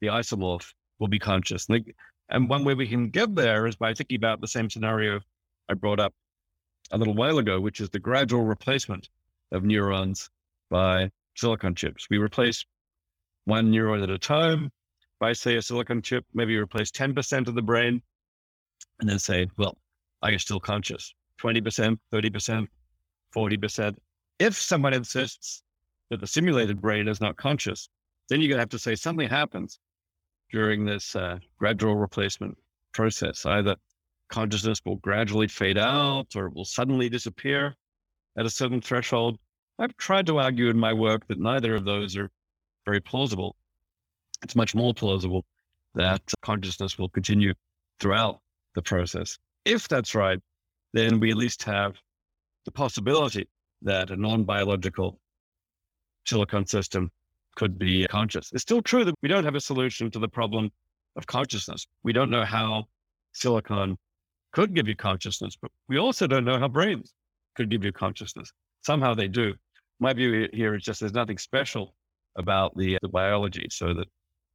the 0.00 0.08
isomorph 0.08 0.72
will 0.98 1.08
be 1.08 1.18
conscious. 1.18 1.68
And, 1.68 1.84
and 2.30 2.48
one 2.48 2.64
way 2.64 2.74
we 2.74 2.88
can 2.88 3.10
get 3.10 3.34
there 3.34 3.66
is 3.66 3.76
by 3.76 3.92
thinking 3.92 4.16
about 4.16 4.40
the 4.40 4.48
same 4.48 4.70
scenario 4.70 5.20
I 5.68 5.74
brought 5.74 6.00
up 6.00 6.14
a 6.90 6.98
little 6.98 7.14
while 7.14 7.38
ago, 7.38 7.60
which 7.60 7.80
is 7.80 7.90
the 7.90 7.98
gradual 7.98 8.44
replacement 8.44 9.08
of 9.52 9.64
neurons 9.64 10.30
by 10.70 11.10
silicon 11.34 11.74
chips. 11.74 12.06
We 12.10 12.18
replace 12.18 12.64
one 13.44 13.70
neuron 13.70 14.02
at 14.02 14.10
a 14.10 14.18
time 14.18 14.70
by, 15.22 15.32
say, 15.32 15.54
a 15.54 15.62
silicon 15.62 16.02
chip, 16.02 16.24
maybe 16.34 16.56
replace 16.56 16.90
10% 16.90 17.46
of 17.46 17.54
the 17.54 17.62
brain, 17.62 18.02
and 18.98 19.08
then 19.08 19.20
say, 19.20 19.46
well, 19.56 19.78
are 20.20 20.32
you 20.32 20.38
still 20.38 20.58
conscious? 20.58 21.14
20%, 21.40 21.96
30%, 22.12 22.66
40%. 23.32 23.96
If 24.40 24.56
someone 24.56 24.92
insists 24.92 25.62
that 26.10 26.20
the 26.20 26.26
simulated 26.26 26.80
brain 26.80 27.06
is 27.06 27.20
not 27.20 27.36
conscious, 27.36 27.88
then 28.28 28.40
you're 28.40 28.48
going 28.48 28.56
to 28.56 28.62
have 28.62 28.68
to 28.70 28.80
say 28.80 28.96
something 28.96 29.28
happens 29.28 29.78
during 30.50 30.84
this 30.84 31.14
uh, 31.14 31.38
gradual 31.56 31.94
replacement 31.94 32.58
process. 32.92 33.46
Either 33.46 33.76
consciousness 34.28 34.80
will 34.84 34.96
gradually 34.96 35.46
fade 35.46 35.78
out 35.78 36.34
or 36.34 36.46
it 36.46 36.54
will 36.54 36.64
suddenly 36.64 37.08
disappear 37.08 37.76
at 38.36 38.44
a 38.44 38.50
certain 38.50 38.80
threshold. 38.80 39.38
I've 39.78 39.96
tried 39.98 40.26
to 40.26 40.38
argue 40.38 40.68
in 40.68 40.80
my 40.80 40.92
work 40.92 41.28
that 41.28 41.38
neither 41.38 41.76
of 41.76 41.84
those 41.84 42.16
are 42.16 42.28
very 42.84 43.00
plausible. 43.00 43.54
It's 44.42 44.56
much 44.56 44.74
more 44.74 44.92
plausible 44.92 45.44
that 45.94 46.22
consciousness 46.42 46.98
will 46.98 47.08
continue 47.08 47.54
throughout 48.00 48.40
the 48.74 48.82
process. 48.82 49.38
If 49.64 49.88
that's 49.88 50.14
right, 50.14 50.40
then 50.92 51.20
we 51.20 51.30
at 51.30 51.36
least 51.36 51.62
have 51.64 51.96
the 52.64 52.72
possibility 52.72 53.48
that 53.82 54.10
a 54.10 54.16
non 54.16 54.44
biological 54.44 55.18
silicon 56.26 56.66
system 56.66 57.10
could 57.56 57.78
be 57.78 58.06
conscious. 58.08 58.50
It's 58.52 58.62
still 58.62 58.82
true 58.82 59.04
that 59.04 59.14
we 59.22 59.28
don't 59.28 59.44
have 59.44 59.54
a 59.54 59.60
solution 59.60 60.10
to 60.10 60.18
the 60.18 60.28
problem 60.28 60.70
of 61.16 61.26
consciousness. 61.26 61.86
We 62.02 62.12
don't 62.12 62.30
know 62.30 62.44
how 62.44 62.84
silicon 63.32 63.98
could 64.52 64.74
give 64.74 64.88
you 64.88 64.96
consciousness, 64.96 65.56
but 65.60 65.70
we 65.88 65.98
also 65.98 66.26
don't 66.26 66.44
know 66.44 66.58
how 66.58 66.68
brains 66.68 67.12
could 67.54 67.68
give 67.70 67.84
you 67.84 67.92
consciousness. 67.92 68.52
Somehow 68.82 69.14
they 69.14 69.28
do. 69.28 69.54
My 70.00 70.12
view 70.12 70.48
here 70.52 70.74
is 70.74 70.82
just 70.82 71.00
there's 71.00 71.12
nothing 71.12 71.38
special 71.38 71.94
about 72.36 72.76
the, 72.76 72.98
the 73.02 73.08
biology, 73.08 73.66
so 73.70 73.94
that 73.94 74.08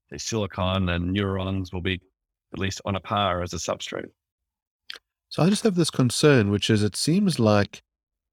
the 0.10 0.20
silicon 0.20 0.90
and 0.90 1.12
neurons 1.12 1.72
will 1.74 1.82
be 1.82 2.02
at 2.54 2.60
least 2.60 2.82
on 2.86 2.96
a 2.96 3.00
par 3.00 3.42
as 3.42 3.54
a 3.54 3.58
substrate. 3.58 4.10
So 5.30 5.44
I 5.44 5.50
just 5.50 5.64
have 5.64 5.76
this 5.76 5.90
concern, 5.90 6.50
which 6.50 6.70
is 6.70 6.84
it 6.84 6.96
seems 6.96 7.40
like 7.40 7.78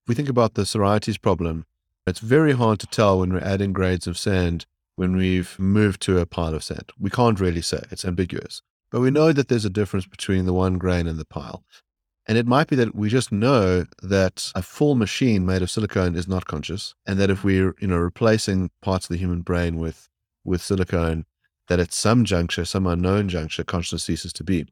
if 0.05 0.09
we 0.09 0.15
think 0.15 0.29
about 0.29 0.55
the 0.55 0.65
Sorites 0.65 1.21
problem, 1.21 1.67
it's 2.07 2.21
very 2.21 2.53
hard 2.53 2.79
to 2.81 2.87
tell 2.87 3.19
when 3.19 3.33
we're 3.33 3.41
adding 3.41 3.73
grades 3.73 4.07
of 4.07 4.19
sand 4.19 4.67
when 4.97 5.17
we've 5.17 5.59
moved 5.59 6.01
to 6.03 6.19
a 6.19 6.27
pile 6.27 6.55
of 6.55 6.63
sand. 6.63 6.93
We 6.99 7.11
can't 7.11 7.41
really 7.41 7.63
say, 7.63 7.83
it's 7.91 8.05
ambiguous. 8.05 8.63
But 8.91 9.01
we 9.01 9.11
know 9.11 9.33
that 9.33 9.49
there's 9.49 9.65
a 9.65 9.71
difference 9.71 10.07
between 10.07 10.47
the 10.47 10.53
one 10.53 10.79
grain 10.79 11.09
and 11.09 11.19
the 11.19 11.25
pile. 11.25 11.65
And 12.27 12.39
it 12.39 12.47
might 12.47 12.69
be 12.69 12.77
that 12.77 12.95
we 12.95 13.09
just 13.09 13.33
know 13.33 13.87
that 14.03 14.53
a 14.55 14.63
full 14.63 14.95
machine 14.95 15.45
made 15.45 15.63
of 15.63 15.71
silicone 15.71 16.15
is 16.15 16.29
not 16.29 16.47
conscious, 16.47 16.95
and 17.07 17.19
that 17.19 17.29
if 17.29 17.45
we're, 17.45 17.75
you 17.81 17.89
know, 17.89 17.99
replacing 17.99 18.71
parts 18.81 19.07
of 19.07 19.11
the 19.11 19.19
human 19.19 19.43
brain 19.43 19.77
with 19.77 20.09
with 20.45 20.63
silicone, 20.63 21.25
that 21.69 21.81
at 21.81 21.93
some 21.93 22.25
juncture, 22.25 22.65
some 22.65 22.87
unknown 22.87 23.29
juncture, 23.29 23.65
consciousness 23.65 24.05
ceases 24.05 24.33
to 24.35 24.45
be. 24.45 24.67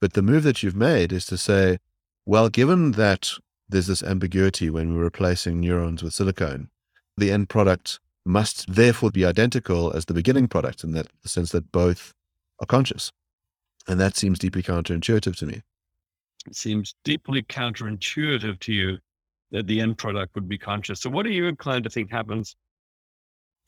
But 0.00 0.14
the 0.14 0.22
move 0.22 0.42
that 0.42 0.62
you've 0.62 0.76
made 0.76 1.12
is 1.12 1.26
to 1.26 1.36
say, 1.36 1.78
well, 2.26 2.48
given 2.48 2.92
that 2.92 3.32
there's 3.68 3.86
this 3.86 4.02
ambiguity 4.02 4.70
when 4.70 4.94
we're 4.94 5.04
replacing 5.04 5.60
neurons 5.60 6.02
with 6.02 6.14
silicone, 6.14 6.68
the 7.16 7.30
end 7.30 7.48
product 7.48 8.00
must 8.24 8.72
therefore 8.72 9.10
be 9.10 9.24
identical 9.24 9.92
as 9.92 10.06
the 10.06 10.14
beginning 10.14 10.48
product 10.48 10.82
in 10.82 10.92
that 10.92 11.08
the 11.22 11.28
sense 11.28 11.52
that 11.52 11.70
both 11.70 12.14
are 12.60 12.66
conscious. 12.66 13.12
And 13.86 14.00
that 14.00 14.16
seems 14.16 14.38
deeply 14.38 14.62
counterintuitive 14.62 15.36
to 15.36 15.46
me. 15.46 15.62
It 16.46 16.56
seems 16.56 16.94
deeply 17.04 17.42
counterintuitive 17.42 18.58
to 18.60 18.72
you 18.72 18.98
that 19.50 19.66
the 19.66 19.80
end 19.80 19.98
product 19.98 20.34
would 20.34 20.48
be 20.48 20.58
conscious. 20.58 21.00
So, 21.00 21.10
what 21.10 21.26
are 21.26 21.30
you 21.30 21.46
inclined 21.46 21.84
to 21.84 21.90
think 21.90 22.10
happens 22.10 22.56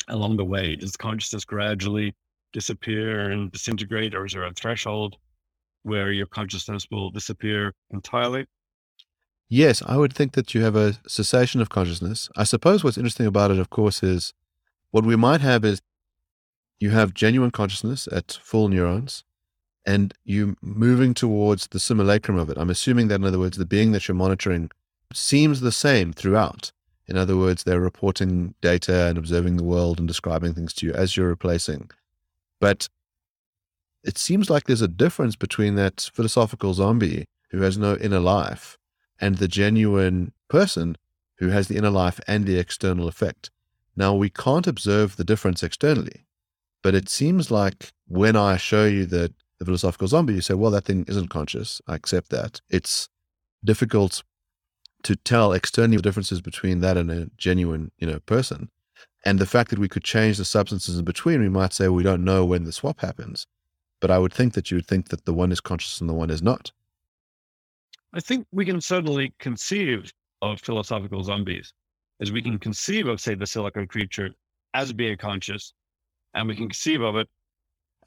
along 0.09 0.36
the 0.36 0.44
way? 0.44 0.76
Does 0.76 0.96
consciousness 0.96 1.44
gradually 1.44 2.14
disappear 2.53 3.30
and 3.30 3.51
disintegrate, 3.53 4.14
or 4.14 4.24
is 4.24 4.32
there 4.32 4.44
a 4.44 4.53
threshold 4.53 5.16
where 5.82 6.11
your 6.11 6.26
consciousness 6.26 6.86
will 6.90 7.11
disappear 7.11 7.72
entirely? 7.90 8.47
Yes, 9.49 9.82
I 9.86 9.97
would 9.97 10.12
think 10.12 10.32
that 10.32 10.55
you 10.55 10.62
have 10.62 10.74
a 10.74 10.94
cessation 11.07 11.61
of 11.61 11.68
consciousness. 11.68 12.28
I 12.36 12.44
suppose 12.44 12.82
what's 12.82 12.99
interesting 12.99 13.26
about 13.26 13.53
it, 13.53 13.59
of 13.59 13.70
course, 13.70 14.03
is 14.03 14.32
what 14.90 15.05
we 15.05 15.14
might 15.14 15.40
have 15.40 15.64
is 15.64 15.80
you 16.80 16.90
have 16.90 17.14
genuine 17.14 17.53
consciousness 17.53 18.09
at 18.11 18.38
full 18.42 18.68
neurons 18.68 19.24
and 19.86 20.12
you 20.24 20.57
moving 20.61 21.14
towards 21.14 21.68
the 21.68 21.78
simulacrum 21.78 22.36
of 22.38 22.51
it. 22.51 22.59
I'm 22.59 22.70
assuming 22.70 23.07
that, 23.09 23.16
in 23.16 23.24
other 23.24 23.38
words, 23.38 23.57
the 23.57 23.64
being 23.64 23.92
that 23.92 24.09
you're 24.09 24.16
monitoring 24.16 24.70
seems 25.12 25.61
the 25.61 25.72
same 25.72 26.12
throughout. 26.12 26.72
In 27.07 27.16
other 27.16 27.36
words, 27.36 27.62
they're 27.62 27.80
reporting 27.80 28.57
data 28.61 29.07
and 29.07 29.16
observing 29.16 29.57
the 29.57 29.64
world 29.64 30.01
and 30.01 30.09
describing 30.09 30.55
things 30.55 30.74
to 30.74 30.86
you 30.86 30.92
as 30.92 31.16
you're 31.16 31.28
replacing. 31.28 31.90
But 32.61 32.88
it 34.02 34.18
seems 34.18 34.48
like 34.48 34.64
there's 34.64 34.82
a 34.82 34.88
difference 34.88 35.36
between 35.36 35.74
that 35.74 36.11
philosophical 36.14 36.74
zombie 36.74 37.26
who 37.50 37.62
has 37.62 37.76
no 37.76 37.96
inner 37.96 38.20
life 38.20 38.78
and 39.20 39.36
the 39.36 39.48
genuine 39.48 40.32
person 40.48 40.96
who 41.38 41.48
has 41.48 41.68
the 41.68 41.76
inner 41.76 41.90
life 41.90 42.20
and 42.26 42.46
the 42.46 42.59
external 42.59 43.09
effect. 43.09 43.50
Now, 43.96 44.14
we 44.14 44.30
can't 44.30 44.66
observe 44.66 45.16
the 45.16 45.24
difference 45.24 45.62
externally, 45.62 46.26
but 46.82 46.94
it 46.94 47.09
seems 47.09 47.50
like 47.50 47.92
when 48.07 48.36
I 48.36 48.57
show 48.57 48.84
you 48.84 49.07
the, 49.07 49.32
the 49.59 49.64
philosophical 49.64 50.09
zombie, 50.09 50.34
you 50.34 50.40
say, 50.40 50.54
well, 50.54 50.70
that 50.70 50.84
thing 50.84 51.04
isn't 51.09 51.28
conscious. 51.28 51.80
I 51.86 51.94
accept 51.94 52.30
that. 52.30 52.61
It's 52.68 53.09
difficult 53.64 54.22
to 55.02 55.16
tell 55.16 55.52
externally 55.52 55.96
the 55.96 56.02
differences 56.02 56.40
between 56.40 56.80
that 56.80 56.96
and 56.96 57.11
a 57.11 57.30
genuine, 57.36 57.90
you 57.98 58.07
know, 58.07 58.20
person. 58.20 58.70
And 59.25 59.39
the 59.39 59.47
fact 59.47 59.71
that 59.71 59.79
we 59.79 59.89
could 59.89 60.05
change 60.05 60.37
the 60.37 60.45
substances 60.45 60.99
in 60.99 61.05
between, 61.05 61.41
we 61.41 61.49
might 61.49 61.73
say 61.73 61.89
we 61.89 62.03
don't 62.03 62.25
know 62.25 62.45
when 62.45 62.64
the 62.64 62.73
swap 62.73 63.01
happens. 63.01 63.47
But 64.01 64.11
I 64.11 64.19
would 64.19 64.33
think 64.33 64.55
that 64.55 64.71
you 64.71 64.77
would 64.77 64.87
think 64.87 65.09
that 65.09 65.25
the 65.25 65.35
one 65.35 65.51
is 65.51 65.61
conscious 65.61 66.01
and 66.01 66.09
the 66.09 66.14
one 66.14 66.31
is 66.31 66.43
not. 66.43 66.71
I 68.12 68.21
think 68.21 68.47
we 68.53 68.64
can 68.64 68.81
certainly 68.81 69.35
conceive 69.39 70.12
of 70.43 70.61
philosophical 70.61 71.23
zombies 71.23 71.73
as 72.21 72.33
we 72.33 72.43
can 72.43 72.59
conceive 72.59 73.09
of, 73.09 73.21
say, 73.21 73.35
the 73.35 73.47
silicon 73.47 73.87
creature 73.87 74.31
as 74.75 74.93
being 74.93 75.17
conscious, 75.17 75.73
and 76.35 76.49
we 76.49 76.55
can 76.55 76.69
conceive 76.69 77.01
of 77.01 77.17
it 77.17 77.29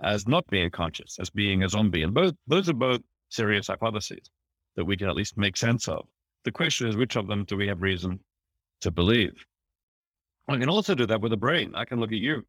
as 0.02 0.28
not 0.28 0.48
being 0.48 0.70
conscious, 0.70 1.18
as 1.20 1.30
being 1.30 1.64
a 1.64 1.70
zombie. 1.70 2.04
And 2.04 2.14
both 2.14 2.34
those 2.48 2.70
are 2.70 2.74
both 2.74 3.02
serious 3.30 3.68
hypotheses 3.68 4.30
that 4.76 4.86
we 4.86 4.96
can 4.96 5.10
at 5.10 5.16
least 5.16 5.38
make 5.38 5.58
sense 5.58 5.88
of. 5.88 6.08
The 6.46 6.52
question 6.52 6.88
is, 6.88 6.96
which 6.96 7.16
of 7.16 7.28
them 7.28 7.44
do 7.44 7.58
we 7.58 7.68
have 7.68 7.82
reason 7.82 8.20
to 8.82 8.92
believe? 8.92 9.34
I 10.50 10.58
can 10.58 10.70
also 10.70 10.96
do 10.96 11.06
that 11.06 11.22
with 11.22 11.32
a 11.32 11.38
brain. 11.38 11.74
I 11.76 11.86
can 11.86 12.00
look 12.00 12.12
at 12.12 12.18
you 12.18 12.44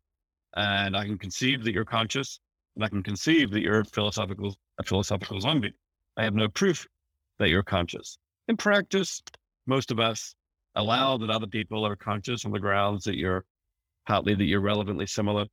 and 0.56 0.96
I 0.96 1.04
can 1.04 1.18
conceive 1.18 1.64
that 1.64 1.72
you're 1.72 1.84
conscious 1.84 2.40
and 2.74 2.84
I 2.84 2.88
can 2.88 3.02
conceive 3.02 3.50
that 3.50 3.60
you're 3.60 3.80
a 3.80 3.84
philosophical, 3.84 4.56
a 4.78 4.82
philosophical 4.82 5.38
zombie. 5.40 5.74
I 6.16 6.24
have 6.24 6.34
no 6.34 6.48
proof 6.48 6.86
that 7.38 7.50
you're 7.50 7.62
conscious. 7.62 8.16
In 8.48 8.56
practice, 8.56 9.22
most 9.66 9.90
of 9.90 10.00
us 10.00 10.34
allow 10.76 11.18
that 11.18 11.28
other 11.28 11.46
people 11.46 11.86
are 11.86 11.94
conscious 11.94 12.46
on 12.46 12.52
the 12.52 12.58
grounds 12.58 13.04
that 13.04 13.16
you're 13.16 13.44
partly 14.06 14.34
that 14.34 14.44
you're 14.44 14.60
relevantly 14.60 15.06
similar 15.06 15.44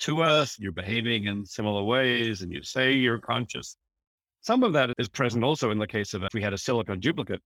to 0.00 0.22
us, 0.22 0.58
you're 0.58 0.72
behaving 0.72 1.26
in 1.26 1.44
similar 1.44 1.82
ways, 1.82 2.42
and 2.42 2.50
you 2.52 2.62
say 2.62 2.92
you're 2.92 3.18
conscious. 3.18 3.76
Some 4.40 4.62
of 4.62 4.72
that 4.72 4.90
is 4.98 5.08
present 5.08 5.44
also 5.44 5.70
in 5.70 5.78
the 5.78 5.86
case 5.86 6.14
of 6.14 6.22
if 6.24 6.34
we 6.34 6.42
had 6.42 6.52
a 6.52 6.58
silicon 6.58 7.00
duplicate, 7.00 7.40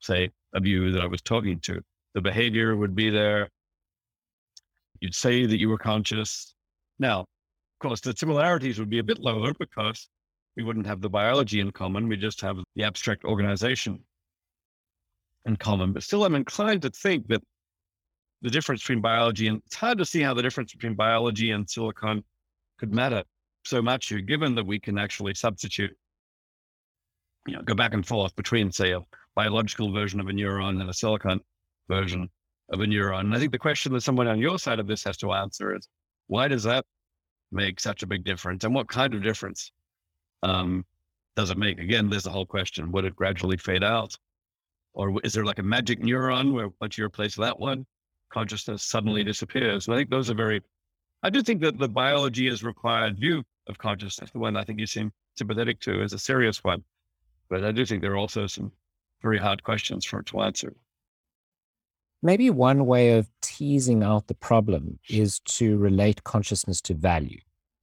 say, 0.00 0.30
of 0.54 0.66
you 0.66 0.92
that 0.92 1.02
I 1.02 1.06
was 1.06 1.22
talking 1.22 1.60
to. 1.60 1.80
The 2.14 2.20
behavior 2.20 2.76
would 2.76 2.94
be 2.94 3.10
there. 3.10 3.48
You'd 5.00 5.14
say 5.14 5.46
that 5.46 5.58
you 5.58 5.68
were 5.68 5.78
conscious. 5.78 6.54
Now, 6.98 7.20
of 7.20 7.26
course, 7.80 8.00
the 8.00 8.14
similarities 8.16 8.78
would 8.78 8.88
be 8.90 9.00
a 9.00 9.04
bit 9.04 9.18
lower 9.18 9.52
because 9.58 10.08
we 10.56 10.62
wouldn't 10.62 10.86
have 10.86 11.00
the 11.00 11.10
biology 11.10 11.60
in 11.60 11.72
common. 11.72 12.08
We 12.08 12.16
just 12.16 12.40
have 12.40 12.56
the 12.76 12.84
abstract 12.84 13.24
organization 13.24 14.00
in 15.44 15.56
common. 15.56 15.92
But 15.92 16.04
still, 16.04 16.24
I'm 16.24 16.36
inclined 16.36 16.82
to 16.82 16.90
think 16.90 17.26
that 17.28 17.42
the 18.42 18.50
difference 18.50 18.82
between 18.82 19.00
biology 19.00 19.48
and 19.48 19.60
it's 19.66 19.74
hard 19.74 19.98
to 19.98 20.04
see 20.04 20.20
how 20.20 20.34
the 20.34 20.42
difference 20.42 20.72
between 20.72 20.94
biology 20.94 21.50
and 21.50 21.68
silicon 21.68 22.22
could 22.78 22.92
matter 22.92 23.24
so 23.64 23.82
much 23.82 24.08
here, 24.08 24.20
given 24.20 24.54
that 24.54 24.66
we 24.66 24.78
can 24.78 24.98
actually 24.98 25.34
substitute, 25.34 25.96
you 27.46 27.56
know, 27.56 27.62
go 27.62 27.74
back 27.74 27.94
and 27.94 28.06
forth 28.06 28.36
between, 28.36 28.70
say, 28.70 28.92
a 28.92 29.00
biological 29.34 29.92
version 29.92 30.20
of 30.20 30.28
a 30.28 30.32
neuron 30.32 30.80
and 30.80 30.88
a 30.88 30.94
silicon 30.94 31.40
version 31.88 32.28
of 32.70 32.80
a 32.80 32.84
neuron. 32.84 33.20
And 33.20 33.34
I 33.34 33.38
think 33.38 33.52
the 33.52 33.58
question 33.58 33.92
that 33.92 34.02
someone 34.02 34.26
on 34.26 34.38
your 34.38 34.58
side 34.58 34.80
of 34.80 34.86
this 34.86 35.04
has 35.04 35.16
to 35.18 35.32
answer 35.32 35.74
is 35.74 35.88
why 36.26 36.48
does 36.48 36.62
that 36.64 36.84
make 37.52 37.78
such 37.80 38.02
a 38.02 38.06
big 38.06 38.24
difference? 38.24 38.64
And 38.64 38.74
what 38.74 38.88
kind 38.88 39.14
of 39.14 39.22
difference 39.22 39.70
um, 40.42 40.84
does 41.36 41.50
it 41.50 41.58
make? 41.58 41.78
Again, 41.78 42.08
there's 42.08 42.24
the 42.24 42.30
whole 42.30 42.46
question. 42.46 42.90
Would 42.92 43.04
it 43.04 43.16
gradually 43.16 43.56
fade 43.56 43.84
out? 43.84 44.16
Or 44.94 45.20
is 45.24 45.32
there 45.32 45.44
like 45.44 45.58
a 45.58 45.62
magic 45.62 46.00
neuron 46.00 46.52
where 46.52 46.68
once 46.80 46.96
you 46.96 47.04
replace 47.04 47.34
that 47.36 47.58
one, 47.58 47.84
consciousness 48.32 48.84
suddenly 48.84 49.22
mm-hmm. 49.22 49.28
disappears? 49.28 49.86
And 49.86 49.94
I 49.94 49.98
think 49.98 50.10
those 50.10 50.30
are 50.30 50.34
very, 50.34 50.62
I 51.22 51.30
do 51.30 51.42
think 51.42 51.60
that 51.62 51.78
the 51.78 51.88
biology 51.88 52.46
is 52.46 52.62
required 52.62 53.18
view 53.18 53.42
of 53.66 53.78
consciousness, 53.78 54.30
the 54.30 54.38
one 54.38 54.56
I 54.56 54.64
think 54.64 54.78
you 54.78 54.86
seem 54.86 55.12
sympathetic 55.36 55.80
to, 55.80 56.02
is 56.02 56.12
a 56.12 56.18
serious 56.18 56.62
one. 56.62 56.84
But 57.48 57.64
I 57.64 57.72
do 57.72 57.84
think 57.84 58.02
there 58.02 58.12
are 58.12 58.16
also 58.16 58.46
some 58.46 58.72
very 59.22 59.38
hard 59.38 59.62
questions 59.62 60.04
for 60.04 60.20
it 60.20 60.26
to 60.26 60.42
answer. 60.42 60.74
Maybe 62.24 62.48
one 62.48 62.86
way 62.86 63.10
of 63.18 63.28
teasing 63.42 64.02
out 64.02 64.28
the 64.28 64.34
problem 64.34 64.98
is 65.10 65.40
to 65.40 65.76
relate 65.76 66.24
consciousness 66.24 66.80
to 66.80 66.94
value. 66.94 67.40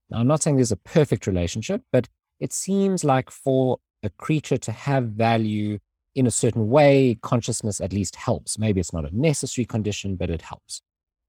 Now, 0.10 0.18
I'm 0.18 0.28
not 0.28 0.42
saying 0.42 0.56
there's 0.56 0.72
a 0.72 0.78
perfect 0.78 1.28
relationship, 1.28 1.84
but 1.92 2.10
it 2.40 2.52
seems 2.52 3.04
like 3.04 3.30
for 3.30 3.78
a 4.02 4.10
creature 4.10 4.58
to 4.58 4.72
have 4.72 5.10
value 5.10 5.78
in 6.16 6.26
a 6.26 6.32
certain 6.32 6.70
way, 6.70 7.20
consciousness 7.22 7.80
at 7.80 7.94
least 7.94 8.16
helps. 8.16 8.58
Maybe 8.58 8.80
it's 8.80 8.92
not 8.92 9.06
a 9.06 9.16
necessary 9.16 9.64
condition, 9.64 10.16
but 10.16 10.32
it 10.32 10.42
helps. 10.42 10.82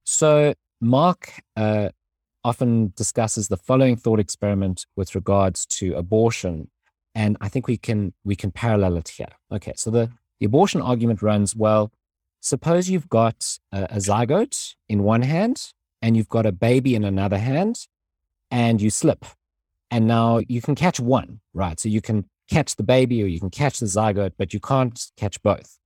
So, 0.05 0.55
Mark 0.81 1.35
uh, 1.55 1.91
often 2.43 2.95
discusses 2.97 3.49
the 3.49 3.59
following 3.59 3.95
thought 3.95 4.21
experiment 4.21 4.87
with 4.97 5.15
regards 5.15 5.67
to 5.67 5.95
abortion, 5.95 6.71
and 7.15 7.37
I 7.43 7.51
think 7.51 7.69
we 7.69 7.77
can 7.77 8.15
we 8.25 8.37
can 8.37 8.51
parallel 8.51 8.97
it 8.97 9.11
here. 9.11 9.29
Okay, 9.53 9.75
so 9.77 9.91
the, 9.91 10.11
the 10.41 10.47
abortion 10.47 10.81
argument 10.81 11.21
runs 11.21 11.55
well. 11.55 11.93
Suppose 12.43 12.91
you've 12.91 13.09
got 13.09 13.59
a, 13.73 13.85
a 13.85 13.97
zygote 13.97 14.75
in 14.89 15.03
one 15.03 15.23
hand 15.23 15.73
and 16.03 16.17
you've 16.17 16.29
got 16.29 16.45
a 16.45 16.53
baby 16.53 16.95
in 16.95 17.05
another 17.05 17.39
hand, 17.39 17.87
and 18.51 18.83
you 18.83 18.91
slip 18.91 19.25
and 19.93 20.07
now 20.07 20.41
you 20.49 20.63
can 20.63 20.75
catch 20.75 20.99
one, 20.99 21.41
right? 21.53 21.79
So 21.79 21.91
you 21.91 22.01
can 22.01 22.25
catch 22.49 22.77
the 22.77 22.83
baby 22.83 23.23
or 23.23 23.27
you 23.27 23.39
can 23.39 23.51
catch 23.51 23.79
the 23.79 23.85
zygote, 23.85 24.33
but 24.39 24.55
you 24.55 24.59
can't 24.59 24.99
catch 25.19 25.41
both. 25.43 25.79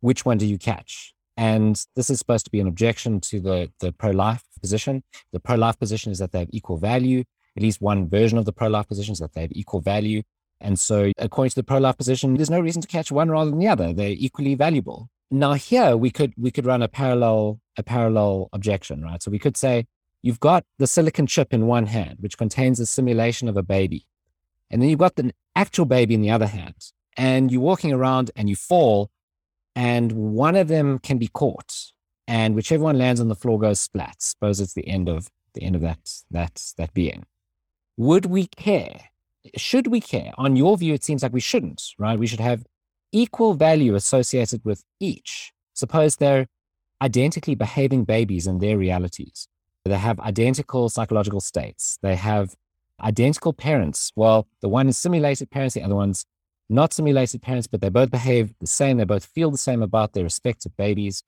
Which 0.00 0.26
one 0.26 0.36
do 0.36 0.46
you 0.46 0.58
catch? 0.58 1.14
And 1.38 1.82
this 1.96 2.10
is 2.10 2.18
supposed 2.18 2.44
to 2.44 2.50
be 2.50 2.60
an 2.60 2.68
objection 2.68 3.18
to 3.22 3.40
the, 3.40 3.72
the 3.80 3.92
pro 3.92 4.10
life 4.10 4.44
position. 4.60 5.02
The 5.32 5.40
pro 5.40 5.56
life 5.56 5.78
position 5.78 6.12
is 6.12 6.18
that 6.18 6.32
they 6.32 6.40
have 6.40 6.50
equal 6.52 6.76
value. 6.76 7.24
At 7.56 7.62
least 7.62 7.80
one 7.80 8.10
version 8.10 8.36
of 8.36 8.44
the 8.44 8.52
pro 8.52 8.68
life 8.68 8.88
position 8.88 9.12
is 9.12 9.20
that 9.20 9.32
they 9.32 9.40
have 9.40 9.52
equal 9.54 9.80
value. 9.80 10.22
And 10.60 10.78
so, 10.78 11.12
according 11.16 11.50
to 11.50 11.56
the 11.56 11.64
pro 11.64 11.78
life 11.78 11.96
position, 11.96 12.34
there's 12.34 12.50
no 12.50 12.60
reason 12.60 12.82
to 12.82 12.88
catch 12.88 13.10
one 13.10 13.30
rather 13.30 13.50
than 13.50 13.58
the 13.58 13.68
other. 13.68 13.94
They're 13.94 14.10
equally 14.10 14.54
valuable. 14.54 15.08
Now, 15.30 15.54
here 15.54 15.96
we 15.96 16.10
could 16.10 16.34
we 16.36 16.50
could 16.50 16.66
run 16.66 16.82
a 16.82 16.88
parallel 16.88 17.60
a 17.76 17.82
parallel 17.82 18.48
objection, 18.52 19.02
right? 19.02 19.22
So 19.22 19.30
we 19.30 19.38
could 19.38 19.56
say 19.56 19.86
you've 20.22 20.40
got 20.40 20.64
the 20.78 20.86
silicon 20.86 21.26
chip 21.26 21.52
in 21.52 21.66
one 21.66 21.86
hand, 21.86 22.18
which 22.20 22.38
contains 22.38 22.78
a 22.78 22.86
simulation 22.86 23.48
of 23.48 23.56
a 23.56 23.62
baby, 23.62 24.06
and 24.70 24.80
then 24.80 24.88
you've 24.88 25.00
got 25.00 25.16
the 25.16 25.32
actual 25.54 25.84
baby 25.84 26.14
in 26.14 26.22
the 26.22 26.30
other 26.30 26.46
hand, 26.46 26.92
and 27.16 27.50
you're 27.50 27.60
walking 27.60 27.92
around 27.92 28.30
and 28.36 28.48
you 28.48 28.56
fall, 28.56 29.10
and 29.74 30.12
one 30.12 30.54
of 30.54 30.68
them 30.68 31.00
can 31.00 31.18
be 31.18 31.28
caught, 31.28 31.92
and 32.28 32.54
whichever 32.54 32.84
one 32.84 32.98
lands 32.98 33.20
on 33.20 33.28
the 33.28 33.34
floor 33.34 33.58
goes 33.58 33.80
splat. 33.80 34.22
Suppose 34.22 34.60
it's 34.60 34.74
the 34.74 34.86
end 34.86 35.08
of 35.08 35.28
the 35.54 35.62
end 35.62 35.74
of 35.74 35.82
that 35.82 36.22
that 36.30 36.72
that 36.76 36.94
being. 36.94 37.24
Would 37.96 38.26
we 38.26 38.46
care? 38.46 39.10
Should 39.56 39.88
we 39.88 40.00
care? 40.00 40.32
On 40.38 40.54
your 40.54 40.76
view, 40.76 40.94
it 40.94 41.02
seems 41.02 41.22
like 41.22 41.32
we 41.32 41.40
shouldn't, 41.40 41.82
right? 41.98 42.18
We 42.18 42.26
should 42.26 42.40
have 42.40 42.64
equal 43.16 43.54
value 43.54 43.94
associated 43.94 44.62
with 44.64 44.84
each. 45.00 45.52
Suppose 45.72 46.16
they're 46.16 46.46
identically 47.00 47.54
behaving 47.54 48.04
babies 48.04 48.46
in 48.46 48.58
their 48.58 48.76
realities. 48.76 49.48
They 49.84 49.96
have 49.96 50.20
identical 50.20 50.88
psychological 50.90 51.40
states. 51.40 51.98
They 52.02 52.16
have 52.16 52.56
identical 53.00 53.52
parents. 53.54 54.12
Well, 54.16 54.46
the 54.60 54.68
one 54.68 54.88
is 54.88 54.98
simulated 54.98 55.50
parents, 55.50 55.74
the 55.74 55.82
other 55.82 55.94
one's 55.94 56.26
not 56.68 56.92
simulated 56.92 57.40
parents, 57.40 57.66
but 57.66 57.80
they 57.80 57.88
both 57.88 58.10
behave 58.10 58.54
the 58.60 58.66
same. 58.66 58.98
They 58.98 59.04
both 59.04 59.24
feel 59.24 59.50
the 59.50 59.58
same 59.58 59.82
about 59.82 60.12
their 60.12 60.24
respective 60.24 60.76
babies. 60.76 61.22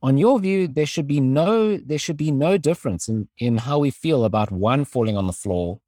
On 0.00 0.18
your 0.18 0.38
view, 0.38 0.68
there 0.68 0.86
should 0.86 1.08
be 1.08 1.20
no 1.20 1.76
there 1.76 1.98
should 1.98 2.16
be 2.16 2.30
no 2.30 2.58
difference 2.58 3.08
in, 3.08 3.28
in 3.38 3.58
how 3.58 3.78
we 3.78 3.90
feel 3.90 4.24
about 4.24 4.50
one 4.52 4.84
falling 4.84 5.16
on 5.16 5.26
the 5.26 5.32
floor 5.32 5.80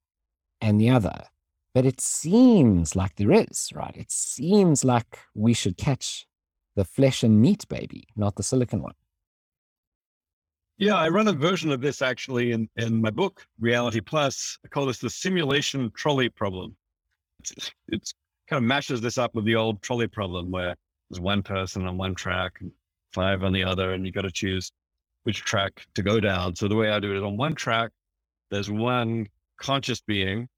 and 0.61 0.81
the 0.81 0.91
other. 0.91 1.27
But 1.75 1.85
it 1.85 2.01
seems 2.01 2.95
like 2.95 3.17
there 3.17 3.33
is, 3.33 3.71
right? 3.75 3.97
It 3.97 4.11
seems 4.11 4.85
like 4.85 5.19
we 5.35 5.53
should 5.53 5.77
catch 5.77 6.25
the 6.77 6.85
flesh 6.85 7.23
and 7.25 7.41
meat 7.41 7.69
baby, 7.69 8.07
not 8.17 8.37
the 8.37 8.45
silicon 8.45 8.81
one. 8.81 8.95
Yeah, 10.79 10.97
I 10.97 11.09
run 11.09 11.29
a 11.29 11.33
version 11.33 11.71
of 11.71 11.81
this 11.81 12.03
actually 12.03 12.53
in, 12.53 12.69
in 12.77 13.01
my 13.01 13.11
book, 13.11 13.47
Reality 13.61 14.01
Plus. 14.01 14.59
I 14.65 14.69
call 14.69 14.87
this 14.87 14.99
the 14.99 15.11
simulation 15.11 15.91
trolley 15.95 16.29
problem. 16.29 16.77
It's, 17.41 17.71
it's 17.89 18.15
kind 18.49 18.63
of 18.63 18.67
mashes 18.67 19.01
this 19.01 19.19
up 19.19 19.35
with 19.35 19.45
the 19.45 19.55
old 19.55 19.83
trolley 19.83 20.09
problem 20.09 20.51
where 20.51 20.75
there's 21.11 21.21
one 21.21 21.43
person 21.43 21.87
on 21.87 21.97
one 21.97 22.15
track 22.15 22.55
and 22.61 22.73
five 23.13 23.45
on 23.45 23.53
the 23.53 23.63
other, 23.63 23.93
and 23.93 24.05
you've 24.05 24.15
got 24.15 24.23
to 24.23 24.33
choose 24.33 24.71
which 25.23 25.45
track 25.45 25.87
to 25.95 26.03
go 26.03 26.21
down. 26.21 26.55
So 26.57 26.69
the 26.69 26.77
way 26.77 26.91
I 26.91 27.01
do 27.01 27.13
it 27.13 27.19
is 27.19 27.23
on 27.23 27.37
one 27.37 27.55
track, 27.55 27.91
there's 28.51 28.71
one 28.71 29.29
conscious 29.59 30.01
being. 30.01 30.49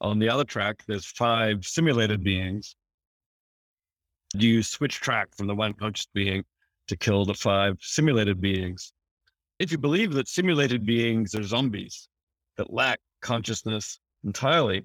On 0.00 0.18
the 0.18 0.28
other 0.28 0.44
track, 0.44 0.82
there's 0.86 1.06
five 1.06 1.64
simulated 1.64 2.22
beings. 2.22 2.76
You 4.34 4.62
switch 4.62 5.00
track 5.00 5.28
from 5.36 5.46
the 5.46 5.54
one 5.54 5.72
conscious 5.72 6.08
being 6.12 6.44
to 6.88 6.96
kill 6.96 7.24
the 7.24 7.34
five 7.34 7.78
simulated 7.80 8.40
beings 8.40 8.92
if 9.58 9.72
you 9.72 9.78
believe 9.78 10.12
that 10.12 10.28
simulated 10.28 10.84
beings 10.84 11.34
are 11.34 11.42
zombies 11.42 12.08
that 12.56 12.72
lack 12.72 13.00
consciousness 13.22 13.98
entirely, 14.24 14.84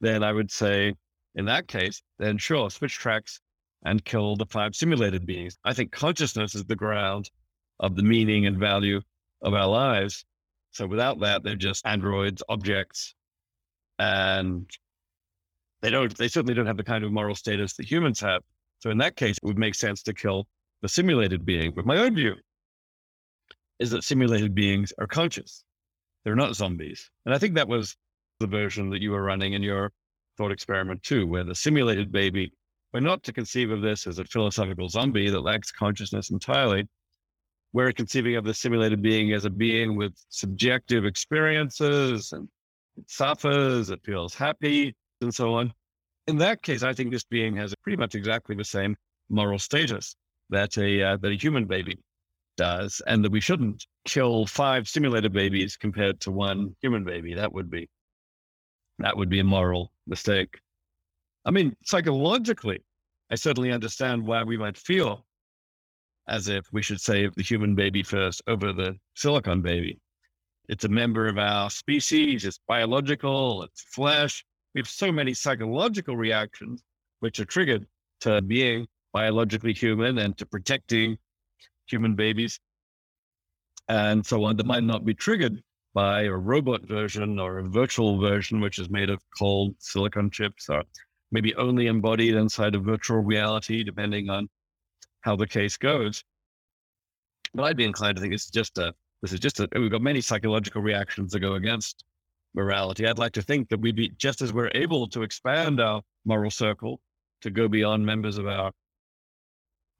then 0.00 0.22
I 0.22 0.32
would 0.32 0.50
say, 0.50 0.94
in 1.34 1.44
that 1.46 1.68
case, 1.68 2.02
then 2.18 2.38
sure, 2.38 2.70
switch 2.70 2.94
tracks 2.94 3.40
and 3.84 4.04
kill 4.04 4.36
the 4.36 4.46
five 4.46 4.74
simulated 4.74 5.26
beings. 5.26 5.58
I 5.64 5.74
think 5.74 5.92
consciousness 5.92 6.54
is 6.54 6.64
the 6.64 6.76
ground 6.76 7.30
of 7.78 7.94
the 7.94 8.02
meaning 8.02 8.46
and 8.46 8.58
value 8.58 9.00
of 9.42 9.54
our 9.54 9.66
lives. 9.66 10.24
So 10.70 10.86
without 10.86 11.20
that, 11.20 11.42
they're 11.42 11.56
just 11.56 11.86
androids, 11.86 12.42
objects, 12.48 13.14
and 14.00 14.68
they 15.82 15.90
don't, 15.90 16.16
they 16.16 16.26
certainly 16.26 16.54
don't 16.54 16.66
have 16.66 16.78
the 16.78 16.84
kind 16.84 17.04
of 17.04 17.12
moral 17.12 17.34
status 17.34 17.74
that 17.74 17.88
humans 17.88 18.18
have. 18.20 18.42
So 18.78 18.90
in 18.90 18.96
that 18.98 19.14
case, 19.14 19.36
it 19.36 19.44
would 19.44 19.58
make 19.58 19.74
sense 19.74 20.02
to 20.04 20.14
kill 20.14 20.48
the 20.80 20.88
simulated 20.88 21.44
being. 21.44 21.72
But 21.76 21.84
my 21.84 21.98
own 21.98 22.14
view 22.14 22.34
is 23.78 23.90
that 23.90 24.02
simulated 24.02 24.54
beings 24.54 24.92
are 24.98 25.06
conscious. 25.06 25.64
They're 26.24 26.34
not 26.34 26.56
zombies. 26.56 27.10
And 27.26 27.34
I 27.34 27.38
think 27.38 27.54
that 27.54 27.68
was 27.68 27.94
the 28.40 28.46
version 28.46 28.88
that 28.90 29.02
you 29.02 29.10
were 29.10 29.22
running 29.22 29.52
in 29.52 29.62
your 29.62 29.92
thought 30.38 30.50
experiment 30.50 31.02
too, 31.02 31.26
where 31.26 31.44
the 31.44 31.54
simulated 31.54 32.10
baby, 32.10 32.52
we're 32.94 33.00
not 33.00 33.22
to 33.24 33.34
conceive 33.34 33.70
of 33.70 33.82
this 33.82 34.06
as 34.06 34.18
a 34.18 34.24
philosophical 34.24 34.88
zombie 34.88 35.28
that 35.28 35.40
lacks 35.40 35.70
consciousness 35.70 36.30
entirely. 36.30 36.88
We're 37.74 37.92
conceiving 37.92 38.36
of 38.36 38.44
the 38.44 38.54
simulated 38.54 39.02
being 39.02 39.32
as 39.34 39.44
a 39.44 39.50
being 39.50 39.94
with 39.94 40.14
subjective 40.30 41.04
experiences 41.04 42.32
and 42.32 42.48
it 43.00 43.10
suffers, 43.10 43.90
it 43.90 44.00
feels 44.04 44.34
happy, 44.34 44.94
and 45.20 45.34
so 45.34 45.54
on. 45.54 45.72
In 46.26 46.36
that 46.38 46.62
case, 46.62 46.82
I 46.82 46.92
think 46.92 47.10
this 47.10 47.24
being 47.24 47.56
has 47.56 47.74
pretty 47.82 47.96
much 47.96 48.14
exactly 48.14 48.54
the 48.54 48.64
same 48.64 48.96
moral 49.28 49.58
status 49.58 50.14
that 50.50 50.76
a 50.78 51.02
uh, 51.02 51.16
that 51.18 51.32
a 51.32 51.34
human 51.34 51.64
baby 51.64 51.98
does, 52.56 53.00
and 53.06 53.24
that 53.24 53.32
we 53.32 53.40
shouldn't 53.40 53.86
kill 54.04 54.46
five 54.46 54.88
simulated 54.88 55.32
babies 55.32 55.76
compared 55.76 56.20
to 56.20 56.30
one 56.30 56.76
human 56.82 57.04
baby. 57.04 57.34
That 57.34 57.52
would 57.52 57.70
be 57.70 57.88
that 58.98 59.16
would 59.16 59.30
be 59.30 59.40
a 59.40 59.44
moral 59.44 59.92
mistake. 60.06 60.60
I 61.44 61.50
mean, 61.50 61.74
psychologically, 61.84 62.80
I 63.30 63.36
certainly 63.36 63.72
understand 63.72 64.26
why 64.26 64.42
we 64.42 64.58
might 64.58 64.76
feel 64.76 65.24
as 66.28 66.48
if 66.48 66.66
we 66.70 66.82
should 66.82 67.00
save 67.00 67.34
the 67.34 67.42
human 67.42 67.74
baby 67.74 68.02
first 68.02 68.42
over 68.46 68.72
the 68.72 68.96
silicon 69.14 69.62
baby. 69.62 69.98
It's 70.70 70.84
a 70.84 70.88
member 70.88 71.26
of 71.26 71.36
our 71.36 71.68
species, 71.68 72.44
it's 72.44 72.60
biological, 72.68 73.64
it's 73.64 73.82
flesh. 73.82 74.44
We 74.72 74.80
have 74.80 74.88
so 74.88 75.10
many 75.10 75.34
psychological 75.34 76.16
reactions 76.16 76.84
which 77.18 77.40
are 77.40 77.44
triggered 77.44 77.88
to 78.20 78.40
being 78.40 78.86
biologically 79.12 79.72
human 79.72 80.18
and 80.18 80.38
to 80.38 80.46
protecting 80.46 81.18
human 81.86 82.14
babies 82.14 82.60
and 83.88 84.24
so 84.24 84.44
on 84.44 84.56
that 84.58 84.66
might 84.66 84.84
not 84.84 85.04
be 85.04 85.12
triggered 85.12 85.60
by 85.92 86.22
a 86.22 86.32
robot 86.32 86.82
version 86.82 87.40
or 87.40 87.58
a 87.58 87.68
virtual 87.68 88.20
version, 88.20 88.60
which 88.60 88.78
is 88.78 88.88
made 88.88 89.10
of 89.10 89.20
cold 89.36 89.74
silicon 89.80 90.30
chips 90.30 90.68
or 90.68 90.84
maybe 91.32 91.52
only 91.56 91.88
embodied 91.88 92.36
inside 92.36 92.76
of 92.76 92.84
virtual 92.84 93.18
reality, 93.18 93.82
depending 93.82 94.30
on 94.30 94.48
how 95.22 95.34
the 95.34 95.48
case 95.48 95.76
goes. 95.76 96.22
But 97.52 97.64
I'd 97.64 97.76
be 97.76 97.84
inclined 97.84 98.18
to 98.18 98.22
think 98.22 98.34
it's 98.34 98.48
just 98.48 98.78
a, 98.78 98.94
this 99.22 99.32
is 99.32 99.40
just 99.40 99.60
a, 99.60 99.68
we've 99.74 99.90
got 99.90 100.02
many 100.02 100.20
psychological 100.20 100.82
reactions 100.82 101.32
that 101.32 101.40
go 101.40 101.54
against 101.54 102.04
morality. 102.54 103.06
I'd 103.06 103.18
like 103.18 103.32
to 103.32 103.42
think 103.42 103.68
that 103.68 103.80
we'd 103.80 103.96
be 103.96 104.10
just 104.16 104.42
as 104.42 104.52
we're 104.52 104.70
able 104.74 105.06
to 105.08 105.22
expand 105.22 105.80
our 105.80 106.02
moral 106.24 106.50
circle 106.50 107.00
to 107.42 107.50
go 107.50 107.68
beyond 107.68 108.04
members 108.04 108.38
of 108.38 108.46
our 108.46 108.72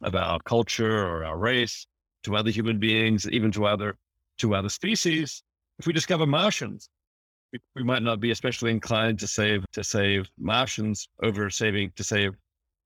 of 0.02 0.14
our 0.14 0.40
culture 0.40 1.06
or 1.06 1.24
our 1.24 1.36
race 1.36 1.86
to 2.24 2.34
other 2.34 2.50
human 2.50 2.78
beings, 2.78 3.28
even 3.28 3.52
to 3.52 3.66
other 3.66 3.96
to 4.38 4.54
other 4.54 4.68
species. 4.68 5.42
If 5.78 5.86
we 5.86 5.92
discover 5.92 6.26
Martians, 6.26 6.88
we, 7.52 7.58
we 7.76 7.82
might 7.82 8.02
not 8.02 8.20
be 8.20 8.30
especially 8.30 8.70
inclined 8.70 9.18
to 9.20 9.26
save 9.26 9.64
to 9.72 9.84
save 9.84 10.28
Martians 10.38 11.08
over 11.22 11.50
saving 11.50 11.92
to 11.96 12.04
save 12.04 12.32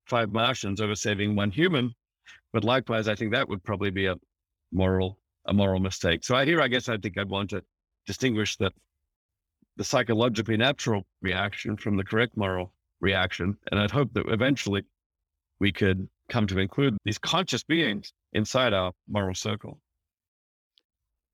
five 0.06 0.32
Martians 0.32 0.80
over 0.80 0.94
saving 0.94 1.36
one 1.36 1.50
human. 1.50 1.94
But 2.52 2.64
likewise, 2.64 3.08
I 3.08 3.14
think 3.14 3.32
that 3.32 3.48
would 3.48 3.62
probably 3.62 3.90
be 3.90 4.06
a 4.06 4.16
moral 4.72 5.18
a 5.46 5.52
moral 5.52 5.80
mistake. 5.80 6.24
So 6.24 6.34
I 6.34 6.44
here, 6.44 6.60
I 6.60 6.68
guess, 6.68 6.88
I 6.88 6.96
think 6.96 7.18
I'd 7.18 7.28
want 7.28 7.50
to 7.50 7.62
distinguish 8.06 8.56
that 8.58 8.72
the 9.76 9.84
psychologically 9.84 10.56
natural 10.56 11.04
reaction 11.20 11.76
from 11.76 11.96
the 11.96 12.04
correct 12.04 12.36
moral 12.36 12.72
reaction, 13.00 13.56
and 13.70 13.80
I'd 13.80 13.90
hope 13.90 14.12
that 14.14 14.26
eventually 14.28 14.84
we 15.58 15.72
could 15.72 16.08
come 16.28 16.46
to 16.46 16.58
include 16.58 16.96
these 17.04 17.18
conscious 17.18 17.62
beings 17.62 18.12
inside 18.32 18.72
our 18.72 18.92
moral 19.08 19.34
circle. 19.34 19.78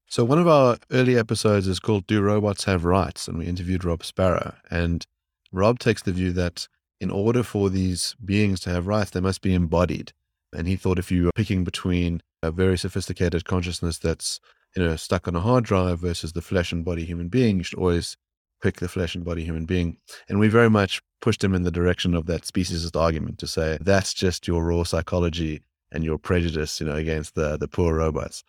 So, 0.08 0.24
one 0.24 0.40
of 0.40 0.48
our 0.48 0.76
early 0.90 1.16
episodes 1.16 1.68
is 1.68 1.78
called 1.78 2.06
Do 2.06 2.20
Robots 2.20 2.64
Have 2.64 2.84
Rights? 2.84 3.28
And 3.28 3.38
we 3.38 3.46
interviewed 3.46 3.84
Rob 3.84 4.02
Sparrow. 4.02 4.56
And 4.68 5.06
Rob 5.52 5.78
takes 5.78 6.02
the 6.02 6.12
view 6.12 6.32
that 6.32 6.66
in 7.00 7.10
order 7.10 7.42
for 7.42 7.70
these 7.70 8.16
beings 8.24 8.58
to 8.60 8.70
have 8.70 8.88
rights, 8.88 9.10
they 9.10 9.20
must 9.20 9.40
be 9.40 9.54
embodied. 9.54 10.12
And 10.52 10.66
he 10.66 10.74
thought 10.74 10.98
if 10.98 11.12
you 11.12 11.26
were 11.26 11.32
picking 11.36 11.62
between 11.62 12.22
a 12.42 12.50
very 12.50 12.78
sophisticated 12.78 13.44
consciousness 13.44 13.98
that's 13.98 14.40
you 14.76 14.82
know 14.82 14.96
stuck 14.96 15.28
on 15.28 15.36
a 15.36 15.40
hard 15.40 15.64
drive 15.64 16.00
versus 16.00 16.32
the 16.32 16.42
flesh 16.42 16.72
and 16.72 16.84
body 16.84 17.04
human 17.04 17.28
being, 17.28 17.58
you 17.58 17.64
should 17.64 17.78
always 17.78 18.16
pick 18.62 18.76
the 18.76 18.88
flesh 18.88 19.14
and 19.14 19.24
body 19.24 19.44
human 19.44 19.64
being. 19.64 19.96
And 20.28 20.38
we 20.38 20.48
very 20.48 20.70
much 20.70 21.00
pushed 21.20 21.42
him 21.42 21.54
in 21.54 21.62
the 21.62 21.70
direction 21.70 22.14
of 22.14 22.26
that 22.26 22.42
speciesist 22.42 22.98
argument 22.98 23.38
to 23.38 23.46
say 23.46 23.78
that's 23.80 24.14
just 24.14 24.46
your 24.46 24.64
raw 24.64 24.82
psychology 24.84 25.62
and 25.92 26.04
your 26.04 26.18
prejudice, 26.18 26.80
you 26.80 26.86
know, 26.86 26.94
against 26.94 27.34
the 27.34 27.56
the 27.56 27.68
poor 27.68 27.94
robots. 27.94 28.44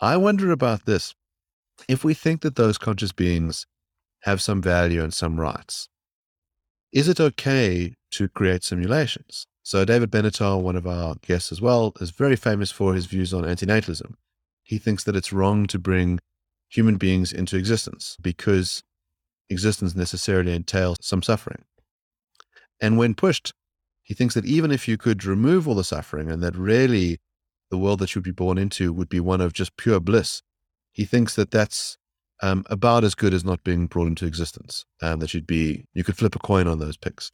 I 0.00 0.16
wonder 0.16 0.50
about 0.50 0.84
this. 0.84 1.14
If 1.88 2.04
we 2.04 2.14
think 2.14 2.42
that 2.42 2.56
those 2.56 2.78
conscious 2.78 3.12
beings 3.12 3.66
have 4.22 4.42
some 4.42 4.60
value 4.62 5.02
and 5.02 5.12
some 5.12 5.38
rights, 5.38 5.88
is 6.92 7.08
it 7.08 7.20
okay 7.20 7.94
to 8.12 8.28
create 8.28 8.64
simulations? 8.64 9.46
So 9.66 9.84
David 9.84 10.12
Benatar, 10.12 10.62
one 10.62 10.76
of 10.76 10.86
our 10.86 11.16
guests 11.22 11.50
as 11.50 11.60
well, 11.60 11.92
is 12.00 12.12
very 12.12 12.36
famous 12.36 12.70
for 12.70 12.94
his 12.94 13.06
views 13.06 13.34
on 13.34 13.42
antinatalism. 13.42 14.14
He 14.62 14.78
thinks 14.78 15.02
that 15.02 15.16
it's 15.16 15.32
wrong 15.32 15.66
to 15.66 15.76
bring 15.76 16.20
human 16.68 16.98
beings 16.98 17.32
into 17.32 17.56
existence 17.56 18.16
because 18.22 18.84
existence 19.50 19.96
necessarily 19.96 20.54
entails 20.54 20.98
some 21.00 21.20
suffering. 21.20 21.64
And 22.80 22.96
when 22.96 23.16
pushed, 23.16 23.54
he 24.04 24.14
thinks 24.14 24.34
that 24.34 24.44
even 24.44 24.70
if 24.70 24.86
you 24.86 24.96
could 24.96 25.24
remove 25.24 25.66
all 25.66 25.74
the 25.74 25.82
suffering 25.82 26.30
and 26.30 26.44
that 26.44 26.54
really 26.54 27.18
the 27.68 27.76
world 27.76 27.98
that 27.98 28.14
you 28.14 28.20
would 28.20 28.24
be 28.24 28.30
born 28.30 28.58
into 28.58 28.92
would 28.92 29.08
be 29.08 29.18
one 29.18 29.40
of 29.40 29.52
just 29.52 29.76
pure 29.76 29.98
bliss, 29.98 30.42
he 30.92 31.04
thinks 31.04 31.34
that 31.34 31.50
that's 31.50 31.98
um, 32.40 32.64
about 32.70 33.02
as 33.02 33.16
good 33.16 33.34
as 33.34 33.44
not 33.44 33.64
being 33.64 33.88
brought 33.88 34.06
into 34.06 34.26
existence. 34.26 34.84
Um, 35.02 35.18
that 35.18 35.34
you'd 35.34 35.44
be, 35.44 35.86
you 35.92 36.04
could 36.04 36.16
flip 36.16 36.36
a 36.36 36.38
coin 36.38 36.68
on 36.68 36.78
those 36.78 36.96
picks. 36.96 37.32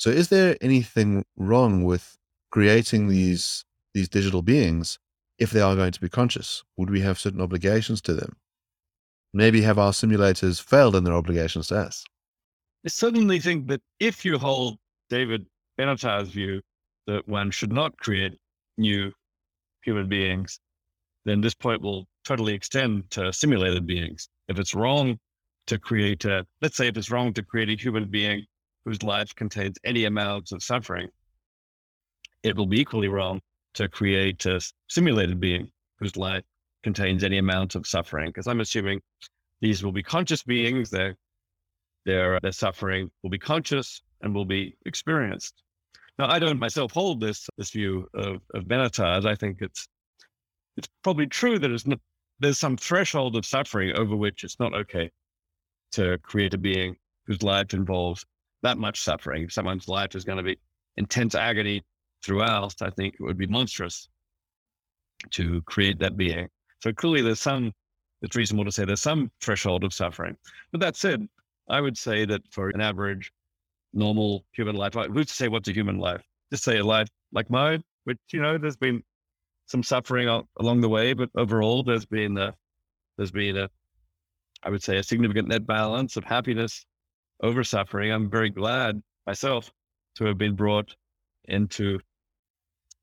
So, 0.00 0.08
is 0.08 0.30
there 0.30 0.56
anything 0.62 1.26
wrong 1.36 1.84
with 1.84 2.16
creating 2.50 3.08
these 3.08 3.66
these 3.92 4.08
digital 4.08 4.40
beings 4.40 4.98
if 5.38 5.50
they 5.50 5.60
are 5.60 5.76
going 5.76 5.92
to 5.92 6.00
be 6.00 6.08
conscious? 6.08 6.64
Would 6.78 6.88
we 6.88 7.02
have 7.02 7.20
certain 7.20 7.42
obligations 7.42 8.00
to 8.02 8.14
them? 8.14 8.38
Maybe 9.34 9.60
have 9.60 9.78
our 9.78 9.92
simulators 9.92 10.62
failed 10.62 10.96
in 10.96 11.04
their 11.04 11.12
obligations 11.12 11.66
to 11.66 11.76
us? 11.76 12.02
I 12.82 12.88
certainly 12.88 13.40
think 13.40 13.68
that 13.68 13.82
if 13.98 14.24
you 14.24 14.38
hold 14.38 14.78
David 15.10 15.44
Benatar's 15.78 16.30
view 16.30 16.62
that 17.06 17.28
one 17.28 17.50
should 17.50 17.72
not 17.72 17.94
create 17.98 18.38
new 18.78 19.12
human 19.84 20.08
beings, 20.08 20.60
then 21.26 21.42
this 21.42 21.54
point 21.54 21.82
will 21.82 22.06
totally 22.24 22.54
extend 22.54 23.10
to 23.10 23.34
simulated 23.34 23.86
beings. 23.86 24.30
If 24.48 24.58
it's 24.58 24.74
wrong 24.74 25.18
to 25.66 25.78
create 25.78 26.24
a, 26.24 26.46
let's 26.62 26.78
say 26.78 26.88
if 26.88 26.96
it's 26.96 27.10
wrong 27.10 27.34
to 27.34 27.42
create 27.42 27.68
a 27.68 27.82
human 27.82 28.06
being 28.06 28.46
whose 28.84 29.02
life 29.02 29.34
contains 29.34 29.78
any 29.84 30.04
amount 30.04 30.52
of 30.52 30.62
suffering, 30.62 31.08
it 32.42 32.56
will 32.56 32.66
be 32.66 32.80
equally 32.80 33.08
wrong 33.08 33.40
to 33.74 33.88
create 33.88 34.46
a 34.46 34.60
simulated 34.88 35.38
being 35.40 35.70
whose 35.98 36.16
life 36.16 36.44
contains 36.82 37.22
any 37.22 37.38
amount 37.38 37.74
of 37.74 37.86
suffering. 37.86 38.28
Because 38.30 38.46
I'm 38.46 38.60
assuming 38.60 39.00
these 39.60 39.84
will 39.84 39.92
be 39.92 40.02
conscious 40.02 40.42
beings, 40.42 40.90
their 40.90 41.16
their 42.06 42.40
their 42.40 42.52
suffering 42.52 43.10
will 43.22 43.30
be 43.30 43.38
conscious 43.38 44.02
and 44.22 44.34
will 44.34 44.46
be 44.46 44.74
experienced. 44.86 45.62
Now, 46.18 46.28
I 46.28 46.38
don't 46.38 46.58
myself 46.58 46.92
hold 46.92 47.20
this 47.20 47.48
this 47.56 47.70
view 47.70 48.08
of, 48.14 48.40
of 48.54 48.64
Benatar's. 48.64 49.26
I 49.26 49.34
think 49.34 49.58
it's 49.60 49.86
it's 50.76 50.88
probably 51.02 51.26
true 51.26 51.58
that 51.58 51.70
it's 51.70 51.86
not, 51.86 52.00
there's 52.38 52.58
some 52.58 52.76
threshold 52.76 53.36
of 53.36 53.44
suffering 53.44 53.94
over 53.96 54.16
which 54.16 54.44
it's 54.44 54.58
not 54.58 54.72
okay 54.72 55.10
to 55.92 56.16
create 56.18 56.54
a 56.54 56.58
being 56.58 56.96
whose 57.26 57.42
life 57.42 57.74
involves 57.74 58.24
that 58.62 58.78
much 58.78 59.00
suffering. 59.00 59.44
If 59.44 59.52
someone's 59.52 59.88
life 59.88 60.14
is 60.14 60.24
going 60.24 60.38
to 60.38 60.44
be 60.44 60.58
intense 60.96 61.34
agony 61.34 61.82
throughout, 62.24 62.74
I 62.82 62.90
think 62.90 63.14
it 63.14 63.22
would 63.22 63.38
be 63.38 63.46
monstrous 63.46 64.08
to 65.30 65.62
create 65.62 65.98
that 66.00 66.16
being. 66.16 66.48
So 66.82 66.92
clearly, 66.92 67.22
there's 67.22 67.40
some. 67.40 67.72
It's 68.22 68.36
reasonable 68.36 68.66
to 68.66 68.72
say 68.72 68.84
there's 68.84 69.00
some 69.00 69.30
threshold 69.40 69.82
of 69.82 69.94
suffering. 69.94 70.36
But 70.72 70.80
that 70.82 70.94
said, 70.94 71.26
I 71.70 71.80
would 71.80 71.96
say 71.96 72.26
that 72.26 72.42
for 72.50 72.68
an 72.68 72.80
average, 72.80 73.32
normal 73.94 74.44
human 74.52 74.76
life, 74.76 74.92
who's 74.94 75.26
to 75.26 75.32
say 75.32 75.48
what's 75.48 75.68
a 75.68 75.72
human 75.72 75.98
life? 75.98 76.22
Just 76.50 76.64
say 76.64 76.78
a 76.78 76.84
life 76.84 77.08
like 77.32 77.48
mine, 77.48 77.82
which 78.04 78.18
you 78.32 78.42
know, 78.42 78.58
there's 78.58 78.76
been 78.76 79.02
some 79.66 79.82
suffering 79.82 80.28
along 80.58 80.80
the 80.82 80.88
way, 80.88 81.14
but 81.14 81.30
overall, 81.34 81.82
there's 81.82 82.04
been 82.04 82.36
a, 82.36 82.54
there's 83.16 83.30
been 83.30 83.56
a, 83.56 83.70
I 84.62 84.70
would 84.70 84.82
say, 84.82 84.98
a 84.98 85.02
significant 85.02 85.48
net 85.48 85.66
balance 85.66 86.16
of 86.16 86.24
happiness 86.24 86.84
over 87.42 87.64
suffering. 87.64 88.12
I'm 88.12 88.30
very 88.30 88.50
glad 88.50 89.02
myself 89.26 89.72
to 90.16 90.24
have 90.24 90.38
been 90.38 90.54
brought 90.54 90.94
into 91.44 92.00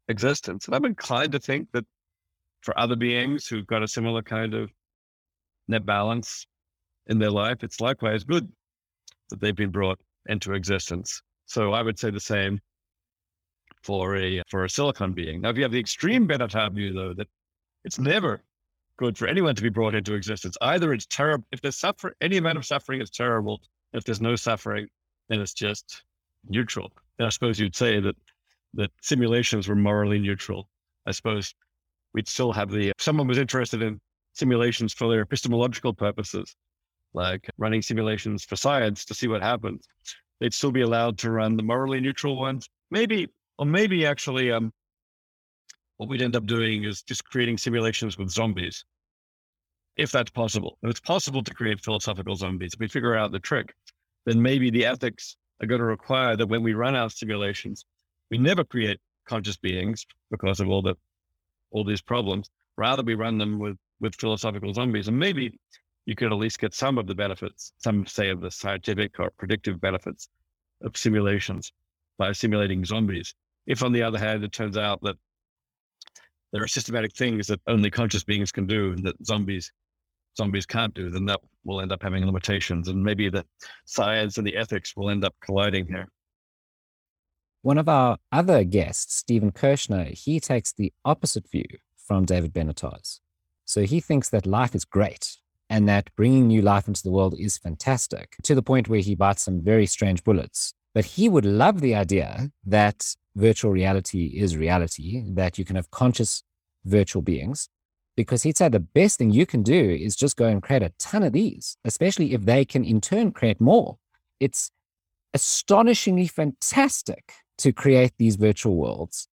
existence, 0.07 0.65
and 0.65 0.75
I'm 0.75 0.85
inclined 0.85 1.31
to 1.33 1.39
think 1.39 1.69
that 1.73 1.85
for 2.61 2.77
other 2.79 2.95
beings 2.95 3.47
who've 3.47 3.67
got 3.67 3.83
a 3.83 3.87
similar 3.87 4.21
kind 4.21 4.53
of 4.53 4.71
net 5.67 5.85
balance 5.85 6.45
in 7.07 7.19
their 7.19 7.31
life, 7.31 7.63
it's 7.63 7.79
likewise 7.81 8.23
good 8.23 8.51
that 9.29 9.39
they've 9.39 9.55
been 9.55 9.71
brought 9.71 9.99
into 10.27 10.53
existence. 10.53 11.21
So 11.45 11.73
I 11.73 11.81
would 11.81 11.97
say 11.97 12.09
the 12.09 12.19
same 12.19 12.59
for 13.83 14.17
a 14.17 14.41
for 14.49 14.65
a 14.65 14.69
silicon 14.69 15.13
being. 15.13 15.41
Now, 15.41 15.49
if 15.49 15.57
you 15.57 15.63
have 15.63 15.71
the 15.71 15.79
extreme 15.79 16.27
Benatar 16.27 16.73
view, 16.73 16.93
though, 16.93 17.13
that 17.13 17.27
it's 17.83 17.99
never 17.99 18.41
good 18.97 19.17
for 19.17 19.27
anyone 19.27 19.55
to 19.55 19.63
be 19.63 19.69
brought 19.69 19.95
into 19.95 20.15
existence. 20.15 20.57
Either 20.61 20.91
it's 20.91 21.05
terrible 21.05 21.45
if 21.51 21.61
there's 21.61 21.77
suffer 21.77 22.15
any 22.19 22.37
amount 22.37 22.57
of 22.57 22.65
suffering 22.65 22.99
is 22.99 23.09
terrible. 23.09 23.61
If 23.93 24.03
there's 24.03 24.21
no 24.21 24.35
suffering, 24.35 24.87
then 25.29 25.39
it's 25.39 25.53
just 25.53 26.03
neutral. 26.47 26.91
And 27.19 27.25
I 27.25 27.29
suppose 27.29 27.59
you'd 27.59 27.75
say 27.75 27.99
that 27.99 28.15
that 28.73 28.91
simulations 29.01 29.67
were 29.67 29.75
morally 29.75 30.19
neutral. 30.19 30.69
I 31.05 31.11
suppose 31.11 31.53
we'd 32.13 32.27
still 32.27 32.51
have 32.51 32.69
the 32.69 32.91
someone 32.97 33.27
was 33.27 33.37
interested 33.37 33.81
in 33.81 33.99
simulations 34.33 34.93
for 34.93 35.09
their 35.09 35.21
epistemological 35.21 35.93
purposes, 35.93 36.55
like 37.13 37.49
running 37.57 37.81
simulations 37.81 38.43
for 38.43 38.55
science 38.55 39.03
to 39.05 39.13
see 39.13 39.27
what 39.27 39.41
happens, 39.41 39.87
they'd 40.39 40.53
still 40.53 40.71
be 40.71 40.81
allowed 40.81 41.17
to 41.19 41.31
run 41.31 41.57
the 41.57 41.63
morally 41.63 41.99
neutral 41.99 42.37
ones. 42.37 42.69
Maybe, 42.91 43.27
or 43.57 43.65
maybe 43.65 44.05
actually, 44.05 44.51
um, 44.51 44.71
what 45.97 46.09
we'd 46.09 46.21
end 46.21 46.35
up 46.35 46.45
doing 46.45 46.83
is 46.83 47.01
just 47.01 47.25
creating 47.25 47.57
simulations 47.57 48.17
with 48.17 48.29
zombies, 48.29 48.85
if 49.97 50.11
that's 50.11 50.31
possible. 50.31 50.77
If 50.83 50.91
it's 50.91 50.99
possible 50.99 51.43
to 51.43 51.53
create 51.53 51.83
philosophical 51.83 52.35
zombies, 52.35 52.73
if 52.73 52.79
we 52.79 52.87
figure 52.87 53.15
out 53.15 53.31
the 53.31 53.39
trick, 53.39 53.73
then 54.25 54.41
maybe 54.41 54.69
the 54.69 54.85
ethics 54.85 55.37
are 55.61 55.67
going 55.67 55.79
to 55.79 55.85
require 55.85 56.35
that 56.37 56.47
when 56.47 56.63
we 56.63 56.73
run 56.73 56.95
our 56.95 57.09
simulations, 57.09 57.85
we 58.29 58.37
never 58.37 58.63
create 58.63 58.99
conscious 59.25 59.57
beings 59.57 60.05
because 60.31 60.59
of 60.59 60.69
all 60.69 60.81
the 60.81 60.95
all 61.71 61.83
these 61.83 62.01
problems. 62.01 62.49
Rather, 62.77 63.03
we 63.03 63.15
run 63.15 63.37
them 63.37 63.59
with 63.59 63.77
with 63.99 64.15
philosophical 64.15 64.73
zombies, 64.73 65.07
and 65.07 65.17
maybe 65.17 65.59
you 66.05 66.15
could 66.15 66.31
at 66.31 66.37
least 66.37 66.59
get 66.59 66.73
some 66.73 66.97
of 66.97 67.07
the 67.07 67.15
benefits, 67.15 67.73
some 67.79 68.05
say 68.05 68.29
of 68.29 68.39
the 68.39 68.51
scientific 68.51 69.19
or 69.19 69.31
predictive 69.37 69.81
benefits 69.81 70.29
of 70.81 70.95
simulations 70.95 71.71
by 72.17 72.31
simulating 72.31 72.85
zombies. 72.85 73.33
If, 73.65 73.83
on 73.83 73.91
the 73.91 74.03
other 74.03 74.19
hand, 74.19 74.43
it 74.43 74.51
turns 74.51 74.77
out 74.77 75.01
that 75.01 75.17
there 76.53 76.63
are 76.63 76.67
systematic 76.67 77.13
things 77.13 77.47
that 77.47 77.59
only 77.67 77.89
conscious 77.89 78.23
beings 78.23 78.51
can 78.51 78.67
do 78.67 78.93
and 78.93 79.03
that 79.03 79.25
zombies 79.25 79.71
zombies 80.37 80.65
can't 80.65 80.93
do, 80.93 81.09
then 81.09 81.25
that 81.25 81.41
will 81.65 81.81
end 81.81 81.91
up 81.91 82.01
having 82.01 82.25
limitations, 82.25 82.87
and 82.87 83.03
maybe 83.03 83.29
the 83.29 83.45
science 83.85 84.37
and 84.37 84.47
the 84.47 84.55
ethics 84.55 84.95
will 84.95 85.09
end 85.09 85.25
up 85.25 85.35
colliding 85.41 85.87
here. 85.87 86.07
One 87.63 87.77
of 87.77 87.89
our 87.89 88.17
other 88.31 88.63
guests, 88.63 89.15
Stephen 89.15 89.51
Kershnar, 89.51 90.13
he 90.13 90.39
takes 90.39 90.71
the 90.71 90.93
opposite 91.03 91.49
view 91.51 91.65
from 91.97 92.23
David 92.23 92.53
Benatar's. 92.53 93.19
So 93.65 93.81
he 93.81 93.99
thinks 93.99 94.29
that 94.29 94.45
life 94.45 94.73
is 94.73 94.85
great 94.85 95.35
and 95.69 95.89
that 95.89 96.09
bringing 96.15 96.47
new 96.47 96.61
life 96.61 96.87
into 96.87 97.03
the 97.03 97.11
world 97.11 97.35
is 97.37 97.57
fantastic 97.57 98.37
to 98.43 98.55
the 98.55 98.61
point 98.61 98.87
where 98.87 99.01
he 99.01 99.15
bites 99.15 99.43
some 99.43 99.61
very 99.61 99.85
strange 99.85 100.23
bullets. 100.23 100.73
But 100.93 101.03
he 101.03 101.27
would 101.27 101.45
love 101.45 101.81
the 101.81 101.93
idea 101.93 102.51
that 102.65 103.15
virtual 103.35 103.71
reality 103.71 104.27
is 104.27 104.55
reality, 104.55 105.23
that 105.27 105.57
you 105.57 105.65
can 105.65 105.75
have 105.75 105.91
conscious 105.91 106.43
virtual 106.85 107.21
beings, 107.21 107.67
because 108.17 108.43
he'd 108.43 108.57
say 108.57 108.67
the 108.67 108.79
best 108.79 109.19
thing 109.19 109.31
you 109.31 109.45
can 109.45 109.63
do 109.63 109.91
is 109.91 110.15
just 110.15 110.35
go 110.35 110.47
and 110.47 110.61
create 110.61 110.81
a 110.81 110.91
ton 110.99 111.23
of 111.23 111.31
these, 111.31 111.77
especially 111.85 112.33
if 112.33 112.41
they 112.41 112.65
can 112.65 112.83
in 112.83 112.99
turn 112.99 113.31
create 113.31 113.61
more. 113.61 113.99
It's 114.39 114.71
astonishingly 115.33 116.27
fantastic 116.27 117.31
to 117.59 117.71
create 117.71 118.13
these 118.17 118.35
virtual 118.35 118.75
worlds. 118.75 119.29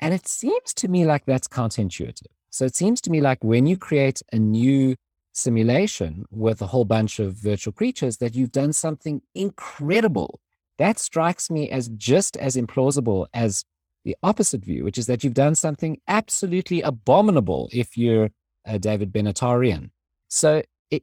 And 0.00 0.12
it 0.12 0.26
seems 0.26 0.74
to 0.74 0.88
me 0.88 1.06
like 1.06 1.24
that's 1.24 1.48
counterintuitive. 1.48 2.26
So 2.50 2.64
it 2.64 2.74
seems 2.74 3.00
to 3.02 3.10
me 3.10 3.20
like 3.20 3.42
when 3.42 3.66
you 3.66 3.76
create 3.76 4.20
a 4.32 4.38
new 4.38 4.96
simulation 5.32 6.24
with 6.30 6.60
a 6.60 6.66
whole 6.66 6.84
bunch 6.84 7.20
of 7.20 7.34
virtual 7.34 7.72
creatures 7.72 8.16
that 8.16 8.34
you've 8.34 8.52
done 8.52 8.72
something 8.72 9.22
incredible. 9.34 10.40
That 10.78 10.98
strikes 10.98 11.50
me 11.50 11.70
as 11.70 11.88
just 11.88 12.36
as 12.36 12.56
implausible 12.56 13.26
as 13.32 13.64
the 14.08 14.16
opposite 14.22 14.64
view, 14.64 14.84
which 14.84 14.96
is 14.96 15.06
that 15.06 15.22
you've 15.22 15.34
done 15.34 15.54
something 15.54 16.00
absolutely 16.08 16.80
abominable 16.80 17.68
if 17.72 17.98
you're 17.98 18.30
a 18.64 18.78
David 18.78 19.12
Benatarian. 19.12 19.90
So 20.28 20.62
it, 20.90 21.02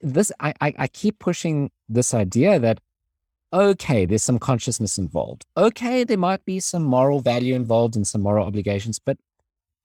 this, 0.00 0.32
I, 0.40 0.54
I, 0.62 0.74
I 0.78 0.86
keep 0.88 1.18
pushing 1.18 1.70
this 1.86 2.14
idea 2.14 2.58
that 2.58 2.80
okay, 3.52 4.06
there's 4.06 4.22
some 4.22 4.38
consciousness 4.38 4.96
involved. 4.96 5.44
Okay, 5.56 6.02
there 6.02 6.18
might 6.18 6.44
be 6.46 6.58
some 6.60 6.82
moral 6.82 7.20
value 7.20 7.54
involved 7.54 7.94
and 7.94 8.06
some 8.06 8.22
moral 8.22 8.46
obligations, 8.46 8.98
but 8.98 9.18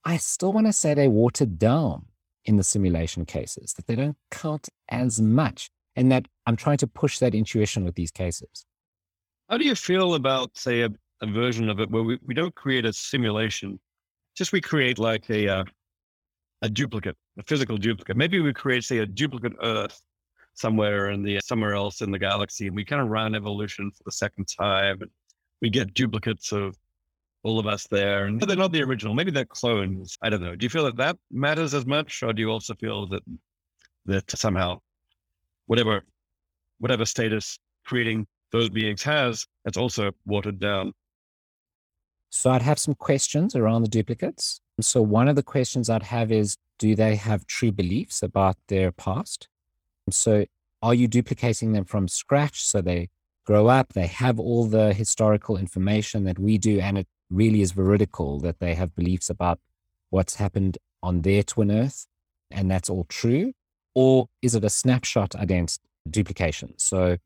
I 0.05 0.15
still 0.15 0.53
want 0.53 0.67
to 0.67 0.73
say 0.73 0.93
they're 0.93 1.09
watered 1.09 1.59
down 1.59 2.05
in 2.45 2.55
the 2.55 2.63
simulation 2.63 3.25
cases, 3.25 3.73
that 3.73 3.85
they 3.87 3.95
don't 3.95 4.17
count 4.31 4.69
as 4.89 5.21
much, 5.21 5.69
and 5.95 6.09
that 6.11 6.25
I'm 6.45 6.55
trying 6.55 6.77
to 6.77 6.87
push 6.87 7.19
that 7.19 7.35
intuition 7.35 7.83
with 7.83 7.95
these 7.95 8.11
cases. 8.11 8.65
How 9.49 9.57
do 9.57 9.65
you 9.65 9.75
feel 9.75 10.15
about, 10.15 10.57
say, 10.57 10.81
a, 10.81 10.89
a 11.21 11.27
version 11.27 11.69
of 11.69 11.79
it 11.79 11.89
where 11.89 12.03
we, 12.03 12.19
we 12.25 12.33
don't 12.33 12.53
create 12.55 12.85
a 12.85 12.93
simulation, 12.93 13.79
just 14.35 14.51
we 14.51 14.61
create 14.61 14.99
like 14.99 15.29
a 15.29 15.47
uh, 15.47 15.63
a 16.61 16.69
duplicate, 16.69 17.17
a 17.39 17.43
physical 17.43 17.77
duplicate. 17.77 18.17
Maybe 18.17 18.39
we 18.39 18.53
create, 18.53 18.83
say, 18.83 18.99
a 18.99 19.05
duplicate 19.05 19.53
Earth 19.63 19.99
somewhere 20.53 21.09
in 21.09 21.23
the 21.23 21.39
somewhere 21.43 21.73
else 21.73 22.01
in 22.01 22.11
the 22.11 22.19
galaxy, 22.19 22.67
and 22.67 22.75
we 22.75 22.85
kind 22.85 23.01
of 23.01 23.09
run 23.09 23.35
evolution 23.35 23.91
for 23.91 24.03
the 24.05 24.11
second 24.11 24.45
time, 24.45 25.01
and 25.01 25.11
we 25.61 25.69
get 25.69 25.93
duplicates 25.93 26.51
of 26.51 26.75
all 27.43 27.59
of 27.59 27.67
us 27.67 27.87
there. 27.87 28.25
And 28.25 28.39
they're 28.39 28.55
not 28.55 28.71
the 28.71 28.83
original. 28.83 29.13
Maybe 29.15 29.31
they're 29.31 29.45
clones. 29.45 30.17
I 30.21 30.29
don't 30.29 30.41
know. 30.41 30.55
Do 30.55 30.63
you 30.65 30.69
feel 30.69 30.85
that 30.85 30.97
that 30.97 31.17
matters 31.31 31.73
as 31.73 31.85
much, 31.85 32.21
or 32.23 32.33
do 32.33 32.41
you 32.41 32.49
also 32.49 32.75
feel 32.75 33.07
that 33.07 33.23
that 34.05 34.29
somehow, 34.31 34.79
whatever, 35.67 36.03
whatever 36.79 37.05
status 37.05 37.59
creating 37.85 38.27
those 38.51 38.69
beings 38.69 39.03
has, 39.03 39.45
that's 39.63 39.77
also 39.77 40.11
watered 40.25 40.59
down? 40.59 40.93
So 42.31 42.49
I'd 42.49 42.61
have 42.61 42.79
some 42.79 42.95
questions 42.95 43.55
around 43.55 43.83
the 43.83 43.89
duplicates. 43.89 44.61
So 44.79 45.01
one 45.01 45.27
of 45.27 45.35
the 45.35 45.43
questions 45.43 45.89
I'd 45.89 46.03
have 46.03 46.31
is, 46.31 46.57
do 46.79 46.95
they 46.95 47.15
have 47.15 47.45
true 47.45 47.71
beliefs 47.71 48.23
about 48.23 48.55
their 48.67 48.91
past? 48.91 49.47
So 50.09 50.45
are 50.81 50.93
you 50.93 51.07
duplicating 51.07 51.73
them 51.73 51.85
from 51.85 52.07
scratch? 52.07 52.65
So 52.65 52.81
they 52.81 53.09
grow 53.45 53.67
up, 53.67 53.93
they 53.93 54.07
have 54.07 54.39
all 54.39 54.65
the 54.65 54.93
historical 54.93 55.57
information 55.57 56.23
that 56.23 56.39
we 56.39 56.57
do, 56.57 56.79
and 56.79 56.97
it 56.97 57.07
really 57.29 57.61
is 57.61 57.73
veridical 57.73 58.39
that 58.39 58.59
they 58.59 58.75
have 58.75 58.95
beliefs 58.95 59.29
about 59.29 59.59
what's 60.09 60.35
happened 60.35 60.77
on 61.03 61.21
their 61.21 61.43
twin 61.43 61.71
earth, 61.71 62.07
and 62.49 62.71
that's 62.71 62.89
all 62.89 63.05
true? 63.09 63.53
Or 63.93 64.27
is 64.41 64.55
it 64.55 64.63
a 64.63 64.69
snapshot 64.69 65.35
against 65.37 65.81
duplication? 66.09 66.73
So 66.77 67.17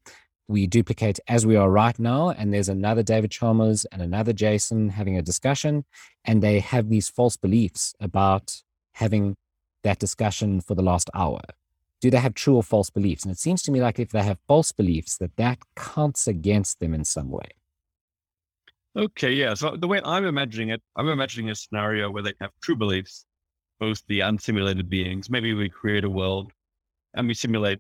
we 0.47 0.67
duplicate 0.67 1.19
as 1.27 1.45
we 1.45 1.55
are 1.55 1.69
right 1.69 1.97
now, 1.97 2.29
and 2.29 2.53
there's 2.53 2.69
another 2.69 3.01
David 3.01 3.31
Chalmers 3.31 3.85
and 3.85 4.01
another 4.01 4.33
Jason 4.33 4.89
having 4.89 5.17
a 5.17 5.21
discussion, 5.21 5.85
and 6.23 6.41
they 6.41 6.59
have 6.59 6.89
these 6.89 7.09
false 7.09 7.35
beliefs 7.35 7.95
about 7.99 8.61
having 8.93 9.35
that 9.83 9.99
discussion 9.99 10.61
for 10.61 10.75
the 10.75 10.83
last 10.83 11.09
hour. 11.13 11.41
Do 12.01 12.11
they 12.11 12.17
have 12.17 12.35
true 12.35 12.55
or 12.55 12.63
false 12.63 12.89
beliefs? 12.89 13.23
And 13.23 13.31
it 13.31 13.39
seems 13.39 13.63
to 13.63 13.71
me 13.71 13.81
like 13.81 13.99
if 13.99 14.11
they 14.11 14.21
have 14.21 14.37
false 14.47 14.71
beliefs, 14.71 15.17
that 15.17 15.35
that 15.37 15.59
counts 15.75 16.27
against 16.27 16.79
them 16.79 16.93
in 16.93 17.03
some 17.05 17.29
way. 17.29 17.49
Okay, 18.95 19.31
yeah. 19.31 19.55
So 19.55 19.75
the 19.75 19.87
way 19.87 19.99
I'm 20.05 20.25
imagining 20.25 20.69
it, 20.69 20.81
I'm 20.95 21.09
imagining 21.09 21.49
a 21.49 21.55
scenario 21.55 22.11
where 22.11 22.23
they 22.23 22.33
have 22.39 22.51
true 22.61 22.75
beliefs, 22.75 23.25
both 23.79 24.01
the 24.07 24.19
unsimulated 24.21 24.89
beings. 24.89 25.29
Maybe 25.29 25.53
we 25.53 25.69
create 25.69 26.03
a 26.03 26.09
world 26.09 26.51
and 27.13 27.27
we 27.27 27.33
simulate 27.33 27.79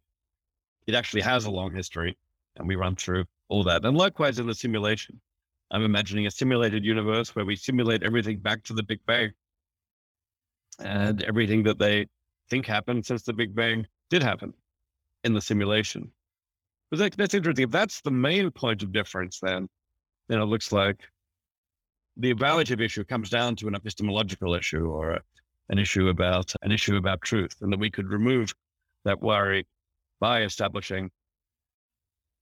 it 0.87 0.95
actually 0.95 1.21
has 1.21 1.45
a 1.45 1.51
long 1.51 1.73
history 1.73 2.17
and 2.57 2.67
we 2.67 2.75
run 2.75 2.95
through 2.95 3.25
all 3.49 3.63
that. 3.63 3.85
And 3.85 3.97
likewise 3.97 4.39
in 4.39 4.47
the 4.47 4.55
simulation, 4.55 5.19
I'm 5.71 5.83
imagining 5.83 6.27
a 6.27 6.31
simulated 6.31 6.85
universe 6.85 7.35
where 7.35 7.45
we 7.45 7.55
simulate 7.55 8.03
everything 8.03 8.39
back 8.39 8.63
to 8.63 8.73
the 8.73 8.83
Big 8.83 8.99
Bang 9.05 9.31
and 10.79 11.23
everything 11.23 11.63
that 11.63 11.79
they 11.79 12.07
think 12.49 12.65
happened 12.65 13.05
since 13.05 13.23
the 13.23 13.33
Big 13.33 13.55
Bang 13.55 13.87
did 14.09 14.21
happen 14.21 14.53
in 15.23 15.33
the 15.33 15.41
simulation. 15.41 16.11
But 16.91 16.99
that, 16.99 17.17
that's 17.17 17.33
interesting. 17.33 17.63
If 17.63 17.71
that's 17.71 18.01
the 18.01 18.11
main 18.11 18.51
point 18.51 18.83
of 18.83 18.91
difference, 18.91 19.39
then 19.39 19.67
then 20.27 20.39
it 20.39 20.45
looks 20.45 20.71
like 20.71 21.01
the 22.17 22.33
evaluative 22.33 22.81
issue 22.81 23.03
comes 23.03 23.29
down 23.29 23.55
to 23.57 23.67
an 23.67 23.75
epistemological 23.75 24.55
issue 24.55 24.87
or 24.87 25.11
a, 25.11 25.21
an 25.69 25.77
issue 25.77 26.07
about 26.09 26.53
an 26.61 26.71
issue 26.71 26.95
about 26.95 27.21
truth, 27.21 27.55
and 27.61 27.71
that 27.73 27.79
we 27.79 27.89
could 27.89 28.09
remove 28.09 28.53
that 29.03 29.21
worry 29.21 29.65
by 30.19 30.43
establishing 30.43 31.11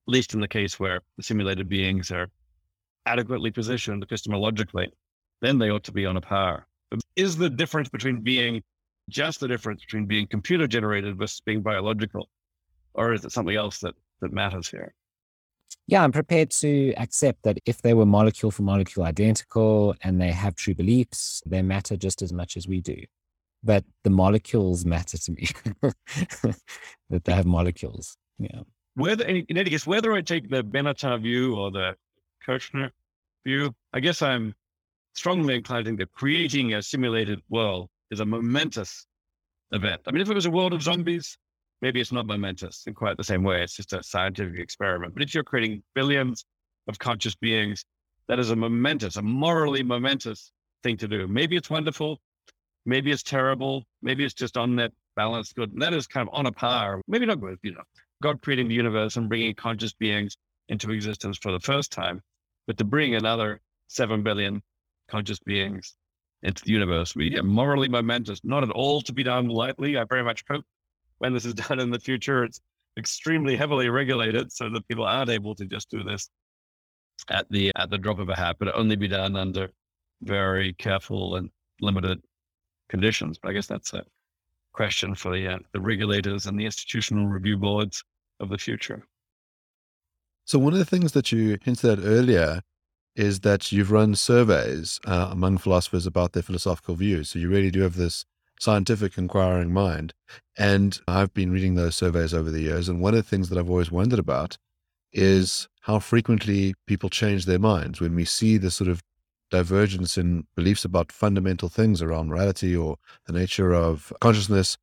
least 0.08 0.34
in 0.34 0.42
the 0.42 0.48
case 0.48 0.80
where 0.80 1.02
the 1.18 1.24
simulated 1.24 1.70
beings 1.70 2.12
are 2.12 2.30
adequately 3.06 3.52
positioned 3.52 4.06
epistemologically, 4.08 4.88
then 5.42 5.58
they 5.58 5.70
ought 5.70 5.84
to 5.84 5.92
be 5.92 6.06
on 6.06 6.18
a 6.18 6.22
par. 6.22 6.68
But 6.90 7.02
is 7.16 7.38
the 7.38 7.50
difference 7.50 7.90
between 7.90 8.22
being 8.22 8.62
just 9.10 9.40
the 9.40 9.48
difference 9.48 9.82
between 9.82 10.06
being 10.06 10.28
computer 10.28 10.68
generated 10.68 11.18
versus 11.18 11.42
being 11.42 11.62
biological? 11.62 12.30
Or 12.94 13.14
is 13.14 13.26
it 13.26 13.32
something 13.32 13.56
else 13.56 13.80
that, 13.80 13.96
that 14.22 14.32
matters 14.32 14.70
here? 14.70 14.94
Yeah, 15.88 16.04
I'm 16.04 16.12
prepared 16.12 16.52
to 16.52 16.94
accept 16.96 17.44
that 17.44 17.58
if 17.66 17.82
they 17.82 17.94
were 17.94 18.06
molecule 18.06 18.52
for 18.52 18.62
molecule 18.62 19.06
identical 19.06 19.96
and 20.02 20.22
they 20.22 20.32
have 20.32 20.56
true 20.56 20.76
beliefs, 20.76 21.42
they 21.46 21.62
matter 21.62 21.98
just 21.98 22.22
as 22.22 22.32
much 22.32 22.56
as 22.56 22.68
we 22.68 22.80
do. 22.80 23.04
But 23.64 23.84
the 24.04 24.10
molecules 24.10 24.86
matter 24.86 25.18
to 25.18 25.32
me, 25.32 25.48
that 27.10 27.24
they 27.26 27.34
have 27.34 27.46
molecules. 27.46 28.16
Yeah 28.38 28.62
whether 28.96 29.26
in 29.26 29.46
any 29.50 29.70
case, 29.70 29.88
whether 29.88 30.14
I 30.14 30.22
take 30.22 30.50
the 30.50 30.64
Benatar 30.64 31.22
view 31.22 31.56
or 31.56 31.72
the 31.72 31.96
Kershnar 32.46 32.92
view, 33.46 33.74
I 33.94 34.00
guess 34.00 34.22
I'm 34.22 34.54
strongly 35.14 35.56
inclined 35.56 35.86
to 35.86 35.90
think 35.90 36.00
that 36.00 36.12
creating 36.12 36.74
a 36.74 36.82
simulated 36.82 37.42
world 37.50 37.90
is 38.12 38.20
a 38.20 38.26
momentous 38.26 39.06
event. 39.72 40.02
I 40.08 40.12
mean, 40.12 40.22
if 40.22 40.30
it 40.30 40.36
was 40.36 40.46
a 40.46 40.52
world 40.52 40.74
of 40.74 40.82
zombies, 40.82 41.38
maybe 41.82 42.00
it's 42.00 42.12
not 42.12 42.26
momentous 42.26 42.84
in 42.88 42.94
quite 42.94 43.18
the 43.18 43.24
same 43.24 43.44
way. 43.44 43.64
It's 43.64 43.76
just 43.76 43.94
a 43.94 44.04
scientific 44.04 44.60
experiment. 44.60 45.14
But 45.14 45.24
if 45.24 45.34
you're 45.34 45.44
creating 45.44 45.84
billions 45.96 46.46
of 46.88 47.00
conscious 47.00 47.36
beings, 47.36 47.86
that 48.28 48.40
is 48.40 48.52
a 48.52 48.56
momentous, 48.56 49.18
a 49.18 49.22
morally 49.22 49.84
momentous 49.84 50.52
thing 50.84 50.98
to 50.98 51.08
do. 51.08 51.28
Maybe 51.28 51.56
it's 51.56 51.70
wonderful. 51.70 52.20
Maybe 52.86 53.12
it's 53.12 53.24
terrible. 53.24 53.84
Maybe 54.02 54.24
it's 54.24 54.34
just 54.34 54.58
on 54.58 54.76
that 54.78 54.92
balance 55.16 55.54
good. 55.54 55.72
And 55.74 55.82
that 55.82 55.94
is 55.94 56.08
kind 56.08 56.28
of 56.28 56.34
on 56.34 56.46
a 56.46 56.52
par. 56.52 57.02
Maybe 57.08 57.26
not 57.26 57.40
good, 57.40 57.58
you 57.64 57.74
know. 57.74 57.84
God 58.24 58.42
creating 58.42 58.70
the 58.70 58.74
universe 58.74 59.18
and 59.18 59.28
bringing 59.28 59.54
conscious 59.54 59.92
beings 59.92 60.38
into 60.70 60.92
existence 60.92 61.38
for 61.38 61.52
the 61.52 61.60
first 61.60 61.92
time, 61.92 62.22
but 62.68 62.78
to 62.78 62.86
bring 62.86 63.16
another 63.16 63.60
7 63.90 64.24
billion 64.24 64.62
conscious 65.10 65.40
beings 65.40 65.98
into 66.42 66.64
the 66.64 66.72
universe, 66.72 67.18
we 67.18 67.38
are 67.38 67.44
morally 67.44 67.90
momentous, 67.90 68.40
not 68.46 68.64
at 68.64 68.70
all 68.70 69.02
to 69.02 69.12
be 69.12 69.24
done 69.24 69.50
lightly. 69.50 69.98
I 69.98 70.06
very 70.06 70.24
much 70.24 70.46
hope 70.50 70.64
when 71.18 71.34
this 71.34 71.44
is 71.44 71.54
done 71.66 71.82
in 71.82 71.92
the 71.92 72.00
future, 72.00 72.46
it's 72.46 72.62
extremely 72.98 73.58
heavily 73.58 73.90
regulated 73.90 74.54
so 74.54 74.70
that 74.70 74.88
people 74.88 75.04
aren't 75.04 75.30
able 75.30 75.54
to 75.56 75.66
just 75.66 75.90
do 75.90 76.02
this 76.02 76.30
at 77.30 77.46
the 77.50 77.74
at 77.76 77.90
the 77.90 77.98
drop 77.98 78.20
of 78.20 78.30
a 78.30 78.36
hat, 78.38 78.56
but 78.58 78.74
only 78.74 78.96
be 78.96 79.10
done 79.10 79.36
under 79.36 79.70
very 80.22 80.72
careful 80.72 81.36
and 81.36 81.50
limited 81.82 82.22
conditions. 82.88 83.38
But 83.38 83.50
I 83.50 83.54
guess 83.54 83.68
that's 83.68 83.92
a 83.94 84.06
question 84.72 85.14
for 85.14 85.36
the 85.36 85.46
uh, 85.46 85.60
the 85.74 85.82
regulators 85.82 86.46
and 86.46 86.58
the 86.58 86.66
institutional 86.66 87.28
review 87.28 87.58
boards 87.58 88.02
of 88.44 88.50
the 88.50 88.58
future. 88.58 89.04
So, 90.46 90.60
one 90.60 90.74
of 90.74 90.80
the 90.80 90.86
things 90.86 91.14
that 91.14 91.32
you 91.32 91.58
hinted 91.64 92.00
at 92.00 92.06
earlier 92.06 92.62
is 93.16 93.40
that 93.42 93.72
you've 93.72 93.92
run 93.92 94.16
surveys 94.16 95.00
uh, 95.06 95.30
among 95.32 95.58
philosophers 95.58 96.06
about 96.06 96.34
their 96.34 96.44
philosophical 96.44 96.96
views. 96.96 97.30
So, 97.30 97.40
you 97.40 97.50
really 97.50 97.72
do 97.72 97.82
have 97.82 97.96
this 97.96 98.26
scientific 98.60 99.18
inquiring 99.18 99.74
mind. 99.74 100.14
And 100.58 101.00
I've 101.08 101.34
been 101.34 101.52
reading 101.52 101.76
those 101.76 101.96
surveys 101.96 102.34
over 102.34 102.52
the 102.52 102.62
years. 102.62 102.88
And 102.88 103.02
one 103.02 103.14
of 103.14 103.24
the 103.24 103.30
things 103.30 103.50
that 103.50 103.58
I've 103.58 103.70
always 103.70 103.92
wondered 103.92 104.20
about 104.20 104.58
is 105.12 105.68
how 105.82 106.00
frequently 106.00 106.74
people 106.88 107.10
change 107.10 107.46
their 107.46 107.60
minds 107.60 108.00
when 108.00 108.16
we 108.16 108.26
see 108.26 108.58
this 108.58 108.76
sort 108.76 108.90
of 108.90 109.02
divergence 109.52 110.18
in 110.18 110.46
beliefs 110.56 110.84
about 110.84 111.12
fundamental 111.12 111.70
things 111.70 112.02
around 112.02 112.30
morality 112.30 112.76
or 112.76 112.98
the 113.28 113.34
nature 113.34 113.74
of 113.74 114.12
consciousness 114.20 114.78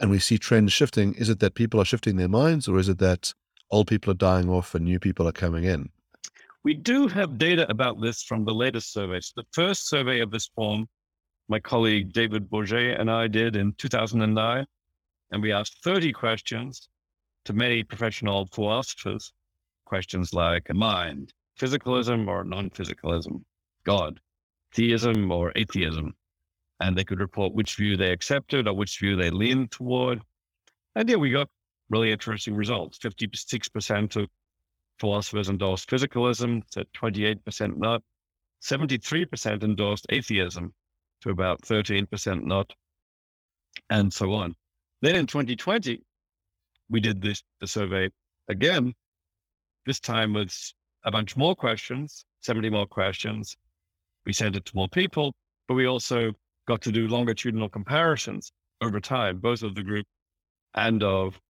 and 0.00 0.10
we 0.10 0.18
see 0.18 0.38
trends 0.38 0.72
shifting, 0.72 1.14
is 1.14 1.28
it 1.28 1.40
that 1.40 1.54
people 1.54 1.80
are 1.80 1.84
shifting 1.84 2.16
their 2.16 2.28
minds 2.28 2.68
or 2.68 2.78
is 2.78 2.88
it 2.88 2.98
that 2.98 3.32
old 3.70 3.86
people 3.86 4.10
are 4.10 4.14
dying 4.14 4.48
off 4.48 4.74
and 4.74 4.84
new 4.84 4.98
people 4.98 5.28
are 5.28 5.32
coming 5.32 5.64
in? 5.64 5.90
We 6.64 6.74
do 6.74 7.08
have 7.08 7.38
data 7.38 7.68
about 7.70 8.00
this 8.00 8.22
from 8.22 8.44
the 8.44 8.54
latest 8.54 8.92
surveys. 8.92 9.32
The 9.34 9.44
first 9.52 9.88
survey 9.88 10.20
of 10.20 10.30
this 10.30 10.48
form, 10.54 10.88
my 11.48 11.58
colleague 11.58 12.12
David 12.12 12.48
Bourget 12.48 13.00
and 13.00 13.10
I 13.10 13.26
did 13.26 13.56
in 13.56 13.74
2009, 13.78 14.64
and 15.32 15.42
we 15.42 15.52
asked 15.52 15.82
30 15.82 16.12
questions 16.12 16.88
to 17.46 17.52
many 17.52 17.82
professional 17.82 18.46
philosophers, 18.54 19.32
questions 19.86 20.32
like 20.32 20.72
mind, 20.72 21.32
physicalism 21.58 22.28
or 22.28 22.44
non 22.44 22.70
physicalism, 22.70 23.42
God, 23.84 24.20
theism 24.74 25.30
or 25.32 25.52
atheism, 25.56 26.14
and 26.82 26.98
they 26.98 27.04
could 27.04 27.20
report 27.20 27.54
which 27.54 27.76
view 27.76 27.96
they 27.96 28.10
accepted 28.10 28.66
or 28.66 28.74
which 28.74 28.98
view 28.98 29.14
they 29.14 29.30
leaned 29.30 29.70
toward. 29.70 30.20
And 30.96 31.08
yeah, 31.08 31.16
we 31.16 31.30
got 31.30 31.48
really 31.90 32.10
interesting 32.10 32.56
results. 32.56 32.98
56% 32.98 34.16
of 34.16 34.28
philosophers 34.98 35.48
endorsed 35.48 35.88
physicalism 35.88 36.68
to 36.70 36.84
28% 36.96 37.76
not. 37.76 38.02
73% 38.62 39.62
endorsed 39.62 40.06
atheism 40.10 40.74
to 41.20 41.30
about 41.30 41.62
13% 41.62 42.42
not, 42.44 42.72
and 43.90 44.12
so 44.12 44.32
on. 44.32 44.54
Then 45.02 45.16
in 45.16 45.26
2020, 45.26 46.00
we 46.90 47.00
did 47.00 47.22
this 47.22 47.42
the 47.60 47.66
survey 47.66 48.10
again, 48.48 48.92
this 49.86 50.00
time 50.00 50.32
with 50.32 50.52
a 51.04 51.10
bunch 51.10 51.36
more 51.36 51.54
questions, 51.54 52.24
70 52.40 52.70
more 52.70 52.86
questions. 52.86 53.56
We 54.26 54.32
sent 54.32 54.56
it 54.56 54.64
to 54.66 54.72
more 54.76 54.88
people, 54.88 55.34
but 55.66 55.74
we 55.74 55.86
also 55.86 56.32
got 56.66 56.82
to 56.82 56.92
do 56.92 57.08
longitudinal 57.08 57.68
comparisons 57.68 58.52
over 58.80 59.00
time, 59.00 59.38
both 59.38 59.62
of 59.62 59.74
the 59.74 59.82
group 59.82 60.06
and 60.74 61.02
of 61.02 61.40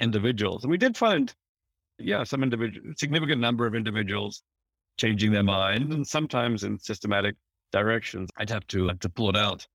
individuals. 0.00 0.64
And 0.64 0.70
we 0.70 0.78
did 0.78 0.96
find, 0.96 1.34
yeah, 1.98 2.24
some 2.24 2.42
individual, 2.42 2.92
significant 2.96 3.40
number 3.40 3.66
of 3.66 3.74
individuals 3.74 4.42
changing 4.98 5.32
their 5.32 5.42
mind, 5.42 5.92
and 5.92 6.06
sometimes 6.06 6.64
in 6.64 6.78
systematic 6.78 7.36
directions. 7.72 8.30
I'd 8.36 8.50
have 8.50 8.66
to 8.68 8.86
like 8.86 9.00
to 9.00 9.08
pull 9.08 9.30
it 9.30 9.36
out 9.36 9.66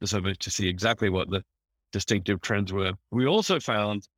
the 0.00 0.06
survey 0.06 0.34
to 0.34 0.50
see 0.50 0.68
exactly 0.68 1.10
what 1.10 1.30
the 1.30 1.42
distinctive 1.92 2.40
trends 2.40 2.72
were. 2.72 2.92
We 3.10 3.26
also 3.26 3.60
found 3.60 4.08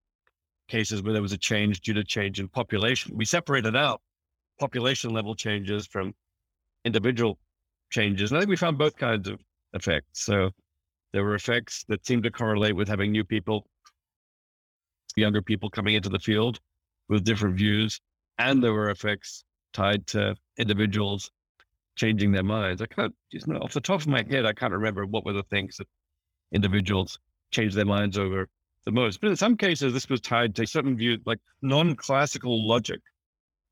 cases 0.68 1.02
where 1.02 1.12
there 1.12 1.22
was 1.22 1.32
a 1.32 1.38
change 1.38 1.80
due 1.80 1.94
to 1.94 2.04
change 2.04 2.40
in 2.40 2.48
population. 2.48 3.16
We 3.16 3.24
separated 3.24 3.76
out 3.76 4.00
population 4.58 5.10
level 5.10 5.34
changes 5.34 5.86
from 5.86 6.14
individual 6.84 7.38
changes. 7.90 8.30
And 8.30 8.38
I 8.38 8.40
think 8.40 8.50
we 8.50 8.56
found 8.56 8.78
both 8.78 8.96
kinds 8.96 9.28
of 9.28 9.40
effects. 9.72 10.24
So 10.24 10.50
there 11.12 11.24
were 11.24 11.34
effects 11.34 11.84
that 11.88 12.06
seemed 12.06 12.24
to 12.24 12.30
correlate 12.30 12.76
with 12.76 12.88
having 12.88 13.12
new 13.12 13.24
people, 13.24 13.66
younger 15.16 15.42
people 15.42 15.70
coming 15.70 15.94
into 15.94 16.08
the 16.08 16.18
field 16.18 16.60
with 17.08 17.24
different 17.24 17.56
views. 17.56 18.00
And 18.38 18.62
there 18.62 18.72
were 18.72 18.90
effects 18.90 19.44
tied 19.72 20.06
to 20.08 20.36
individuals 20.58 21.30
changing 21.96 22.32
their 22.32 22.42
minds. 22.42 22.82
I 22.82 22.86
can't, 22.86 23.14
just 23.32 23.48
off 23.48 23.72
the 23.72 23.80
top 23.80 24.00
of 24.00 24.06
my 24.06 24.24
head, 24.28 24.44
I 24.44 24.52
can't 24.52 24.72
remember 24.72 25.06
what 25.06 25.24
were 25.24 25.32
the 25.32 25.42
things 25.44 25.78
that 25.78 25.88
individuals 26.52 27.18
changed 27.50 27.76
their 27.76 27.86
minds 27.86 28.18
over 28.18 28.48
the 28.84 28.92
most. 28.92 29.20
But 29.20 29.30
in 29.30 29.36
some 29.36 29.56
cases, 29.56 29.92
this 29.92 30.08
was 30.08 30.20
tied 30.20 30.54
to 30.56 30.66
certain 30.66 30.96
views, 30.96 31.20
like 31.24 31.38
non-classical 31.62 32.66
logic 32.66 33.00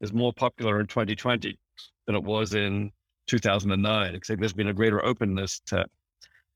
is 0.00 0.12
more 0.12 0.32
popular 0.32 0.80
in 0.80 0.86
2020 0.86 1.58
than 2.06 2.16
it 2.16 2.22
was 2.22 2.54
in 2.54 2.90
2009, 3.26 4.14
except 4.14 4.40
there's 4.40 4.52
been 4.52 4.68
a 4.68 4.74
greater 4.74 5.04
openness 5.04 5.60
to, 5.66 5.84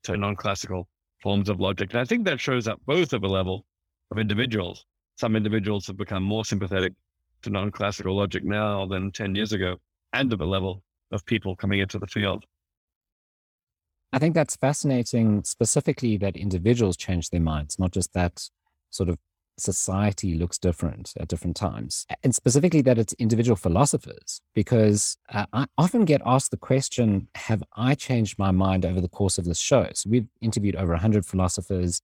to 0.05 0.17
non-classical 0.17 0.89
forms 1.23 1.49
of 1.49 1.61
logic. 1.61 1.91
And 1.91 2.01
I 2.01 2.05
think 2.05 2.25
that 2.25 2.41
shows 2.41 2.69
up 2.69 2.81
both 2.87 3.13
at 3.13 3.21
the 3.21 3.29
level 3.29 3.65
of 4.11 4.19
individuals. 4.19 4.85
Some 5.17 5.37
individuals 5.37 5.87
have 5.87 5.97
become 5.97 6.23
more 6.23 6.45
sympathetic 6.45 6.93
to 7.43 7.51
non-classical 7.51 8.17
logic 8.17 8.45
now 8.45 8.87
than 8.87 9.11
10 9.13 9.35
years 9.35 9.53
ago, 9.53 9.77
and 10.13 10.33
at 10.33 10.39
the 10.39 10.47
level 10.47 10.83
of 11.11 11.25
people 11.25 11.57
coming 11.57 11.81
into 11.81 11.99
the 11.99 12.07
field. 12.07 12.45
I 14.13 14.19
think 14.19 14.35
that's 14.35 14.57
fascinating, 14.57 15.45
specifically 15.45 16.17
that 16.19 16.37
individuals 16.37 16.97
change 16.97 17.31
their 17.31 17.41
minds, 17.41 17.79
not 17.79 17.93
just 17.93 18.13
that 18.15 18.49
sort 18.91 19.09
of 19.09 19.19
society 19.61 20.35
looks 20.35 20.59
different 20.59 21.13
at 21.19 21.29
different 21.29 21.57
times. 21.57 22.07
And 22.23 22.35
specifically 22.35 22.83
that 22.83 22.99
it's 22.99 23.13
individual 23.15 23.57
philosophers, 23.57 24.41
because 24.55 25.17
uh, 25.33 25.47
I 25.53 25.67
often 25.77 26.05
get 26.05 26.23
asked 26.25 26.51
the 26.51 26.57
question 26.57 27.29
Have 27.35 27.63
I 27.77 27.95
changed 27.95 28.39
my 28.39 28.51
mind 28.51 28.85
over 28.85 29.01
the 29.01 29.09
course 29.09 29.39
of 29.39 29.45
this 29.45 29.59
show? 29.59 29.89
So 29.95 30.11
we've 30.11 30.29
interviewed 30.41 30.77
over 30.77 30.93
100 30.93 31.27
philosophers 31.27 32.01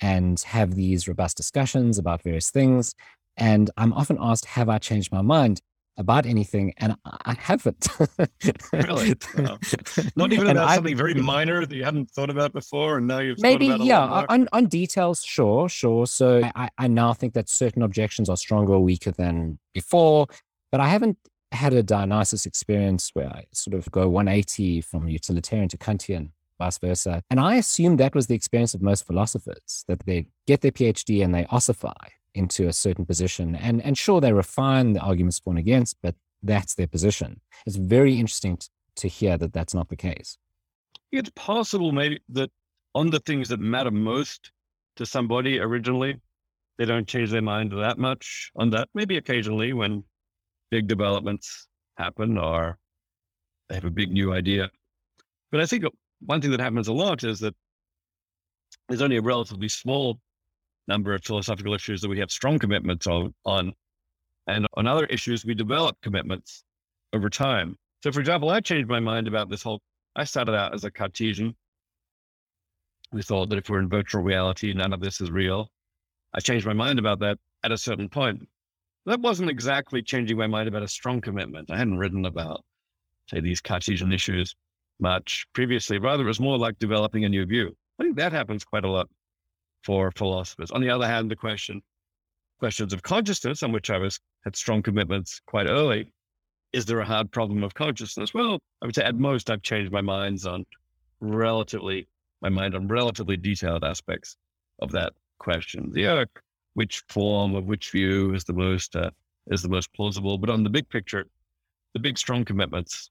and 0.00 0.40
have 0.40 0.74
these 0.74 1.08
robust 1.08 1.36
discussions 1.36 1.98
about 1.98 2.22
various 2.22 2.50
things. 2.50 2.94
And 3.36 3.70
I'm 3.76 3.92
often 3.92 4.18
asked, 4.20 4.46
Have 4.46 4.68
I 4.68 4.78
changed 4.78 5.12
my 5.12 5.22
mind? 5.22 5.60
About 5.98 6.26
anything, 6.26 6.74
and 6.78 6.96
I 7.04 7.34
haven't. 7.38 7.88
really? 8.72 9.14
Not 10.16 10.32
even 10.32 10.46
about 10.50 10.74
something 10.74 10.96
very 10.96 11.14
minor 11.14 11.64
that 11.64 11.74
you 11.74 11.84
hadn't 11.84 12.10
thought 12.10 12.30
about 12.30 12.52
before, 12.52 12.98
and 12.98 13.06
now 13.06 13.18
you've 13.18 13.40
maybe 13.40 13.66
yeah 13.66 14.24
on 14.28 14.48
on 14.52 14.66
details, 14.66 15.22
sure, 15.22 15.68
sure. 15.68 16.06
So 16.06 16.42
I, 16.54 16.68
I 16.78 16.88
now 16.88 17.12
think 17.12 17.34
that 17.34 17.48
certain 17.48 17.82
objections 17.82 18.28
are 18.28 18.36
stronger 18.36 18.74
or 18.74 18.80
weaker 18.80 19.10
than 19.10 19.58
before, 19.74 20.26
but 20.70 20.80
I 20.80 20.88
haven't 20.88 21.18
had 21.52 21.72
a 21.72 21.82
Dionysus 21.82 22.46
experience 22.46 23.10
where 23.14 23.28
I 23.28 23.46
sort 23.52 23.74
of 23.74 23.90
go 23.90 24.08
180 24.08 24.80
from 24.82 25.08
utilitarian 25.08 25.68
to 25.70 25.78
Kantian, 25.78 26.30
vice 26.58 26.78
versa. 26.78 27.22
And 27.30 27.40
I 27.40 27.56
assume 27.56 27.96
that 27.96 28.14
was 28.14 28.26
the 28.26 28.34
experience 28.34 28.74
of 28.74 28.82
most 28.82 29.06
philosophers 29.06 29.84
that 29.88 30.04
they 30.06 30.26
get 30.46 30.60
their 30.60 30.72
PhD 30.72 31.24
and 31.24 31.34
they 31.34 31.46
ossify 31.46 31.92
into 32.36 32.68
a 32.68 32.72
certain 32.72 33.04
position. 33.04 33.56
And, 33.56 33.82
and 33.82 33.96
sure, 33.96 34.20
they 34.20 34.32
refine 34.32 34.92
the 34.92 35.00
arguments 35.00 35.38
for 35.38 35.50
and 35.50 35.58
against, 35.58 35.96
but 36.02 36.14
that's 36.42 36.74
their 36.74 36.86
position. 36.86 37.40
It's 37.66 37.76
very 37.76 38.14
interesting 38.14 38.58
t- 38.58 38.68
to 38.96 39.08
hear 39.08 39.38
that 39.38 39.52
that's 39.52 39.74
not 39.74 39.88
the 39.88 39.96
case. 39.96 40.38
It's 41.12 41.30
possible, 41.34 41.92
maybe, 41.92 42.20
that 42.30 42.50
on 42.94 43.10
the 43.10 43.20
things 43.20 43.48
that 43.48 43.60
matter 43.60 43.90
most 43.90 44.52
to 44.96 45.06
somebody 45.06 45.58
originally, 45.58 46.20
they 46.78 46.84
don't 46.84 47.08
change 47.08 47.30
their 47.30 47.42
mind 47.42 47.72
that 47.72 47.98
much 47.98 48.50
on 48.56 48.70
that. 48.70 48.88
Maybe 48.94 49.16
occasionally 49.16 49.72
when 49.72 50.04
big 50.70 50.86
developments 50.86 51.68
happen 51.96 52.36
or 52.38 52.78
they 53.68 53.74
have 53.76 53.84
a 53.84 53.90
big 53.90 54.12
new 54.12 54.32
idea. 54.32 54.70
But 55.50 55.60
I 55.60 55.66
think 55.66 55.84
one 56.20 56.40
thing 56.40 56.50
that 56.50 56.60
happens 56.60 56.88
a 56.88 56.92
lot 56.92 57.24
is 57.24 57.40
that 57.40 57.54
there's 58.88 59.02
only 59.02 59.16
a 59.16 59.22
relatively 59.22 59.68
small 59.68 60.20
number 60.88 61.14
of 61.14 61.24
philosophical 61.24 61.74
issues 61.74 62.00
that 62.00 62.08
we 62.08 62.18
have 62.18 62.30
strong 62.30 62.58
commitments 62.58 63.06
on, 63.06 63.34
on. 63.44 63.72
And 64.46 64.66
on 64.74 64.86
other 64.86 65.06
issues, 65.06 65.44
we 65.44 65.54
develop 65.54 65.96
commitments 66.02 66.62
over 67.12 67.28
time. 67.28 67.76
So, 68.02 68.12
for 68.12 68.20
example, 68.20 68.50
I 68.50 68.60
changed 68.60 68.88
my 68.88 69.00
mind 69.00 69.26
about 69.26 69.50
this 69.50 69.62
whole. 69.62 69.80
I 70.14 70.24
started 70.24 70.54
out 70.54 70.74
as 70.74 70.84
a 70.84 70.90
Cartesian. 70.90 71.56
We 73.12 73.22
thought 73.22 73.50
that 73.50 73.58
if 73.58 73.68
we're 73.68 73.80
in 73.80 73.88
virtual 73.88 74.22
reality, 74.22 74.72
none 74.72 74.92
of 74.92 75.00
this 75.00 75.20
is 75.20 75.30
real. 75.30 75.70
I 76.32 76.40
changed 76.40 76.66
my 76.66 76.72
mind 76.72 76.98
about 76.98 77.20
that 77.20 77.38
at 77.64 77.72
a 77.72 77.78
certain 77.78 78.08
point. 78.08 78.46
That 79.06 79.20
wasn't 79.20 79.50
exactly 79.50 80.02
changing 80.02 80.36
my 80.36 80.46
mind 80.46 80.68
about 80.68 80.82
a 80.82 80.88
strong 80.88 81.20
commitment. 81.20 81.70
I 81.70 81.76
hadn't 81.76 81.98
written 81.98 82.26
about, 82.26 82.64
say, 83.30 83.40
these 83.40 83.60
Cartesian 83.60 84.12
issues 84.12 84.54
much 85.00 85.46
previously. 85.52 85.98
Rather, 85.98 86.24
it 86.24 86.28
was 86.28 86.40
more 86.40 86.58
like 86.58 86.78
developing 86.78 87.24
a 87.24 87.28
new 87.28 87.46
view. 87.46 87.76
I 87.98 88.04
think 88.04 88.16
that 88.16 88.32
happens 88.32 88.64
quite 88.64 88.84
a 88.84 88.90
lot 88.90 89.08
for 89.86 90.10
philosophers. 90.16 90.72
On 90.72 90.80
the 90.80 90.90
other 90.90 91.06
hand, 91.06 91.30
the 91.30 91.36
question 91.36 91.80
questions 92.58 92.92
of 92.92 93.02
consciousness, 93.02 93.62
on 93.62 93.70
which 93.70 93.88
I 93.88 93.98
was 93.98 94.18
had 94.44 94.56
strong 94.56 94.82
commitments 94.82 95.40
quite 95.46 95.66
early, 95.68 96.10
is 96.72 96.86
there 96.86 97.00
a 97.00 97.04
hard 97.04 97.30
problem 97.30 97.62
of 97.62 97.74
consciousness? 97.74 98.34
Well, 98.34 98.58
I 98.82 98.86
would 98.86 98.94
say 98.94 99.04
at 99.04 99.14
most 99.14 99.48
I've 99.48 99.62
changed 99.62 99.92
my 99.92 100.00
minds 100.00 100.44
on 100.44 100.64
relatively 101.20 102.08
my 102.42 102.48
mind 102.48 102.74
on 102.74 102.88
relatively 102.88 103.36
detailed 103.36 103.84
aspects 103.84 104.36
of 104.80 104.90
that 104.92 105.12
question. 105.38 105.92
The 105.92 106.26
which 106.74 107.02
form 107.08 107.54
of 107.54 107.64
which 107.64 107.90
view 107.90 108.34
is 108.34 108.44
the 108.44 108.52
most 108.52 108.96
uh, 108.96 109.10
is 109.46 109.62
the 109.62 109.68
most 109.68 109.92
plausible, 109.94 110.36
but 110.36 110.50
on 110.50 110.64
the 110.64 110.70
big 110.70 110.88
picture, 110.88 111.24
the 111.94 112.00
big 112.00 112.18
strong 112.18 112.44
commitments, 112.44 113.08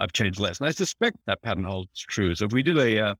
I've 0.00 0.12
changed 0.12 0.40
less, 0.40 0.58
and 0.58 0.68
I 0.68 0.72
suspect 0.72 1.18
that 1.26 1.42
pattern 1.42 1.64
holds 1.64 2.00
true. 2.00 2.34
So 2.34 2.46
if 2.46 2.52
we 2.52 2.62
did 2.62 2.78
a 2.78 3.08
uh, 3.08 3.14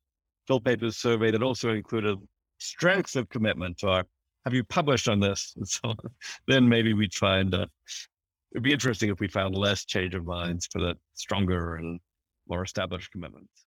PhilPapers 0.48 0.94
survey 0.94 1.30
that 1.30 1.42
also 1.42 1.74
included 1.74 2.18
strengths 2.58 3.16
of 3.16 3.28
commitment 3.28 3.82
or 3.82 4.04
have 4.44 4.54
you 4.54 4.64
published 4.64 5.08
on 5.08 5.20
this? 5.20 5.54
And 5.56 5.68
so 5.68 5.94
then 6.46 6.68
maybe 6.68 6.94
we'd 6.94 7.14
find 7.14 7.54
uh, 7.54 7.66
it'd 8.52 8.62
be 8.62 8.72
interesting 8.72 9.10
if 9.10 9.20
we 9.20 9.28
found 9.28 9.54
less 9.54 9.84
change 9.84 10.14
of 10.14 10.24
minds 10.24 10.68
for 10.70 10.80
the 10.80 10.94
stronger 11.14 11.76
and 11.76 12.00
more 12.48 12.62
established 12.62 13.12
commitments. 13.12 13.64